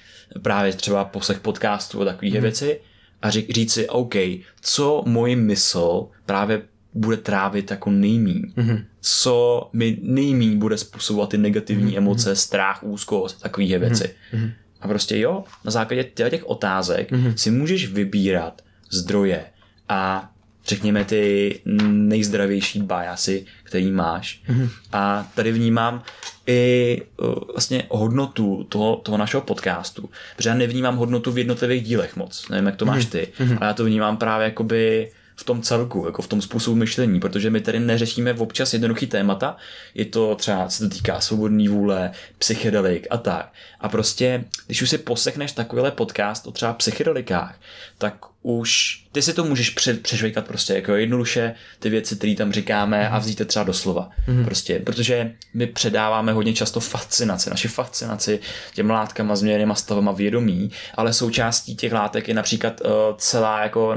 právě 0.43 0.73
třeba 0.73 1.05
poslech 1.05 1.41
podcastu 1.41 2.03
a 2.03 2.05
takové 2.05 2.31
mm-hmm. 2.31 2.41
věci 2.41 2.81
a 3.23 3.31
ří, 3.31 3.47
říct 3.51 3.73
si, 3.73 3.89
OK, 3.89 4.15
co 4.61 5.03
můj 5.07 5.37
mysl 5.37 6.09
právě 6.27 6.63
bude 6.95 7.17
trávit 7.17 7.71
jako 7.71 7.91
nejmíň. 7.91 8.53
Mm-hmm. 8.57 8.85
Co 9.01 9.69
mi 9.73 9.99
nejmíň 10.03 10.59
bude 10.59 10.79
způsobovat 10.79 11.31
ty 11.31 11.39
negativní 11.39 11.93
mm-hmm. 11.93 11.99
emoce, 11.99 12.37
strach, 12.37 12.83
úzkost, 12.83 13.43
takové 13.43 13.79
věci. 13.79 14.15
Mm-hmm. 14.35 14.53
A 14.81 14.89
prostě 14.89 15.19
jo, 15.19 15.45
na 15.65 15.71
základě 15.71 16.05
těch 16.05 16.49
otázek 16.49 17.13
mm-hmm. 17.13 17.35
si 17.35 17.51
můžeš 17.51 17.93
vybírat 17.93 18.63
zdroje 18.91 19.45
a 19.89 20.31
řekněme 20.67 21.05
ty 21.05 21.61
nejzdravější 21.89 22.83
biasy, 22.83 23.47
který 23.63 23.91
máš. 23.91 24.43
Mm-hmm. 24.49 24.69
A 24.93 25.31
tady 25.35 25.53
vnímám 25.53 26.03
i 26.47 27.03
uh, 27.17 27.35
vlastně 27.53 27.83
hodnotu 27.89 28.67
toho, 28.69 28.97
toho 28.97 29.19
našeho 29.19 29.41
podcastu, 29.41 30.11
protože 30.37 30.49
já 30.49 30.55
nevnímám 30.55 30.97
hodnotu 30.97 31.33
v 31.33 31.39
jednotlivých 31.39 31.83
dílech 31.83 32.17
moc. 32.17 32.49
Nevím, 32.49 32.67
jak 32.67 32.77
to 32.77 32.85
máš 32.85 33.05
ty, 33.05 33.29
mm-hmm. 33.39 33.59
ale 33.61 33.67
já 33.67 33.75
to 33.75 33.85
vnímám 33.85 34.17
právě 34.17 34.45
jakoby 34.45 35.11
v 35.41 35.45
tom 35.45 35.63
celku, 35.63 36.07
jako 36.07 36.23
v 36.23 36.27
tom 36.27 36.43
způsobu 36.43 36.77
myšlení, 36.77 37.21
protože 37.21 37.51
my 37.51 37.61
tady 37.61 37.81
neřešíme 37.81 38.35
občas 38.35 38.73
jednoduchý 38.73 39.07
témata, 39.07 39.57
je 39.95 40.05
to 40.05 40.35
třeba, 40.35 40.69
se 40.69 40.89
to 40.89 40.95
týká 40.95 41.21
svobodný 41.21 41.69
vůle, 41.69 42.11
psychedelik 42.39 43.07
a 43.11 43.17
tak. 43.17 43.53
A 43.81 43.89
prostě, 43.89 44.45
když 44.67 44.83
už 44.83 44.91
si 44.91 44.99
poslechneš 44.99 45.53
takovýhle 45.53 45.91
podcast 45.91 46.47
o 46.47 46.53
třeba 46.53 46.73
psychedelikách, 46.73 47.61
tak 47.99 48.15
už 48.43 49.03
ty 49.13 49.23
si 49.23 49.35
to 49.35 49.45
můžeš 49.45 49.71
pře- 49.71 49.95
přežvejkat 49.95 50.47
prostě 50.47 50.75
jako 50.75 50.95
jednoduše 50.95 51.55
ty 51.79 51.91
věci, 51.91 52.17
které 52.17 52.35
tam 52.35 52.53
říkáme 52.53 53.09
a 53.09 53.19
vzít 53.19 53.41
je 53.41 53.47
třeba 53.47 53.65
doslova. 53.65 54.11
Mm. 54.27 54.45
Prostě, 54.45 54.79
protože 54.79 55.33
my 55.55 55.67
předáváme 55.67 56.33
hodně 56.33 56.53
často 56.53 56.81
fascinaci, 56.81 57.51
naši 57.51 57.69
fascinaci 57.69 58.41
těm 58.75 58.91
látkama, 58.91 59.37
změněnýma 59.37 59.75
stavama 59.75 60.13
vědomí, 60.13 60.71
ale 60.95 61.13
součástí 61.13 61.77
těch 61.77 61.93
látek 61.93 62.29
je 62.29 62.35
například 62.35 62.81
uh, 62.81 62.91
celá 63.17 63.63
jako 63.63 63.97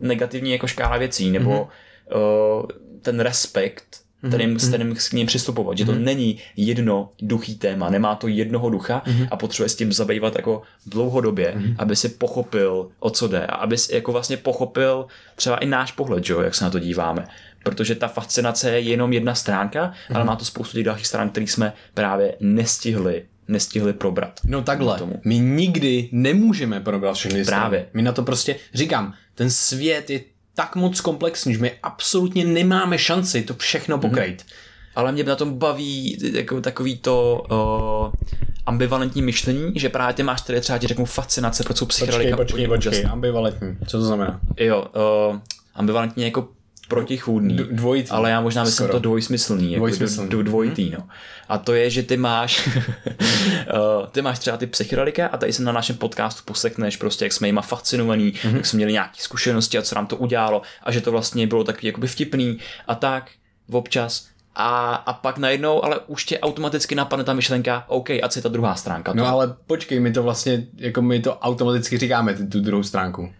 negativní 0.00 0.52
jako 0.52 0.66
škála 0.66 0.96
věcí, 0.96 1.30
nebo 1.30 1.50
mm. 1.50 2.20
uh, 2.20 2.66
ten 3.02 3.20
respekt 3.20 4.01
kterým, 4.28 4.54
mm-hmm. 4.54 4.58
s 4.58 4.68
kterým 4.68 4.94
k 4.94 5.12
ním 5.12 5.26
přistupovat. 5.26 5.78
Že 5.78 5.84
to 5.84 5.92
mm-hmm. 5.92 6.04
není 6.04 6.38
jedno 6.56 7.10
duchý 7.22 7.54
téma, 7.54 7.90
nemá 7.90 8.14
to 8.14 8.28
jednoho 8.28 8.70
ducha 8.70 9.02
mm-hmm. 9.06 9.28
a 9.30 9.36
potřebuje 9.36 9.68
s 9.68 9.76
tím 9.76 9.92
zabývat 9.92 10.36
jako 10.36 10.62
dlouhodobě, 10.86 11.54
mm-hmm. 11.56 11.74
aby 11.78 11.96
si 11.96 12.08
pochopil, 12.08 12.88
o 12.98 13.10
co 13.10 13.28
jde 13.28 13.46
a 13.46 13.54
aby 13.54 13.78
si 13.78 13.94
jako 13.94 14.12
vlastně 14.12 14.36
pochopil 14.36 15.06
třeba 15.36 15.56
i 15.56 15.66
náš 15.66 15.92
pohled, 15.92 16.24
že 16.24 16.32
jo, 16.32 16.40
jak 16.40 16.54
se 16.54 16.64
na 16.64 16.70
to 16.70 16.78
díváme. 16.78 17.26
Protože 17.64 17.94
ta 17.94 18.08
fascinace 18.08 18.70
je 18.70 18.80
jenom 18.80 19.12
jedna 19.12 19.34
stránka, 19.34 19.90
mm-hmm. 19.90 20.16
ale 20.16 20.24
má 20.24 20.36
to 20.36 20.44
spoustu 20.44 20.76
těch 20.76 20.84
dalších 20.84 21.06
stran, 21.06 21.30
které 21.30 21.46
jsme 21.46 21.72
právě 21.94 22.34
nestihli 22.40 23.24
nestihli 23.48 23.92
probrat. 23.92 24.40
No 24.44 24.62
takhle, 24.62 24.98
tomu. 24.98 25.20
my 25.24 25.38
nikdy 25.38 26.08
nemůžeme 26.12 26.80
probrat 26.80 27.16
všechny 27.16 27.44
Právě. 27.44 27.78
Strany. 27.78 27.90
My 27.94 28.02
na 28.02 28.12
to 28.12 28.22
prostě, 28.22 28.56
říkám, 28.74 29.14
ten 29.34 29.50
svět 29.50 30.10
je 30.10 30.20
tak 30.54 30.76
moc 30.76 31.00
komplexní, 31.00 31.54
že 31.54 31.60
my 31.60 31.72
absolutně 31.82 32.44
nemáme 32.44 32.98
šanci 32.98 33.42
to 33.42 33.54
všechno 33.54 33.98
pokrýt. 33.98 34.42
Mm-hmm. 34.42 34.52
Ale 34.94 35.12
mě 35.12 35.24
na 35.24 35.36
tom 35.36 35.58
baví 35.58 36.18
jako 36.34 36.60
takový 36.60 36.98
to 36.98 37.44
uh, 37.50 38.30
ambivalentní 38.66 39.22
myšlení, 39.22 39.72
že 39.76 39.88
právě 39.88 40.14
ty 40.14 40.22
máš 40.22 40.40
tady 40.40 40.60
třeba 40.60 40.78
ti 40.78 40.86
řeknu 40.86 41.04
fascinace, 41.04 41.64
proč 41.64 41.76
jsou 41.76 41.86
psychedelika. 41.86 42.36
Počkej, 42.36 42.68
počkej, 42.68 42.90
počkej, 42.90 43.10
ambivalentní, 43.12 43.76
co 43.86 43.98
to 43.98 44.04
znamená? 44.04 44.40
Jo, 44.56 44.86
uh, 45.30 45.38
ambivalentní 45.74 46.24
jako 46.24 46.48
protichůdný. 46.94 47.56
Dvojitý. 47.56 48.10
Ale 48.10 48.30
já 48.30 48.40
možná 48.40 48.64
myslím 48.64 48.86
Skoro. 48.86 48.92
to 48.92 48.98
dvojsmyslný. 48.98 49.76
Dvojsmyslný. 49.76 50.24
Jako 50.24 50.42
dvojitý, 50.42 50.90
no. 50.90 51.08
A 51.48 51.58
to 51.58 51.74
je, 51.74 51.90
že 51.90 52.02
ty 52.02 52.16
máš 52.16 52.66
uh, 52.66 54.06
ty 54.12 54.22
máš 54.22 54.38
třeba 54.38 54.56
ty 54.56 54.66
psychedelika 54.66 55.26
a 55.26 55.36
tady 55.36 55.52
se 55.52 55.62
na 55.62 55.72
našem 55.72 55.96
podcastu 55.96 56.42
posekneš 56.44 56.96
prostě, 56.96 57.24
jak 57.24 57.32
jsme 57.32 57.48
jima 57.48 57.62
fascinovaní, 57.62 58.32
mm-hmm. 58.32 58.56
jak 58.56 58.66
jsme 58.66 58.76
měli 58.76 58.92
nějaké 58.92 59.16
zkušenosti 59.18 59.78
a 59.78 59.82
co 59.82 59.94
nám 59.94 60.06
to 60.06 60.16
udělalo 60.16 60.62
a 60.82 60.92
že 60.92 61.00
to 61.00 61.10
vlastně 61.10 61.46
bylo 61.46 61.64
takový 61.64 61.86
jakoby 61.86 62.06
vtipný 62.06 62.58
a 62.86 62.94
tak 62.94 63.30
občas 63.70 64.32
a, 64.54 64.94
a 64.94 65.12
pak 65.12 65.38
najednou, 65.38 65.84
ale 65.84 66.00
už 66.06 66.24
tě 66.24 66.40
automaticky 66.40 66.94
napadne 66.94 67.24
ta 67.24 67.32
myšlenka, 67.32 67.84
OK, 67.88 68.10
a 68.10 68.28
co 68.28 68.38
je 68.38 68.42
ta 68.42 68.48
druhá 68.48 68.74
stránka? 68.74 69.12
No 69.14 69.26
ale 69.26 69.54
počkej, 69.66 70.00
my 70.00 70.12
to 70.12 70.22
vlastně, 70.22 70.66
jako 70.76 71.02
my 71.02 71.20
to 71.20 71.38
automaticky 71.38 71.98
říkáme, 71.98 72.34
tu 72.34 72.60
druhou 72.60 72.82
stránku. 72.82 73.32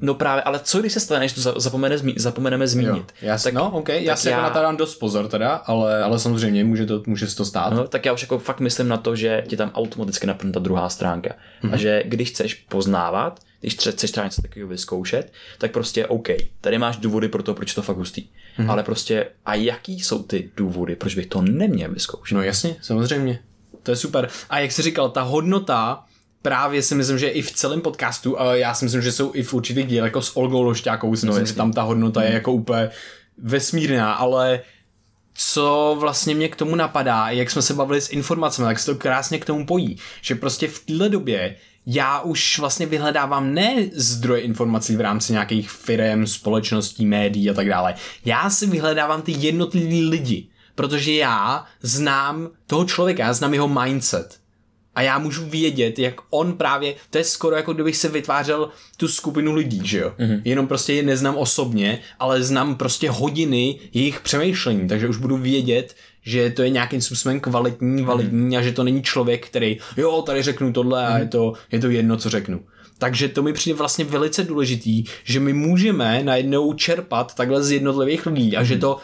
No 0.00 0.14
právě, 0.14 0.42
ale 0.42 0.60
co 0.64 0.80
když 0.80 0.92
se 0.92 1.00
stane, 1.00 1.28
že 1.28 1.34
to 1.34 1.60
zapomene, 1.60 1.96
zapomeneme 2.16 2.68
zmínit? 2.68 2.92
Jo, 2.94 3.04
já 3.28 3.38
tak, 3.38 3.54
no, 3.54 3.70
OK, 3.70 3.88
já 3.88 4.16
si 4.16 4.28
jako 4.28 4.40
já... 4.40 4.44
jako 4.44 4.54
na 4.54 4.60
to 4.60 4.62
dám 4.62 4.76
dost 4.76 4.94
pozor 4.94 5.28
teda, 5.28 5.50
ale, 5.54 6.02
ale 6.02 6.18
samozřejmě 6.18 6.64
může, 6.64 6.86
to, 6.86 7.02
může 7.06 7.26
se 7.26 7.36
to 7.36 7.44
stát. 7.44 7.72
No, 7.72 7.88
tak 7.88 8.04
já 8.06 8.12
už 8.12 8.22
jako 8.22 8.38
fakt 8.38 8.60
myslím 8.60 8.88
na 8.88 8.96
to, 8.96 9.16
že 9.16 9.44
ti 9.48 9.56
tam 9.56 9.70
automaticky 9.74 10.26
napadne 10.26 10.52
ta 10.52 10.60
druhá 10.60 10.88
stránka. 10.88 11.30
Mm-hmm. 11.30 11.66
A 11.66 11.66
Mhm. 11.66 11.78
že 11.78 12.02
když 12.06 12.30
chceš 12.30 12.54
poznávat, 12.54 13.40
když 13.60 13.74
chceš 13.74 14.10
třeba 14.10 14.24
něco 14.26 14.42
takového 14.42 14.68
vyzkoušet, 14.68 15.32
tak 15.58 15.72
prostě 15.72 16.06
OK, 16.06 16.28
tady 16.60 16.78
máš 16.78 16.96
důvody 16.96 17.28
pro 17.28 17.42
to, 17.42 17.54
proč 17.54 17.74
to 17.74 17.82
fakt 17.82 17.96
hustý. 17.96 18.20
Mhm. 18.22 18.66
Mm-hmm. 18.66 18.70
Ale 18.72 18.82
prostě, 18.82 19.26
a 19.46 19.54
jaký 19.54 20.00
jsou 20.00 20.22
ty 20.22 20.50
důvody, 20.56 20.96
proč 20.96 21.14
bych 21.14 21.26
to 21.26 21.42
neměl 21.42 21.92
vyzkoušet? 21.92 22.34
No 22.34 22.42
jasně, 22.42 22.76
samozřejmě. 22.80 23.38
To 23.82 23.90
je 23.90 23.96
super. 23.96 24.28
A 24.50 24.58
jak 24.58 24.72
jsi 24.72 24.82
říkal, 24.82 25.08
ta 25.10 25.22
hodnota 25.22 26.04
právě 26.44 26.82
si 26.82 26.94
myslím, 26.94 27.18
že 27.18 27.28
i 27.28 27.42
v 27.42 27.52
celém 27.52 27.80
podcastu, 27.80 28.40
a 28.40 28.54
já 28.54 28.74
si 28.74 28.84
myslím, 28.84 29.02
že 29.02 29.12
jsou 29.12 29.30
i 29.34 29.42
v 29.42 29.54
určitých 29.54 29.86
dílech, 29.86 30.08
jako 30.08 30.22
s 30.22 30.36
Olgou 30.36 30.62
Lošťákou, 30.62 31.16
si 31.16 31.26
No, 31.26 31.32
myslím, 31.32 31.46
že 31.46 31.54
tam 31.54 31.72
ta 31.72 31.82
hodnota 31.82 32.22
je 32.22 32.32
jako 32.32 32.52
úplně 32.52 32.90
vesmírná, 33.38 34.12
ale 34.12 34.60
co 35.34 35.96
vlastně 36.00 36.34
mě 36.34 36.48
k 36.48 36.56
tomu 36.56 36.74
napadá, 36.74 37.30
jak 37.30 37.50
jsme 37.50 37.62
se 37.62 37.74
bavili 37.74 38.00
s 38.00 38.10
informacemi, 38.12 38.66
tak 38.66 38.78
se 38.78 38.86
to 38.86 38.98
krásně 38.98 39.38
k 39.38 39.44
tomu 39.44 39.66
pojí, 39.66 39.98
že 40.22 40.34
prostě 40.34 40.68
v 40.68 40.78
téhle 40.78 41.08
době 41.08 41.56
já 41.86 42.20
už 42.20 42.58
vlastně 42.58 42.86
vyhledávám 42.86 43.54
ne 43.54 43.76
zdroje 43.92 44.40
informací 44.40 44.96
v 44.96 45.00
rámci 45.00 45.32
nějakých 45.32 45.70
firm, 45.70 46.26
společností, 46.26 47.06
médií 47.06 47.50
a 47.50 47.54
tak 47.54 47.68
dále. 47.68 47.94
Já 48.24 48.50
si 48.50 48.66
vyhledávám 48.66 49.22
ty 49.22 49.32
jednotlivý 49.32 50.04
lidi, 50.04 50.48
protože 50.74 51.12
já 51.12 51.64
znám 51.82 52.48
toho 52.66 52.84
člověka, 52.84 53.22
já 53.22 53.32
znám 53.32 53.54
jeho 53.54 53.68
mindset. 53.68 54.43
A 54.94 55.02
já 55.02 55.18
můžu 55.18 55.46
vědět, 55.46 55.98
jak 55.98 56.14
on 56.30 56.52
právě, 56.52 56.94
to 57.10 57.18
je 57.18 57.24
skoro 57.24 57.56
jako 57.56 57.72
kdybych 57.72 57.96
se 57.96 58.08
vytvářel 58.08 58.68
tu 58.96 59.08
skupinu 59.08 59.52
lidí, 59.54 59.80
že 59.84 59.98
jo. 59.98 60.12
Mm-hmm. 60.18 60.40
Jenom 60.44 60.66
prostě 60.66 60.92
je 60.92 61.02
neznám 61.02 61.36
osobně, 61.36 61.98
ale 62.18 62.42
znám 62.42 62.76
prostě 62.76 63.10
hodiny 63.10 63.78
jejich 63.92 64.20
přemýšlení, 64.20 64.88
takže 64.88 65.08
už 65.08 65.16
budu 65.16 65.36
vědět, 65.36 65.94
že 66.22 66.50
to 66.50 66.62
je 66.62 66.70
nějakým 66.70 67.00
způsobem 67.00 67.40
kvalitní, 67.40 68.02
validní 68.02 68.56
a 68.56 68.62
že 68.62 68.72
to 68.72 68.84
není 68.84 69.02
člověk, 69.02 69.46
který, 69.46 69.78
jo, 69.96 70.22
tady 70.22 70.42
řeknu 70.42 70.72
tohle 70.72 71.06
a 71.06 71.18
je 71.18 71.26
to, 71.26 71.52
je 71.72 71.80
to 71.80 71.90
jedno, 71.90 72.16
co 72.16 72.30
řeknu. 72.30 72.60
Takže 72.98 73.28
to 73.28 73.42
mi 73.42 73.52
přijde 73.52 73.78
vlastně 73.78 74.04
velice 74.04 74.44
důležitý, 74.44 75.04
že 75.24 75.40
my 75.40 75.52
můžeme 75.52 76.24
najednou 76.24 76.74
čerpat 76.74 77.34
takhle 77.34 77.62
z 77.62 77.70
jednotlivých 77.70 78.26
lidí 78.26 78.56
a 78.56 78.64
že 78.64 78.78
to 78.78 78.98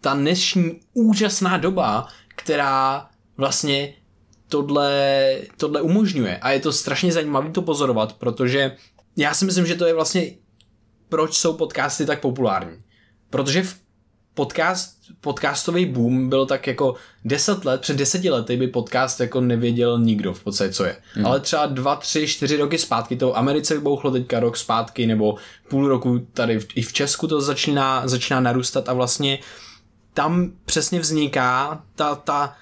ta 0.00 0.14
dnešní 0.14 0.80
úžasná 0.94 1.56
doba, 1.56 2.06
která 2.28 3.06
vlastně 3.36 3.94
tohle, 4.48 5.38
tohle 5.56 5.82
umožňuje. 5.82 6.38
A 6.38 6.50
je 6.50 6.60
to 6.60 6.72
strašně 6.72 7.12
zajímavé 7.12 7.50
to 7.50 7.62
pozorovat, 7.62 8.12
protože 8.12 8.76
já 9.16 9.34
si 9.34 9.44
myslím, 9.44 9.66
že 9.66 9.74
to 9.74 9.86
je 9.86 9.94
vlastně 9.94 10.30
proč 11.08 11.34
jsou 11.34 11.52
podcasty 11.52 12.06
tak 12.06 12.20
populární. 12.20 12.78
Protože 13.30 13.62
v 13.62 13.76
podcast, 14.34 14.96
podcastový 15.20 15.86
boom 15.86 16.28
byl 16.28 16.46
tak 16.46 16.66
jako 16.66 16.94
deset 17.24 17.64
let, 17.64 17.80
před 17.80 17.96
deseti 17.96 18.30
lety 18.30 18.56
by 18.56 18.68
podcast 18.68 19.20
jako 19.20 19.40
nevěděl 19.40 19.98
nikdo 19.98 20.34
v 20.34 20.44
podstatě, 20.44 20.72
co 20.72 20.84
je. 20.84 20.96
Hmm. 21.12 21.26
Ale 21.26 21.40
třeba 21.40 21.66
dva, 21.66 21.96
tři, 21.96 22.26
čtyři 22.26 22.56
roky 22.56 22.78
zpátky, 22.78 23.16
to 23.16 23.30
v 23.30 23.36
Americe 23.36 23.74
vybouchlo 23.74 24.10
teďka 24.10 24.40
rok 24.40 24.56
zpátky, 24.56 25.06
nebo 25.06 25.36
půl 25.68 25.88
roku 25.88 26.18
tady 26.32 26.60
v, 26.60 26.66
i 26.74 26.82
v 26.82 26.92
Česku 26.92 27.26
to 27.26 27.40
začíná, 27.40 28.08
začíná 28.08 28.40
narůstat 28.40 28.88
a 28.88 28.92
vlastně 28.92 29.38
tam 30.14 30.52
přesně 30.64 31.00
vzniká 31.00 31.82
ta, 31.94 32.14
ta, 32.14 32.56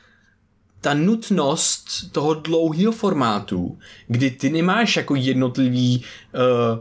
ta 0.82 0.94
nutnost 0.94 2.12
toho 2.12 2.34
dlouhého 2.34 2.92
formátu, 2.92 3.78
kdy 4.06 4.30
ty 4.30 4.50
nemáš 4.50 4.96
jako 4.96 5.14
jednotlivý 5.14 6.04
uh, 6.34 6.78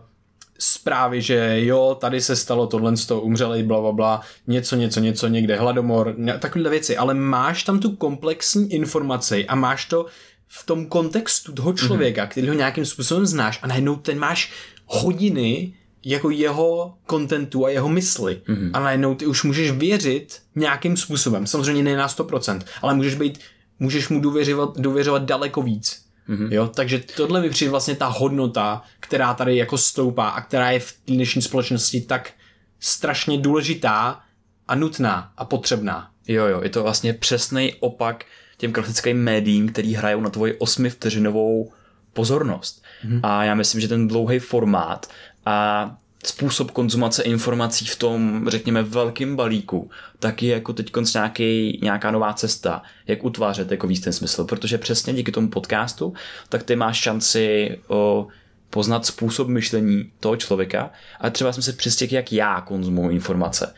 zprávy, 0.59 1.21
že 1.21 1.65
jo, 1.65 1.97
tady 2.01 2.21
se 2.21 2.35
stalo 2.35 2.67
tohle, 2.67 2.93
to 3.07 3.21
umřeli, 3.21 3.63
bla, 3.63 3.81
bla, 3.81 3.91
bla, 3.91 4.21
něco, 4.47 4.75
něco, 4.75 4.99
něco, 4.99 5.27
někde, 5.27 5.55
hladomor, 5.55 6.15
takovéhle 6.39 6.69
věci, 6.69 6.97
ale 6.97 7.13
máš 7.13 7.63
tam 7.63 7.79
tu 7.79 7.95
komplexní 7.95 8.73
informaci 8.73 9.45
a 9.47 9.55
máš 9.55 9.85
to 9.85 10.05
v 10.47 10.65
tom 10.65 10.85
kontextu 10.85 11.51
toho 11.51 11.73
člověka, 11.73 12.25
mm-hmm. 12.25 12.29
který 12.29 12.47
ho 12.47 12.53
nějakým 12.53 12.85
způsobem 12.85 13.25
znáš 13.25 13.59
a 13.61 13.67
najednou 13.67 13.95
ten 13.95 14.19
máš 14.19 14.51
hodiny 14.85 15.73
jako 16.05 16.29
jeho 16.29 16.93
kontentu 17.05 17.65
a 17.65 17.69
jeho 17.69 17.89
mysli. 17.89 18.41
Mm-hmm. 18.47 18.69
A 18.73 18.79
najednou 18.79 19.15
ty 19.15 19.25
už 19.25 19.43
můžeš 19.43 19.71
věřit 19.71 20.39
nějakým 20.55 20.97
způsobem. 20.97 21.47
Samozřejmě 21.47 21.83
ne 21.83 21.97
na 21.97 22.07
100%, 22.07 22.61
ale 22.81 22.93
můžeš 22.93 23.15
být, 23.15 23.39
můžeš 23.81 24.09
mu 24.09 24.21
důvěřovat, 24.21 24.77
důvěřovat 24.77 25.23
daleko 25.23 25.61
víc. 25.61 26.05
Mm-hmm. 26.29 26.47
Jo, 26.51 26.67
takže 26.67 27.03
tohle 27.15 27.41
mi 27.41 27.49
přijde 27.49 27.71
vlastně 27.71 27.95
ta 27.95 28.07
hodnota, 28.07 28.83
která 28.99 29.33
tady 29.33 29.57
jako 29.57 29.77
stoupá 29.77 30.29
a 30.29 30.41
která 30.41 30.71
je 30.71 30.79
v 30.79 30.93
dnešní 31.07 31.41
společnosti 31.41 32.01
tak 32.01 32.31
strašně 32.79 33.37
důležitá 33.37 34.19
a 34.67 34.75
nutná 34.75 35.31
a 35.37 35.45
potřebná. 35.45 36.11
Jo, 36.27 36.45
jo, 36.45 36.61
je 36.63 36.69
to 36.69 36.83
vlastně 36.83 37.13
přesný 37.13 37.73
opak 37.79 38.25
těm 38.57 38.73
klasickým 38.73 39.23
médiím, 39.23 39.69
který 39.69 39.93
hrajou 39.93 40.21
na 40.21 40.29
tvoji 40.29 40.53
osmi 40.57 40.89
vteřinovou 40.89 41.71
pozornost. 42.13 42.83
Mm-hmm. 43.05 43.19
A 43.23 43.43
já 43.43 43.55
myslím, 43.55 43.81
že 43.81 43.87
ten 43.87 44.07
dlouhý 44.07 44.39
formát 44.39 45.09
a 45.45 45.97
způsob 46.25 46.71
konzumace 46.71 47.23
informací 47.23 47.85
v 47.85 47.95
tom, 47.95 48.45
řekněme, 48.49 48.83
velkém 48.83 49.35
balíku, 49.35 49.89
tak 50.19 50.43
je 50.43 50.53
jako 50.53 50.73
teď 50.73 50.91
nějaký, 51.13 51.79
nějaká 51.83 52.11
nová 52.11 52.33
cesta, 52.33 52.81
jak 53.07 53.23
utvářet 53.23 53.71
jako 53.71 53.87
víc 53.87 53.99
ten 54.03 54.13
smysl, 54.13 54.45
protože 54.45 54.77
přesně 54.77 55.13
díky 55.13 55.31
tomu 55.31 55.49
podcastu, 55.49 56.13
tak 56.49 56.63
ty 56.63 56.75
máš 56.75 56.97
šanci 56.97 57.77
o, 57.87 58.27
poznat 58.69 59.05
způsob 59.05 59.47
myšlení 59.47 60.11
toho 60.19 60.35
člověka 60.35 60.91
a 61.19 61.29
třeba 61.29 61.53
jsem 61.53 61.63
si 61.63 61.73
přistěk, 61.73 62.11
jak 62.11 62.33
já 62.33 62.61
konzumuji 62.61 63.15
informace. 63.15 63.73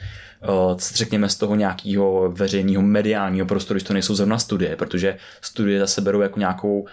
O, 0.47 0.77
řekněme 0.93 1.29
z 1.29 1.35
toho 1.35 1.55
nějakého 1.55 2.31
veřejného 2.31 2.81
mediálního 2.81 3.45
prostoru, 3.45 3.75
když 3.75 3.87
to 3.87 3.93
nejsou 3.93 4.15
zrovna 4.15 4.39
studie, 4.39 4.75
protože 4.75 5.17
studie 5.41 5.79
zase 5.79 6.01
berou 6.01 6.21
jako 6.21 6.39
nějakou 6.39 6.87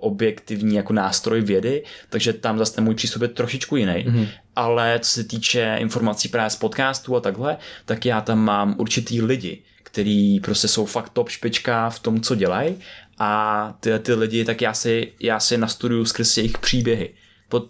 objektivní 0.00 0.74
jako 0.74 0.92
nástroj 0.92 1.40
vědy, 1.40 1.84
takže 2.08 2.32
tam 2.32 2.58
zase 2.58 2.74
ten 2.74 2.84
můj 2.84 2.94
přístup 2.94 3.22
je 3.22 3.28
trošičku 3.28 3.76
jiný. 3.76 3.92
Mm-hmm. 3.92 4.28
Ale 4.56 4.98
co 5.02 5.10
se 5.10 5.24
týče 5.24 5.76
informací 5.78 6.28
právě 6.28 6.50
z 6.50 6.56
podcastu 6.56 7.16
a 7.16 7.20
takhle, 7.20 7.56
tak 7.84 8.06
já 8.06 8.20
tam 8.20 8.38
mám 8.38 8.74
určitý 8.78 9.22
lidi, 9.22 9.62
který 9.82 10.40
prostě 10.40 10.68
jsou 10.68 10.86
fakt 10.86 11.10
top 11.10 11.28
špička 11.28 11.90
v 11.90 11.98
tom, 11.98 12.20
co 12.20 12.34
dělají 12.34 12.76
a 13.18 13.74
ty, 13.80 13.98
ty 13.98 14.14
lidi, 14.14 14.44
tak 14.44 14.62
já 14.62 14.74
si, 14.74 15.12
já 15.20 15.40
si 15.40 15.58
nastuduju 15.58 16.04
skrz 16.04 16.36
jejich 16.36 16.58
příběhy 16.58 17.10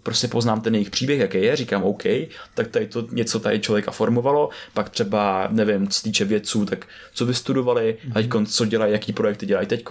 prostě 0.02 0.28
poznám 0.28 0.60
ten 0.60 0.74
jejich 0.74 0.90
příběh, 0.90 1.20
jaký 1.20 1.42
je, 1.42 1.56
říkám 1.56 1.82
OK, 1.82 2.02
tak 2.54 2.68
tady 2.68 2.86
to 2.86 3.06
něco 3.10 3.40
tady 3.40 3.60
člověka 3.60 3.90
formovalo, 3.90 4.48
pak 4.74 4.88
třeba, 4.88 5.48
nevím, 5.50 5.88
co 5.88 5.98
se 5.98 6.02
týče 6.02 6.24
vědců, 6.24 6.64
tak 6.64 6.86
co 7.14 7.26
vystudovali, 7.26 7.96
mm-hmm. 8.04 8.10
a 8.10 8.14
teď 8.14 8.48
co 8.48 8.66
dělají, 8.66 8.92
jaký 8.92 9.12
projekty 9.12 9.46
dělají 9.46 9.66
teď 9.66 9.84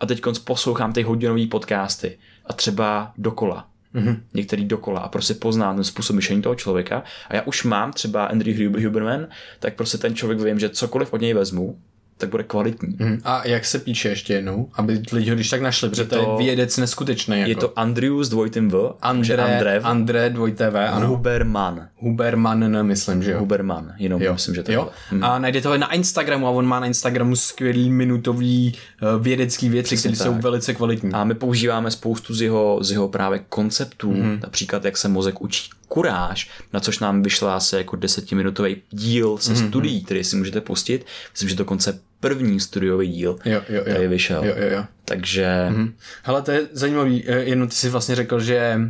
a 0.00 0.06
teď 0.06 0.22
poslouchám 0.44 0.92
ty 0.92 1.02
hodinový 1.02 1.46
podcasty 1.46 2.18
a 2.46 2.52
třeba 2.52 3.12
dokola. 3.18 3.68
Mm-hmm. 3.94 4.20
Některý 4.34 4.64
dokola 4.64 5.00
a 5.00 5.08
prostě 5.08 5.34
poznám 5.34 5.74
ten 5.74 5.84
způsob 5.84 6.16
myšlení 6.16 6.42
toho 6.42 6.54
člověka 6.54 7.02
a 7.28 7.36
já 7.36 7.42
už 7.42 7.64
mám 7.64 7.92
třeba 7.92 8.24
Andrew 8.24 8.84
Huberman, 8.84 9.26
tak 9.60 9.74
prostě 9.74 9.98
ten 9.98 10.14
člověk 10.14 10.40
vím, 10.40 10.58
že 10.58 10.68
cokoliv 10.68 11.12
od 11.12 11.20
něj 11.20 11.34
vezmu, 11.34 11.78
tak 12.18 12.28
bude 12.28 12.42
kvalitní. 12.42 12.96
Hmm. 13.00 13.20
A 13.24 13.46
jak 13.46 13.64
se 13.64 13.78
píše 13.78 14.08
ještě 14.08 14.34
jednou, 14.34 14.68
aby 14.74 15.02
lidi 15.12 15.30
ho 15.30 15.34
když 15.34 15.50
tak 15.50 15.60
našli, 15.60 15.88
protože 15.88 16.04
to, 16.04 16.16
je 16.16 16.46
vědec 16.46 16.76
neskutečný. 16.76 17.38
Jako. 17.38 17.50
Je 17.50 17.56
to 17.56 17.78
Andrew 17.78 18.22
s 18.22 18.28
dvojitým 18.28 18.68
V. 18.68 18.94
André, 19.02 19.42
André, 19.42 19.80
André 19.82 20.30
dvojité 20.30 20.70
V, 20.70 20.88
ano. 20.88 21.08
Huberman. 21.08 21.88
Huberman, 21.96 22.72
ne, 22.72 22.82
myslím, 22.82 23.22
že 23.22 23.30
jo. 23.30 23.38
Huberman, 23.38 23.92
jenom 23.98 24.22
jo. 24.22 24.32
myslím, 24.32 24.54
že 24.54 24.62
to 24.62 24.72
jo. 24.72 24.88
Hmm. 25.10 25.24
A 25.24 25.38
najdete 25.38 25.68
ho 25.68 25.78
na 25.78 25.92
Instagramu 25.92 26.46
a 26.46 26.50
on 26.50 26.66
má 26.66 26.80
na 26.80 26.86
Instagramu 26.86 27.36
skvělý 27.36 27.90
minutový 27.90 28.74
uh, 29.02 29.22
vědecký 29.22 29.68
věci, 29.68 29.96
které 29.96 30.16
jsou 30.16 30.34
velice 30.34 30.74
kvalitní. 30.74 31.12
A 31.12 31.24
my 31.24 31.34
používáme 31.34 31.90
spoustu 31.90 32.34
z 32.34 32.42
jeho, 32.42 32.78
z 32.82 32.90
jeho 32.90 33.08
právě 33.08 33.40
konceptů, 33.48 34.12
hmm. 34.12 34.38
například 34.42 34.84
jak 34.84 34.96
se 34.96 35.08
mozek 35.08 35.40
učí 35.40 35.70
kuráž, 35.88 36.50
na 36.72 36.80
což 36.80 36.98
nám 36.98 37.22
vyšla 37.22 37.56
asi 37.56 37.76
jako 37.76 37.96
desetiminutový 37.96 38.76
díl 38.90 39.38
se 39.38 39.52
mm-hmm. 39.52 39.68
studií, 39.68 40.04
který 40.04 40.24
si 40.24 40.36
můžete 40.36 40.60
pustit. 40.60 41.06
Myslím, 41.32 41.48
že 41.48 41.56
dokonce 41.56 42.00
první 42.20 42.60
studiový 42.60 43.08
díl 43.08 43.38
jo, 43.44 43.62
jo, 43.68 43.82
jo. 43.86 43.94
tady 43.94 44.08
vyšel. 44.08 44.44
Jo, 44.44 44.54
jo, 44.56 44.68
jo. 44.72 44.84
Takže... 45.04 45.66
Mm-hmm. 45.70 45.92
Hele, 46.22 46.42
to 46.42 46.50
je 46.50 46.66
zajímavý, 46.72 47.24
eh, 47.26 47.36
jenom 47.36 47.68
ty 47.68 47.74
jsi 47.74 47.88
vlastně 47.88 48.14
řekl, 48.14 48.40
že 48.40 48.80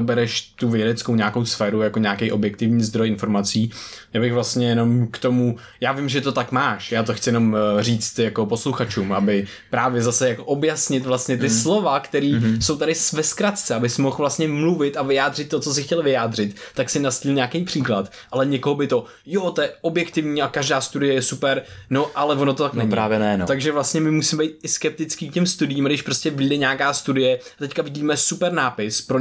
bereš 0.00 0.40
tu 0.40 0.68
vědeckou 0.68 1.14
nějakou 1.14 1.44
sféru 1.44 1.82
jako 1.82 1.98
nějaký 1.98 2.32
objektivní 2.32 2.82
zdroj 2.82 3.08
informací. 3.08 3.70
Já 4.12 4.20
bych 4.20 4.32
vlastně 4.32 4.68
jenom 4.68 5.06
k 5.06 5.18
tomu, 5.18 5.56
já 5.80 5.92
vím, 5.92 6.08
že 6.08 6.20
to 6.20 6.32
tak 6.32 6.52
máš, 6.52 6.92
já 6.92 7.02
to 7.02 7.14
chci 7.14 7.28
jenom 7.28 7.56
eh, 7.56 7.82
říct 7.82 8.18
jako 8.18 8.46
posluchačům, 8.46 9.12
aby 9.12 9.46
právě 9.70 10.02
zase 10.02 10.28
jako 10.28 10.44
objasnit 10.44 11.06
vlastně 11.06 11.36
ty 11.36 11.48
mm. 11.48 11.50
slova, 11.50 12.00
které 12.00 12.26
mm-hmm. 12.26 12.60
jsou 12.60 12.76
tady 12.76 12.92
ve 13.12 13.22
zkratce, 13.22 13.74
aby 13.74 13.88
si 13.88 14.02
mohl 14.02 14.16
vlastně 14.16 14.48
mluvit 14.48 14.96
a 14.96 15.02
vyjádřit 15.02 15.48
to, 15.48 15.60
co 15.60 15.74
si 15.74 15.82
chtěl 15.82 16.02
vyjádřit, 16.02 16.56
tak 16.74 16.90
si 16.90 17.00
nastil 17.00 17.32
nějaký 17.32 17.64
příklad, 17.64 18.12
ale 18.32 18.46
někoho 18.46 18.74
by 18.74 18.86
to, 18.86 19.04
jo, 19.26 19.50
to 19.50 19.62
je 19.62 19.70
objektivní 19.80 20.42
a 20.42 20.48
každá 20.48 20.80
studie 20.80 21.14
je 21.14 21.22
super, 21.22 21.62
no 21.90 22.10
ale 22.14 22.36
ono 22.36 22.54
to 22.54 22.62
tak 22.62 22.74
no, 22.74 22.78
není. 22.78 22.90
právě 22.90 23.18
ne, 23.18 23.38
no. 23.38 23.46
Takže 23.46 23.72
vlastně 23.72 24.00
my 24.00 24.10
musíme 24.10 24.44
být 24.44 24.56
i 24.62 24.68
skeptický 24.68 25.30
k 25.30 25.32
těm 25.32 25.46
studiím, 25.46 25.84
když 25.84 26.02
prostě 26.02 26.30
vyjde 26.30 26.56
nějaká 26.56 26.92
studie 26.92 27.36
a 27.36 27.58
teďka 27.58 27.82
vidíme 27.82 28.16
super 28.16 28.52
nápis 28.52 29.02
pro 29.02 29.18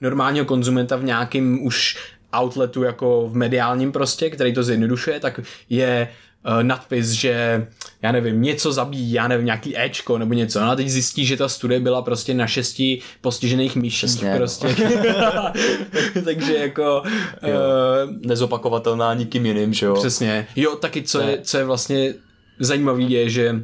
normálního 0.00 0.44
konzumenta 0.44 0.96
v 0.96 1.04
nějakém 1.04 1.62
už 1.62 1.96
outletu 2.42 2.82
jako 2.82 3.28
v 3.28 3.34
mediálním 3.34 3.92
prostě, 3.92 4.30
který 4.30 4.54
to 4.54 4.62
zjednodušuje, 4.62 5.20
tak 5.20 5.40
je 5.68 6.08
uh, 6.46 6.62
nadpis, 6.62 7.10
že 7.10 7.66
já 8.02 8.12
nevím, 8.12 8.42
něco 8.42 8.72
zabíjí, 8.72 9.12
já 9.12 9.28
nevím, 9.28 9.46
nějaký 9.46 9.78
Ečko 9.78 10.18
nebo 10.18 10.34
něco. 10.34 10.60
No 10.60 10.70
a 10.70 10.76
teď 10.76 10.88
zjistí, 10.88 11.26
že 11.26 11.36
ta 11.36 11.48
studie 11.48 11.80
byla 11.80 12.02
prostě 12.02 12.34
na 12.34 12.46
šesti 12.46 13.00
postižených 13.20 13.76
myších 13.76 14.10
Přesně, 14.10 14.34
prostě. 14.36 14.76
No. 15.22 15.52
Takže 16.24 16.56
jako... 16.56 17.02
Uh, 17.02 18.26
Nezopakovatelná 18.26 19.14
nikým 19.14 19.46
jiným, 19.46 19.74
že 19.74 19.86
jo? 19.86 19.94
Přesně. 19.94 20.46
Jo, 20.56 20.76
taky 20.76 21.02
co 21.02 21.20
je, 21.20 21.38
co 21.42 21.58
je 21.58 21.64
vlastně 21.64 22.14
zajímavý 22.58 23.10
je, 23.10 23.30
že 23.30 23.62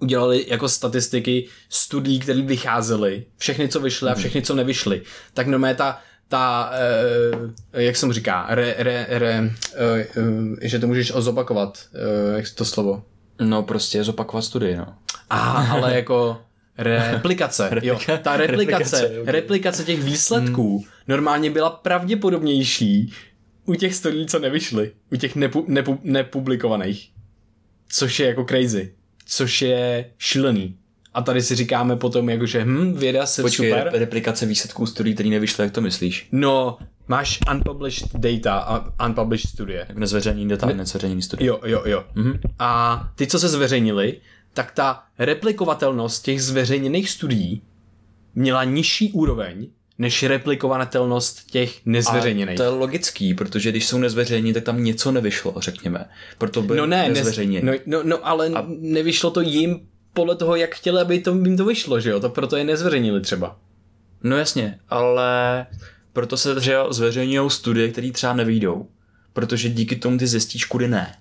udělali 0.00 0.44
jako 0.48 0.68
statistiky 0.68 1.46
studií, 1.68 2.18
které 2.18 2.42
vycházely, 2.42 3.24
všechny, 3.36 3.68
co 3.68 3.80
vyšly 3.80 4.08
a 4.08 4.12
mhm. 4.12 4.20
všechny, 4.20 4.42
co 4.42 4.54
nevyšly, 4.54 5.02
tak 5.34 5.46
normálně 5.46 5.74
ta, 5.74 5.98
ta 6.28 6.72
e, 7.72 7.82
jak 7.82 7.96
jsem 7.96 8.12
říká, 8.12 8.46
re, 8.48 8.74
re, 8.78 9.06
re, 9.08 9.50
e, 9.74 10.06
e, 10.62 10.68
že 10.68 10.78
to 10.78 10.86
můžeš 10.86 11.12
zopakovat, 11.16 11.78
e, 11.94 12.36
jak 12.36 12.44
to 12.54 12.64
slovo? 12.64 13.02
No 13.40 13.62
prostě 13.62 14.04
zopakovat 14.04 14.42
studii, 14.42 14.76
no. 14.76 14.94
A, 15.30 15.38
ale 15.70 15.94
jako 15.94 16.40
replikace, 16.78 17.70
jo, 17.82 17.98
ta 18.22 18.36
replikace, 18.36 19.00
replikace, 19.00 19.32
replikace 19.32 19.84
těch 19.84 20.02
výsledků 20.02 20.78
hmm. 20.78 20.88
normálně 21.08 21.50
byla 21.50 21.70
pravděpodobnější 21.70 23.12
u 23.64 23.74
těch 23.74 23.94
studií, 23.94 24.26
co 24.26 24.38
nevyšly, 24.38 24.92
u 25.12 25.16
těch 25.16 25.36
nepu, 25.36 25.64
nepu, 25.68 25.98
nepublikovaných, 26.02 27.10
což 27.88 28.20
je 28.20 28.26
jako 28.26 28.44
crazy 28.44 28.92
což 29.30 29.62
je 29.62 30.10
šílený. 30.18 30.76
A 31.14 31.22
tady 31.22 31.42
si 31.42 31.54
říkáme 31.54 31.96
potom, 31.96 32.30
jako, 32.30 32.46
že 32.46 32.64
hm, 32.64 32.94
věda 32.94 33.26
se 33.26 33.42
Počkej, 33.42 33.70
super. 33.70 33.90
replikace 33.92 34.46
výsledků 34.46 34.86
studií, 34.86 35.14
který 35.14 35.30
nevyšly, 35.30 35.64
jak 35.64 35.72
to 35.72 35.80
myslíš? 35.80 36.28
No, 36.32 36.78
máš 37.08 37.38
unpublished 37.52 38.16
data 38.16 38.58
a 38.58 39.06
unpublished 39.06 39.50
studie. 39.50 39.86
Jako 39.88 40.00
nezveřejněný 40.00 40.48
data, 40.48 40.66
ne... 40.66 40.74
nezveřejněný 40.74 41.22
studie. 41.22 41.48
Jo, 41.48 41.60
jo, 41.64 41.82
jo. 41.86 42.04
Mm-hmm. 42.16 42.38
A 42.58 43.10
ty, 43.14 43.26
co 43.26 43.38
se 43.38 43.48
zveřejnili, 43.48 44.20
tak 44.54 44.70
ta 44.72 45.02
replikovatelnost 45.18 46.24
těch 46.24 46.42
zveřejněných 46.42 47.10
studií 47.10 47.62
měla 48.34 48.64
nižší 48.64 49.12
úroveň 49.12 49.68
než 50.00 50.22
replikovatelnost 50.22 51.50
těch 51.50 51.86
nezveřejněných. 51.86 52.54
A 52.54 52.56
to 52.56 52.62
je 52.62 52.68
logický, 52.68 53.34
protože 53.34 53.70
když 53.70 53.86
jsou 53.86 53.98
nezveřejnění, 53.98 54.54
tak 54.54 54.64
tam 54.64 54.84
něco 54.84 55.12
nevyšlo, 55.12 55.54
řekněme. 55.56 56.08
Proto 56.38 56.62
by 56.62 56.76
no 56.76 56.86
ne, 56.86 57.08
nezveřejnění. 57.08 57.66
No, 57.66 57.72
no, 57.86 58.00
no 58.04 58.26
ale 58.26 58.48
a... 58.48 58.66
nevyšlo 58.68 59.30
to 59.30 59.40
jim 59.40 59.80
podle 60.12 60.36
toho, 60.36 60.56
jak 60.56 60.74
chtěli, 60.74 61.00
aby 61.00 61.20
to, 61.20 61.30
jim 61.30 61.56
to 61.56 61.64
vyšlo, 61.64 62.00
že 62.00 62.10
jo? 62.10 62.20
To 62.20 62.28
proto 62.28 62.56
je 62.56 62.64
nezveřejnili 62.64 63.20
třeba. 63.20 63.58
No 64.22 64.36
jasně, 64.36 64.78
ale 64.88 65.66
proto 66.12 66.36
se 66.36 66.60
že 66.60 66.76
zveřejňují 66.90 67.50
studie, 67.50 67.88
které 67.88 68.10
třeba 68.10 68.32
nevídou. 68.32 68.86
Protože 69.32 69.68
díky 69.68 69.96
tomu 69.96 70.18
ty 70.18 70.26
zjistíš, 70.26 70.64
kudy 70.64 70.88
ne. 70.88 71.16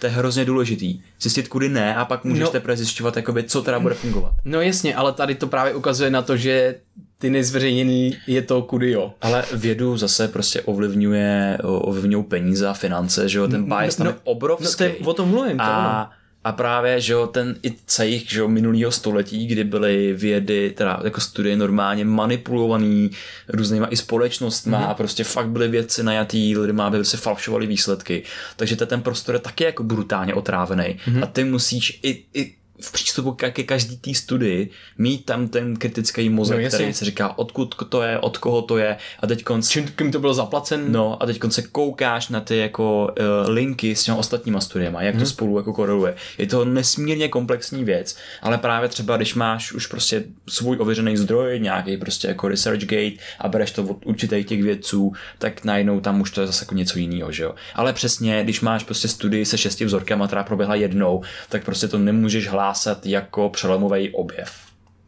To 0.00 0.06
je 0.06 0.12
hrozně 0.12 0.44
důležitý. 0.44 1.00
Zjistit, 1.20 1.48
kudy 1.48 1.68
ne, 1.68 1.96
a 1.96 2.04
pak 2.04 2.24
můžeš 2.24 2.44
no, 2.44 2.50
teprve 2.50 2.76
zjišťovat, 2.76 3.16
jakoby, 3.16 3.44
co 3.44 3.62
teda 3.62 3.80
bude 3.80 3.94
fungovat. 3.94 4.32
No 4.44 4.60
jasně, 4.60 4.94
ale 4.94 5.12
tady 5.12 5.34
to 5.34 5.46
právě 5.46 5.74
ukazuje 5.74 6.10
na 6.10 6.22
to, 6.22 6.36
že 6.36 6.74
ty 7.18 7.30
nezveřejněný 7.30 8.16
je 8.26 8.42
to 8.42 8.62
kudy 8.62 8.90
jo. 8.90 9.14
Ale 9.20 9.44
vědu 9.54 9.96
zase 9.96 10.28
prostě 10.28 10.62
ovlivňuje, 10.62 11.58
ovlivňují 11.62 12.24
peníze 12.24 12.68
a 12.68 12.72
finance, 12.72 13.28
že 13.28 13.38
jo, 13.38 13.48
ten 13.48 13.64
bias 13.64 13.96
tam 13.96 14.04
no, 14.04 14.10
je 14.10 14.16
obrovský. 14.24 14.84
No 14.84 14.90
to 14.90 14.96
je, 14.96 15.06
o 15.06 15.14
tom 15.14 15.28
mluvím, 15.28 15.56
to 15.56 15.62
a, 15.62 15.78
ono. 15.78 16.18
A 16.44 16.52
právě, 16.52 17.00
že 17.00 17.12
jo, 17.12 17.26
ten 17.26 17.56
i 17.62 17.74
celý, 17.86 18.24
že 18.28 18.40
jo, 18.40 18.48
minulýho 18.48 18.92
století, 18.92 19.46
kdy 19.46 19.64
byly 19.64 20.12
vědy, 20.12 20.70
teda 20.70 21.00
jako 21.04 21.20
studie 21.20 21.56
normálně 21.56 22.04
manipulovaný 22.04 23.10
různýma 23.48 23.86
i 23.90 23.96
společnostma 23.96 24.80
mm-hmm. 24.80 24.90
a 24.90 24.94
prostě 24.94 25.24
fakt 25.24 25.48
byly 25.48 25.68
věci 25.68 26.02
najatý 26.02 26.56
lidma, 26.56 26.86
aby 26.86 27.04
se 27.04 27.16
falšovali 27.16 27.66
výsledky. 27.66 28.22
Takže 28.56 28.76
ten 28.76 29.02
prostor 29.02 29.34
je 29.34 29.38
taky 29.38 29.64
jako 29.64 29.82
brutálně 29.82 30.34
otrávený. 30.34 30.84
Mm-hmm. 30.84 31.22
A 31.22 31.26
ty 31.26 31.44
musíš 31.44 32.00
i, 32.02 32.24
i 32.34 32.54
v 32.80 32.92
přístupu 32.92 33.32
ke 33.32 33.62
každý 33.62 33.96
té 33.96 34.14
studii 34.14 34.70
mít 34.98 35.24
tam 35.24 35.48
ten 35.48 35.76
kritický 35.76 36.28
mozek, 36.28 36.62
no, 36.62 36.68
který 36.68 36.94
se 36.94 37.04
říká, 37.04 37.38
odkud 37.38 37.74
to 37.88 38.02
je, 38.02 38.18
od 38.18 38.38
koho 38.38 38.62
to 38.62 38.78
je 38.78 38.96
a 39.20 39.26
teď 39.26 39.44
konc... 39.44 39.68
Čím 39.68 39.88
kým 39.88 40.12
to 40.12 40.20
bylo 40.20 40.34
zaplacen? 40.34 40.92
No 40.92 41.22
a 41.22 41.26
teď 41.26 41.40
se 41.48 41.62
koukáš 41.62 42.28
na 42.28 42.40
ty 42.40 42.56
jako 42.56 43.04
uh, 43.04 43.50
linky 43.50 43.96
s 43.96 44.02
těmi 44.02 44.18
ostatníma 44.18 44.60
studiemi, 44.60 44.98
jak 45.00 45.14
hmm. 45.14 45.20
to 45.20 45.24
mhm. 45.24 45.30
spolu 45.30 45.56
jako 45.56 45.72
koreluje. 45.72 46.14
Je 46.38 46.46
to 46.46 46.64
nesmírně 46.64 47.28
komplexní 47.28 47.84
věc, 47.84 48.16
ale 48.42 48.58
právě 48.58 48.88
třeba, 48.88 49.16
když 49.16 49.34
máš 49.34 49.72
už 49.72 49.86
prostě 49.86 50.24
svůj 50.48 50.76
ověřený 50.80 51.16
zdroj, 51.16 51.60
nějaký 51.60 51.96
prostě 51.96 52.28
jako 52.28 52.48
ResearchGate 52.48 53.16
a 53.38 53.48
bereš 53.48 53.70
to 53.70 53.82
od 53.82 54.06
určitých 54.06 54.46
těch 54.46 54.62
vědců, 54.62 55.12
tak 55.38 55.64
najednou 55.64 56.00
tam 56.00 56.20
už 56.20 56.30
to 56.30 56.40
je 56.40 56.46
zase 56.46 56.64
jako 56.64 56.74
něco 56.74 56.98
jiného, 56.98 57.32
že 57.32 57.42
jo. 57.42 57.54
Ale 57.74 57.92
přesně, 57.92 58.44
když 58.44 58.60
máš 58.60 58.84
prostě 58.84 59.08
studii 59.08 59.44
se 59.44 59.58
šesti 59.58 59.84
vzorkama, 59.84 60.26
která 60.26 60.44
proběhla 60.44 60.74
jednou, 60.74 61.22
tak 61.48 61.64
prostě 61.64 61.88
to 61.88 61.98
nemůžeš 61.98 62.48
hlásat 62.48 62.67
hlásat 62.68 63.06
jako 63.06 63.50
přelomový 63.50 64.10
objev. 64.10 64.50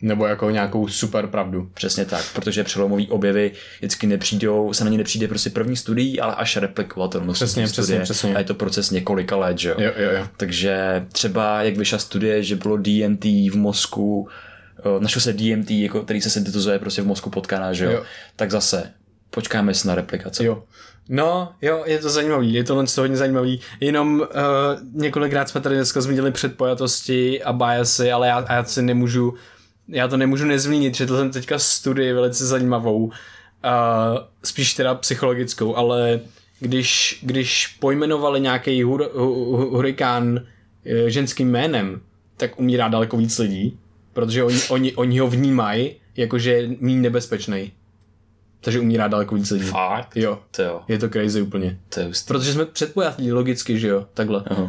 Nebo 0.03 0.27
jako 0.27 0.51
nějakou 0.51 0.89
super 0.89 1.27
pravdu. 1.27 1.71
Přesně 1.75 2.05
tak, 2.05 2.25
protože 2.35 2.65
přelomový 2.65 3.09
objevy 3.09 3.53
vždycky 3.79 4.07
nepřijdou, 4.07 4.73
se 4.73 4.85
na 4.85 4.91
ně 4.91 4.99
nepřijde 4.99 5.29
prostě 5.29 5.51
první 5.51 5.77
studií, 5.77 6.21
ale 6.21 6.35
až 6.35 6.57
replikovatelnost 6.57 7.39
přesně, 7.39 7.69
studie. 7.69 8.01
Přesně, 8.01 8.15
přesně. 8.15 8.35
A 8.35 8.39
je 8.39 8.45
to 8.45 8.55
proces 8.55 8.91
několika 8.91 9.37
let, 9.37 9.59
že 9.59 9.69
jo? 9.69 9.77
jo, 9.79 9.93
jo, 9.97 10.11
jo. 10.11 10.27
Takže 10.37 11.07
třeba, 11.13 11.63
jak 11.63 11.77
vyšla 11.77 11.99
studie, 11.99 12.43
že 12.43 12.57
bylo 12.57 12.77
DMT 12.77 13.25
v 13.25 13.55
mozku, 13.57 14.29
eh, 14.79 15.01
našel 15.01 15.23
se 15.23 15.33
DMT, 15.33 15.71
jako, 15.71 16.03
který 16.03 16.21
se 16.21 16.31
syntetizuje 16.31 16.79
prostě 16.79 17.03
v 17.03 17.07
mozku 17.07 17.31
potkaná, 17.31 17.73
že 17.73 17.85
jo? 17.85 17.91
jo. 17.91 18.03
Tak 18.37 18.51
zase, 18.51 18.91
počkáme 19.31 19.75
se 19.75 19.89
na 19.89 19.95
replikaci. 19.95 20.45
Jo. 20.45 20.63
No, 21.13 21.53
jo, 21.63 21.83
je 21.87 21.99
to 21.99 22.11
zajímavý, 22.11 22.53
je 22.53 22.65
to 22.65 22.85
hodně 22.97 23.17
zajímavý. 23.17 23.61
Jenom 23.81 24.21
uh, 24.21 24.27
několikrát 24.93 25.49
jsme 25.49 25.61
tady 25.61 25.75
dneska 25.75 26.01
zmínili 26.01 26.31
předpojatosti 26.31 27.43
a 27.43 27.53
biasy, 27.53 28.13
ale 28.13 28.29
já, 28.29 28.47
já 28.51 28.65
si 28.65 28.83
nemůžu, 28.83 29.35
já 29.89 30.09
to 30.09 30.17
nemůžu 30.17 30.45
nezmínit. 30.45 30.97
Četl 30.97 31.17
jsem 31.17 31.31
teďka 31.31 31.59
studii 31.59 32.13
velice 32.13 32.47
zajímavou, 32.47 33.05
uh, 33.05 33.13
spíš 34.45 34.75
teda 34.75 34.95
psychologickou, 34.95 35.77
ale 35.77 36.21
když, 36.61 37.19
když 37.23 37.67
pojmenovali 37.67 38.41
nějaký 38.41 38.83
hur, 38.83 39.11
hu, 39.15 39.57
hurikán 39.57 40.33
uh, 40.33 40.43
ženským 41.07 41.51
jménem, 41.51 42.01
tak 42.37 42.59
umírá 42.61 42.89
daleko 42.89 43.17
víc 43.17 43.39
lidí, 43.39 43.79
protože 44.13 44.45
oni, 44.45 44.59
oni, 44.69 44.93
oni 44.95 45.19
ho 45.19 45.27
vnímají 45.27 45.95
jakože 46.17 46.53
je 46.53 46.77
méně 46.81 47.01
nebezpečný. 47.01 47.73
Takže 48.61 48.81
umírá 48.81 49.09
daleko 49.09 49.35
víc 49.35 49.51
lidí. 49.51 49.65
Fakt? 49.65 50.17
Jo. 50.17 50.39
To 50.51 50.63
jo. 50.63 50.81
Je 50.89 50.99
to 50.99 51.09
crazy 51.09 51.43
úplně. 51.43 51.79
To 51.89 52.01
je 52.01 52.07
hustý. 52.07 52.29
Protože 52.29 52.53
jsme 52.53 52.65
předpojatí 52.65 53.33
logicky, 53.33 53.79
že 53.79 53.89
jo, 53.89 54.07
takhle. 54.15 54.45
Uh, 54.51 54.67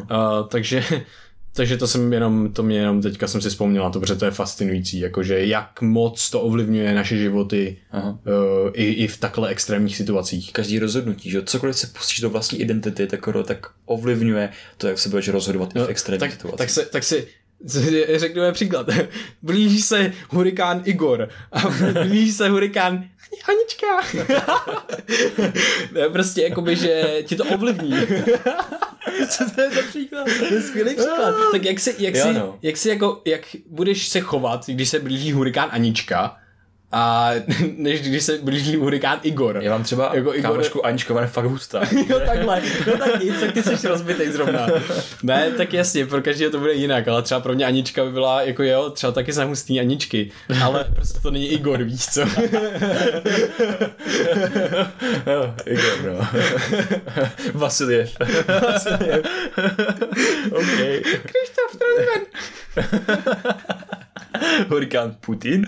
takže, 0.47 0.83
takže 1.53 1.77
to 1.77 1.87
jsem 1.87 2.13
jenom, 2.13 2.53
to 2.53 2.63
mě 2.63 2.77
jenom 2.77 3.01
teďka 3.01 3.27
jsem 3.27 3.41
si 3.41 3.49
vzpomněla 3.49 3.89
to, 3.89 3.99
protože 3.99 4.15
to 4.15 4.25
je 4.25 4.31
fascinující, 4.31 4.99
jakože 4.99 5.45
jak 5.45 5.81
moc 5.81 6.29
to 6.29 6.41
ovlivňuje 6.41 6.95
naše 6.95 7.17
životy 7.17 7.77
uh, 7.93 8.69
i, 8.73 8.83
i 8.83 9.07
v 9.07 9.17
takhle 9.17 9.49
extrémních 9.49 9.97
situacích. 9.97 10.53
Každý 10.53 10.79
rozhodnutí, 10.79 11.29
že 11.29 11.43
cokoliv 11.43 11.77
se 11.77 11.87
pustíš 11.87 12.19
do 12.19 12.29
vlastní 12.29 12.61
identity, 12.61 13.07
tak, 13.07 13.29
tak 13.45 13.67
ovlivňuje 13.85 14.49
to, 14.77 14.87
jak 14.87 14.99
se 14.99 15.09
budeš 15.09 15.29
rozhodovat 15.29 15.75
no, 15.75 15.81
i 15.81 15.85
v 15.85 15.89
extrémních 15.89 16.19
tak, 16.19 16.31
situacích. 16.31 16.57
Tak 16.57 16.69
se, 16.69 16.85
tak 16.85 17.03
si 17.03 17.27
řekneme 18.15 18.51
příklad. 18.51 18.89
Blíží 19.41 19.81
se 19.81 20.13
hurikán 20.29 20.81
Igor 20.85 21.29
a 21.51 21.59
blíží 22.03 22.31
se 22.31 22.49
hurikán 22.49 23.05
Anička. 23.49 24.21
ne, 25.91 26.09
prostě 26.09 26.41
jakoby, 26.41 26.75
že 26.75 27.23
ti 27.23 27.35
to 27.35 27.45
ovlivní. 27.45 27.93
Co 29.29 29.49
to 29.55 29.61
je 29.61 29.69
za 29.71 29.81
příklad? 29.89 30.27
To 30.39 30.53
je 30.53 30.61
skvělý 30.61 30.95
příklad. 30.95 31.35
tak 31.51 31.65
jak 31.65 31.79
si, 31.79 31.95
jak, 31.99 32.15
si, 32.15 32.33
no. 32.33 32.59
jak 32.61 32.77
si 32.77 32.89
jako, 32.89 33.21
jak 33.25 33.41
budeš 33.65 34.07
se 34.07 34.19
chovat, 34.19 34.65
když 34.67 34.89
se 34.89 34.99
blíží 34.99 35.31
hurikán 35.31 35.69
Anička, 35.71 36.37
a 36.91 37.31
než 37.77 38.01
když 38.01 38.23
se 38.23 38.37
blíží 38.37 38.75
hurikán 38.75 39.19
Igor. 39.23 39.57
Já 39.61 39.71
mám 39.71 39.83
třeba 39.83 40.11
jako 40.13 40.35
Igor... 40.35 40.51
kámošku 40.51 40.85
Anička, 40.85 41.21
je 41.21 41.27
fakt 41.27 41.45
hustá. 41.45 41.81
jo, 42.09 42.19
takhle. 42.25 42.61
No 42.87 42.97
tak 42.97 43.23
nic, 43.23 43.39
tak 43.39 43.51
ty 43.51 43.63
jsi 43.63 43.87
rozbitej 43.87 44.31
zrovna. 44.31 44.67
ne, 45.23 45.51
tak 45.51 45.73
jasně, 45.73 46.05
pro 46.05 46.21
každého 46.21 46.51
to 46.51 46.59
bude 46.59 46.73
jinak, 46.73 47.07
ale 47.07 47.21
třeba 47.21 47.39
pro 47.39 47.53
mě 47.53 47.65
Anička 47.65 48.05
by 48.05 48.11
byla 48.11 48.41
jako 48.41 48.63
jo, 48.63 48.89
třeba 48.89 49.13
taky 49.13 49.33
jsem 49.33 49.47
hustý 49.47 49.79
Aničky, 49.79 50.31
ale 50.63 50.85
prostě 50.95 51.19
to 51.19 51.31
není 51.31 51.47
Igor, 51.47 51.83
víš 51.83 52.05
co? 52.07 52.21
jo, 55.27 55.53
Igor, 55.65 56.01
no. 56.05 56.27
Vasiliev. 57.53 58.17
Vasiliev. 58.61 59.25
OK. 60.51 60.77
Krištof 61.01 61.77
Trojman. 61.77 62.21
Hurikán 64.69 65.15
Putin. 65.19 65.65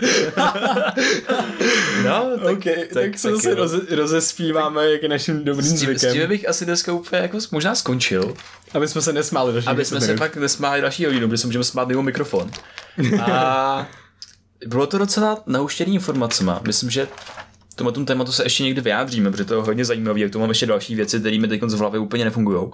no, 2.04 2.30
tak, 2.42 2.58
okay, 2.58 2.74
tak, 2.74 2.88
tak 2.92 3.18
se 3.18 3.30
zase 3.30 3.54
roze, 3.54 3.80
rozespíváme, 3.90 4.90
jak 4.90 5.02
je 5.02 5.08
naším 5.08 5.44
dobrým 5.44 5.66
s 5.66 5.68
tím, 5.68 5.78
zvykem. 5.78 6.10
S 6.10 6.12
tím 6.12 6.28
bych 6.28 6.48
asi 6.48 6.64
dneska 6.64 6.92
úplně 6.92 7.22
jako 7.22 7.38
možná 7.50 7.74
skončil. 7.74 8.34
Aby 8.74 8.88
jsme 8.88 9.02
se 9.02 9.12
nesmáli 9.12 9.52
další 9.52 9.68
Aby 9.68 9.84
jsme 9.84 10.00
se 10.00 10.16
pak 10.16 10.36
nesmáli 10.36 10.80
další 10.80 11.04
hodinu, 11.04 11.28
protože 11.28 11.38
se 11.38 11.46
můžeme 11.46 11.64
smát 11.64 11.88
mimo 11.88 12.02
mikrofon. 12.02 12.50
A 13.22 13.86
bylo 14.66 14.86
to 14.86 14.98
docela 14.98 15.42
nauštěný 15.46 15.94
informacema. 15.94 16.60
Myslím, 16.66 16.90
že 16.90 17.08
tomu 17.74 17.90
tom 17.90 18.06
tématu 18.06 18.32
se 18.32 18.42
ještě 18.42 18.62
někdy 18.62 18.80
vyjádříme, 18.80 19.30
protože 19.30 19.44
to 19.44 19.54
je 19.54 19.62
hodně 19.62 19.84
zajímavé, 19.84 20.20
jak 20.20 20.32
to 20.32 20.38
mám 20.38 20.48
ještě 20.48 20.66
další 20.66 20.94
věci, 20.94 21.20
které 21.20 21.38
mi 21.38 21.48
teď 21.48 21.62
v 21.62 21.78
hlavě 21.78 22.00
úplně 22.00 22.24
nefungují. 22.24 22.66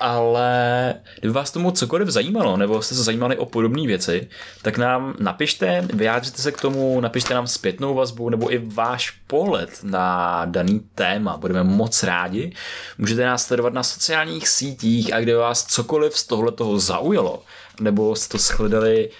Ale 0.00 0.94
kdyby 1.20 1.34
vás 1.34 1.50
tomu 1.50 1.70
cokoliv 1.70 2.08
zajímalo, 2.08 2.56
nebo 2.56 2.82
jste 2.82 2.94
se 2.94 3.02
zajímali 3.02 3.36
o 3.36 3.46
podobné 3.46 3.86
věci, 3.86 4.28
tak 4.62 4.78
nám 4.78 5.14
napište, 5.20 5.88
vyjádřete 5.92 6.42
se 6.42 6.52
k 6.52 6.60
tomu, 6.60 7.00
napište 7.00 7.34
nám 7.34 7.46
zpětnou 7.46 7.94
vazbu, 7.94 8.30
nebo 8.30 8.52
i 8.52 8.58
váš 8.58 9.10
pohled 9.10 9.70
na 9.82 10.42
daný 10.44 10.80
téma. 10.94 11.36
Budeme 11.36 11.64
moc 11.64 12.02
rádi. 12.02 12.52
Můžete 12.98 13.26
nás 13.26 13.46
sledovat 13.46 13.72
na 13.72 13.82
sociálních 13.82 14.48
sítích 14.48 15.14
a 15.14 15.20
kde 15.20 15.36
vás 15.36 15.66
cokoliv 15.66 16.18
z 16.18 16.26
tohle 16.26 16.52
toho 16.52 16.78
zaujalo, 16.78 17.42
nebo 17.80 18.16
jste 18.16 18.32
to 18.32 18.38
shledali 18.38 19.10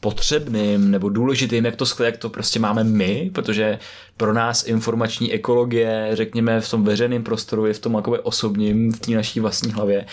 potřebným 0.00 0.90
nebo 0.90 1.08
důležitým, 1.08 1.64
jak 1.64 1.76
to 1.76 2.04
jak 2.04 2.16
to 2.16 2.28
prostě 2.28 2.58
máme 2.60 2.84
my, 2.84 3.30
protože 3.34 3.78
pro 4.18 4.34
nás 4.34 4.66
informační 4.66 5.32
ekologie, 5.32 6.10
řekněme 6.12 6.60
v 6.60 6.70
tom 6.70 6.84
veřejném 6.84 7.24
prostoru, 7.24 7.66
je 7.66 7.74
v 7.74 7.78
tom 7.78 7.94
jakoby 7.94 8.18
osobním, 8.18 8.92
v 8.92 9.00
té 9.00 9.12
naší 9.12 9.40
vlastní 9.40 9.72
hlavě, 9.72 10.06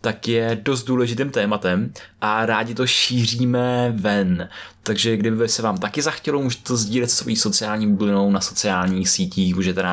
tak 0.00 0.28
je 0.28 0.60
dost 0.62 0.84
důležitým 0.84 1.30
tématem 1.30 1.92
a 2.20 2.46
rádi 2.46 2.74
to 2.74 2.86
šíříme 2.86 3.92
ven. 3.96 4.48
Takže 4.82 5.16
kdyby 5.16 5.48
se 5.48 5.62
vám 5.62 5.78
taky 5.78 6.02
zachtělo, 6.02 6.42
můžete 6.42 6.62
to 6.62 6.76
sdílet 6.76 7.10
svojí 7.10 7.36
sociální 7.36 7.86
bublinou 7.86 8.30
na 8.30 8.40
sociálních 8.40 9.08
sítích, 9.08 9.54
můžete 9.54 9.84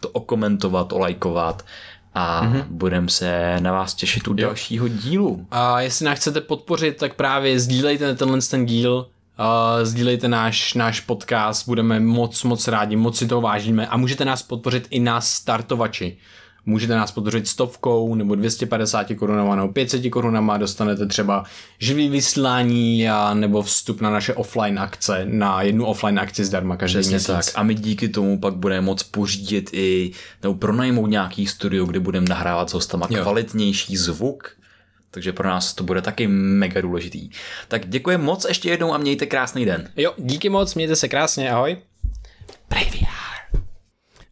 to 0.00 0.08
okomentovat, 0.08 0.92
olajkovat 0.92 1.64
a 2.14 2.42
mm-hmm. 2.42 2.64
budeme 2.68 3.08
se 3.08 3.60
na 3.60 3.72
vás 3.72 3.94
těšit 3.94 4.28
u 4.28 4.30
jo. 4.30 4.36
dalšího 4.36 4.88
dílu. 4.88 5.46
A 5.50 5.80
jestli 5.80 6.04
nás 6.04 6.18
chcete 6.18 6.40
podpořit, 6.40 6.96
tak 6.96 7.14
právě 7.14 7.60
sdílejte 7.60 8.14
tenhle 8.14 8.40
ten 8.40 8.66
díl 8.66 9.06
Uh, 9.38 9.84
sdílejte 9.84 10.28
náš, 10.28 10.74
náš 10.74 11.00
podcast, 11.00 11.66
budeme 11.68 12.00
moc, 12.00 12.42
moc 12.42 12.68
rádi, 12.68 12.96
moc 12.96 13.18
si 13.18 13.26
toho 13.26 13.40
vážíme 13.40 13.86
a 13.86 13.96
můžete 13.96 14.24
nás 14.24 14.42
podpořit 14.42 14.86
i 14.90 15.00
na 15.00 15.20
startovači. 15.20 16.16
Můžete 16.68 16.94
nás 16.96 17.12
podpořit 17.12 17.48
stovkou 17.48 18.14
nebo 18.14 18.34
250 18.34 19.06
korunama 19.18 19.56
nebo 19.56 19.68
500 19.72 20.10
korunama, 20.10 20.56
dostanete 20.56 21.06
třeba 21.06 21.44
živý 21.78 22.08
vysílání 22.08 23.10
a 23.10 23.34
nebo 23.34 23.62
vstup 23.62 24.00
na 24.00 24.10
naše 24.10 24.34
offline 24.34 24.78
akce, 24.78 25.22
na 25.28 25.62
jednu 25.62 25.86
offline 25.86 26.18
akci 26.20 26.44
zdarma 26.44 26.76
každý 26.76 26.98
Přesně 26.98 27.10
měsíc. 27.14 27.26
tak. 27.26 27.44
A 27.54 27.62
my 27.62 27.74
díky 27.74 28.08
tomu 28.08 28.40
pak 28.40 28.54
budeme 28.54 28.80
moc 28.80 29.02
pořídit 29.02 29.70
i, 29.72 30.10
nebo 30.42 30.54
pronajmout 30.54 31.10
nějaký 31.10 31.46
studio, 31.46 31.84
kde 31.86 32.00
budeme 32.00 32.26
nahrávat 32.28 32.70
s 32.70 32.72
hostama 32.72 33.06
Jo. 33.10 33.22
kvalitnější 33.22 33.96
zvuk. 33.96 34.50
Takže 35.16 35.32
pro 35.32 35.48
nás 35.48 35.74
to 35.74 35.84
bude 35.84 36.02
taky 36.02 36.26
mega 36.26 36.80
důležitý. 36.80 37.30
Tak 37.68 37.88
děkuji 37.88 38.18
moc 38.18 38.46
ještě 38.48 38.70
jednou 38.70 38.94
a 38.94 38.98
mějte 38.98 39.26
krásný 39.26 39.64
den. 39.64 39.88
Jo, 39.96 40.12
díky 40.18 40.48
moc, 40.48 40.74
mějte 40.74 40.96
se 40.96 41.08
krásně, 41.08 41.50
ahoj. 41.50 41.76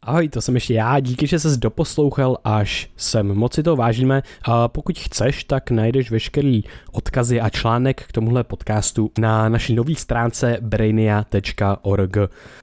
Ahoj, 0.02 0.28
to 0.28 0.40
jsem 0.40 0.54
ještě 0.54 0.74
já, 0.74 1.00
díky, 1.00 1.26
že 1.26 1.38
ses 1.38 1.56
doposlouchal 1.56 2.38
až 2.44 2.90
sem. 2.96 3.34
Moc 3.34 3.54
si 3.54 3.62
to 3.62 3.76
vážíme. 3.76 4.22
A 4.42 4.68
pokud 4.68 4.98
chceš, 4.98 5.44
tak 5.44 5.70
najdeš 5.70 6.10
veškerý 6.10 6.64
odkazy 6.92 7.40
a 7.40 7.48
článek 7.48 8.02
k 8.06 8.12
tomuhle 8.12 8.44
podcastu 8.44 9.10
na 9.18 9.48
naší 9.48 9.74
nový 9.74 9.94
stránce 9.94 10.56
brainia.org. 10.60 12.16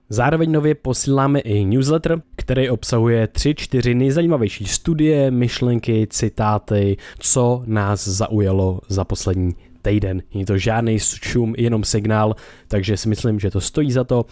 Zároveň 0.09 0.51
nově 0.51 0.76
posíláme 0.76 1.39
i 1.39 1.65
newsletter, 1.65 2.22
který 2.52 2.70
obsahuje 2.70 3.26
3-4 3.26 3.97
nejzajímavější 3.97 4.66
studie, 4.66 5.32
myšlenky, 5.32 6.08
citáty, 6.10 6.97
co 7.20 7.64
nás 7.66 8.08
zaujalo 8.08 8.80
za 8.88 9.06
poslední 9.06 9.56
týden. 9.82 10.22
Není 10.34 10.45
to 10.45 10.58
žádný 10.58 10.99
šum, 10.99 11.54
jenom 11.58 11.84
signál, 11.84 12.36
takže 12.68 12.97
si 12.97 13.10
myslím, 13.10 13.39
že 13.39 13.52
to 13.52 13.62
stojí 13.62 13.91
za 13.91 14.04
to. 14.04 14.26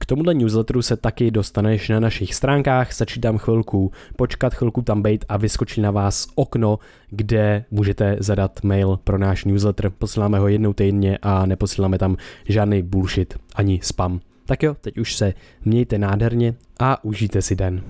K 0.00 0.06
tomuhle 0.06 0.34
newsletteru 0.34 0.82
se 0.82 0.96
taky 0.96 1.30
dostaneš 1.30 1.88
na 1.88 2.00
našich 2.00 2.34
stránkách, 2.34 2.92
stačí 2.92 3.20
tam 3.20 3.38
chvilku 3.38 3.92
počkat, 4.16 4.54
chvilku 4.54 4.82
tam 4.82 5.02
být 5.02 5.24
a 5.28 5.36
vyskočí 5.36 5.80
na 5.80 5.90
vás 5.90 6.28
okno, 6.34 6.78
kde 7.10 7.64
můžete 7.70 8.16
zadat 8.20 8.64
mail 8.64 8.98
pro 9.04 9.18
náš 9.18 9.44
newsletter. 9.44 9.90
Posíláme 9.90 10.38
ho 10.38 10.48
jednou 10.48 10.72
týdně 10.72 11.18
a 11.22 11.46
neposíláme 11.46 11.98
tam 11.98 12.16
žádný 12.48 12.82
bullshit 12.82 13.34
ani 13.54 13.80
spam. 13.82 14.20
Tak 14.46 14.62
jo, 14.62 14.76
teď 14.80 14.98
už 14.98 15.16
se 15.16 15.34
mějte 15.64 15.98
nádherně 15.98 16.54
a 16.78 17.04
užijte 17.04 17.42
si 17.42 17.56
den. 17.56 17.82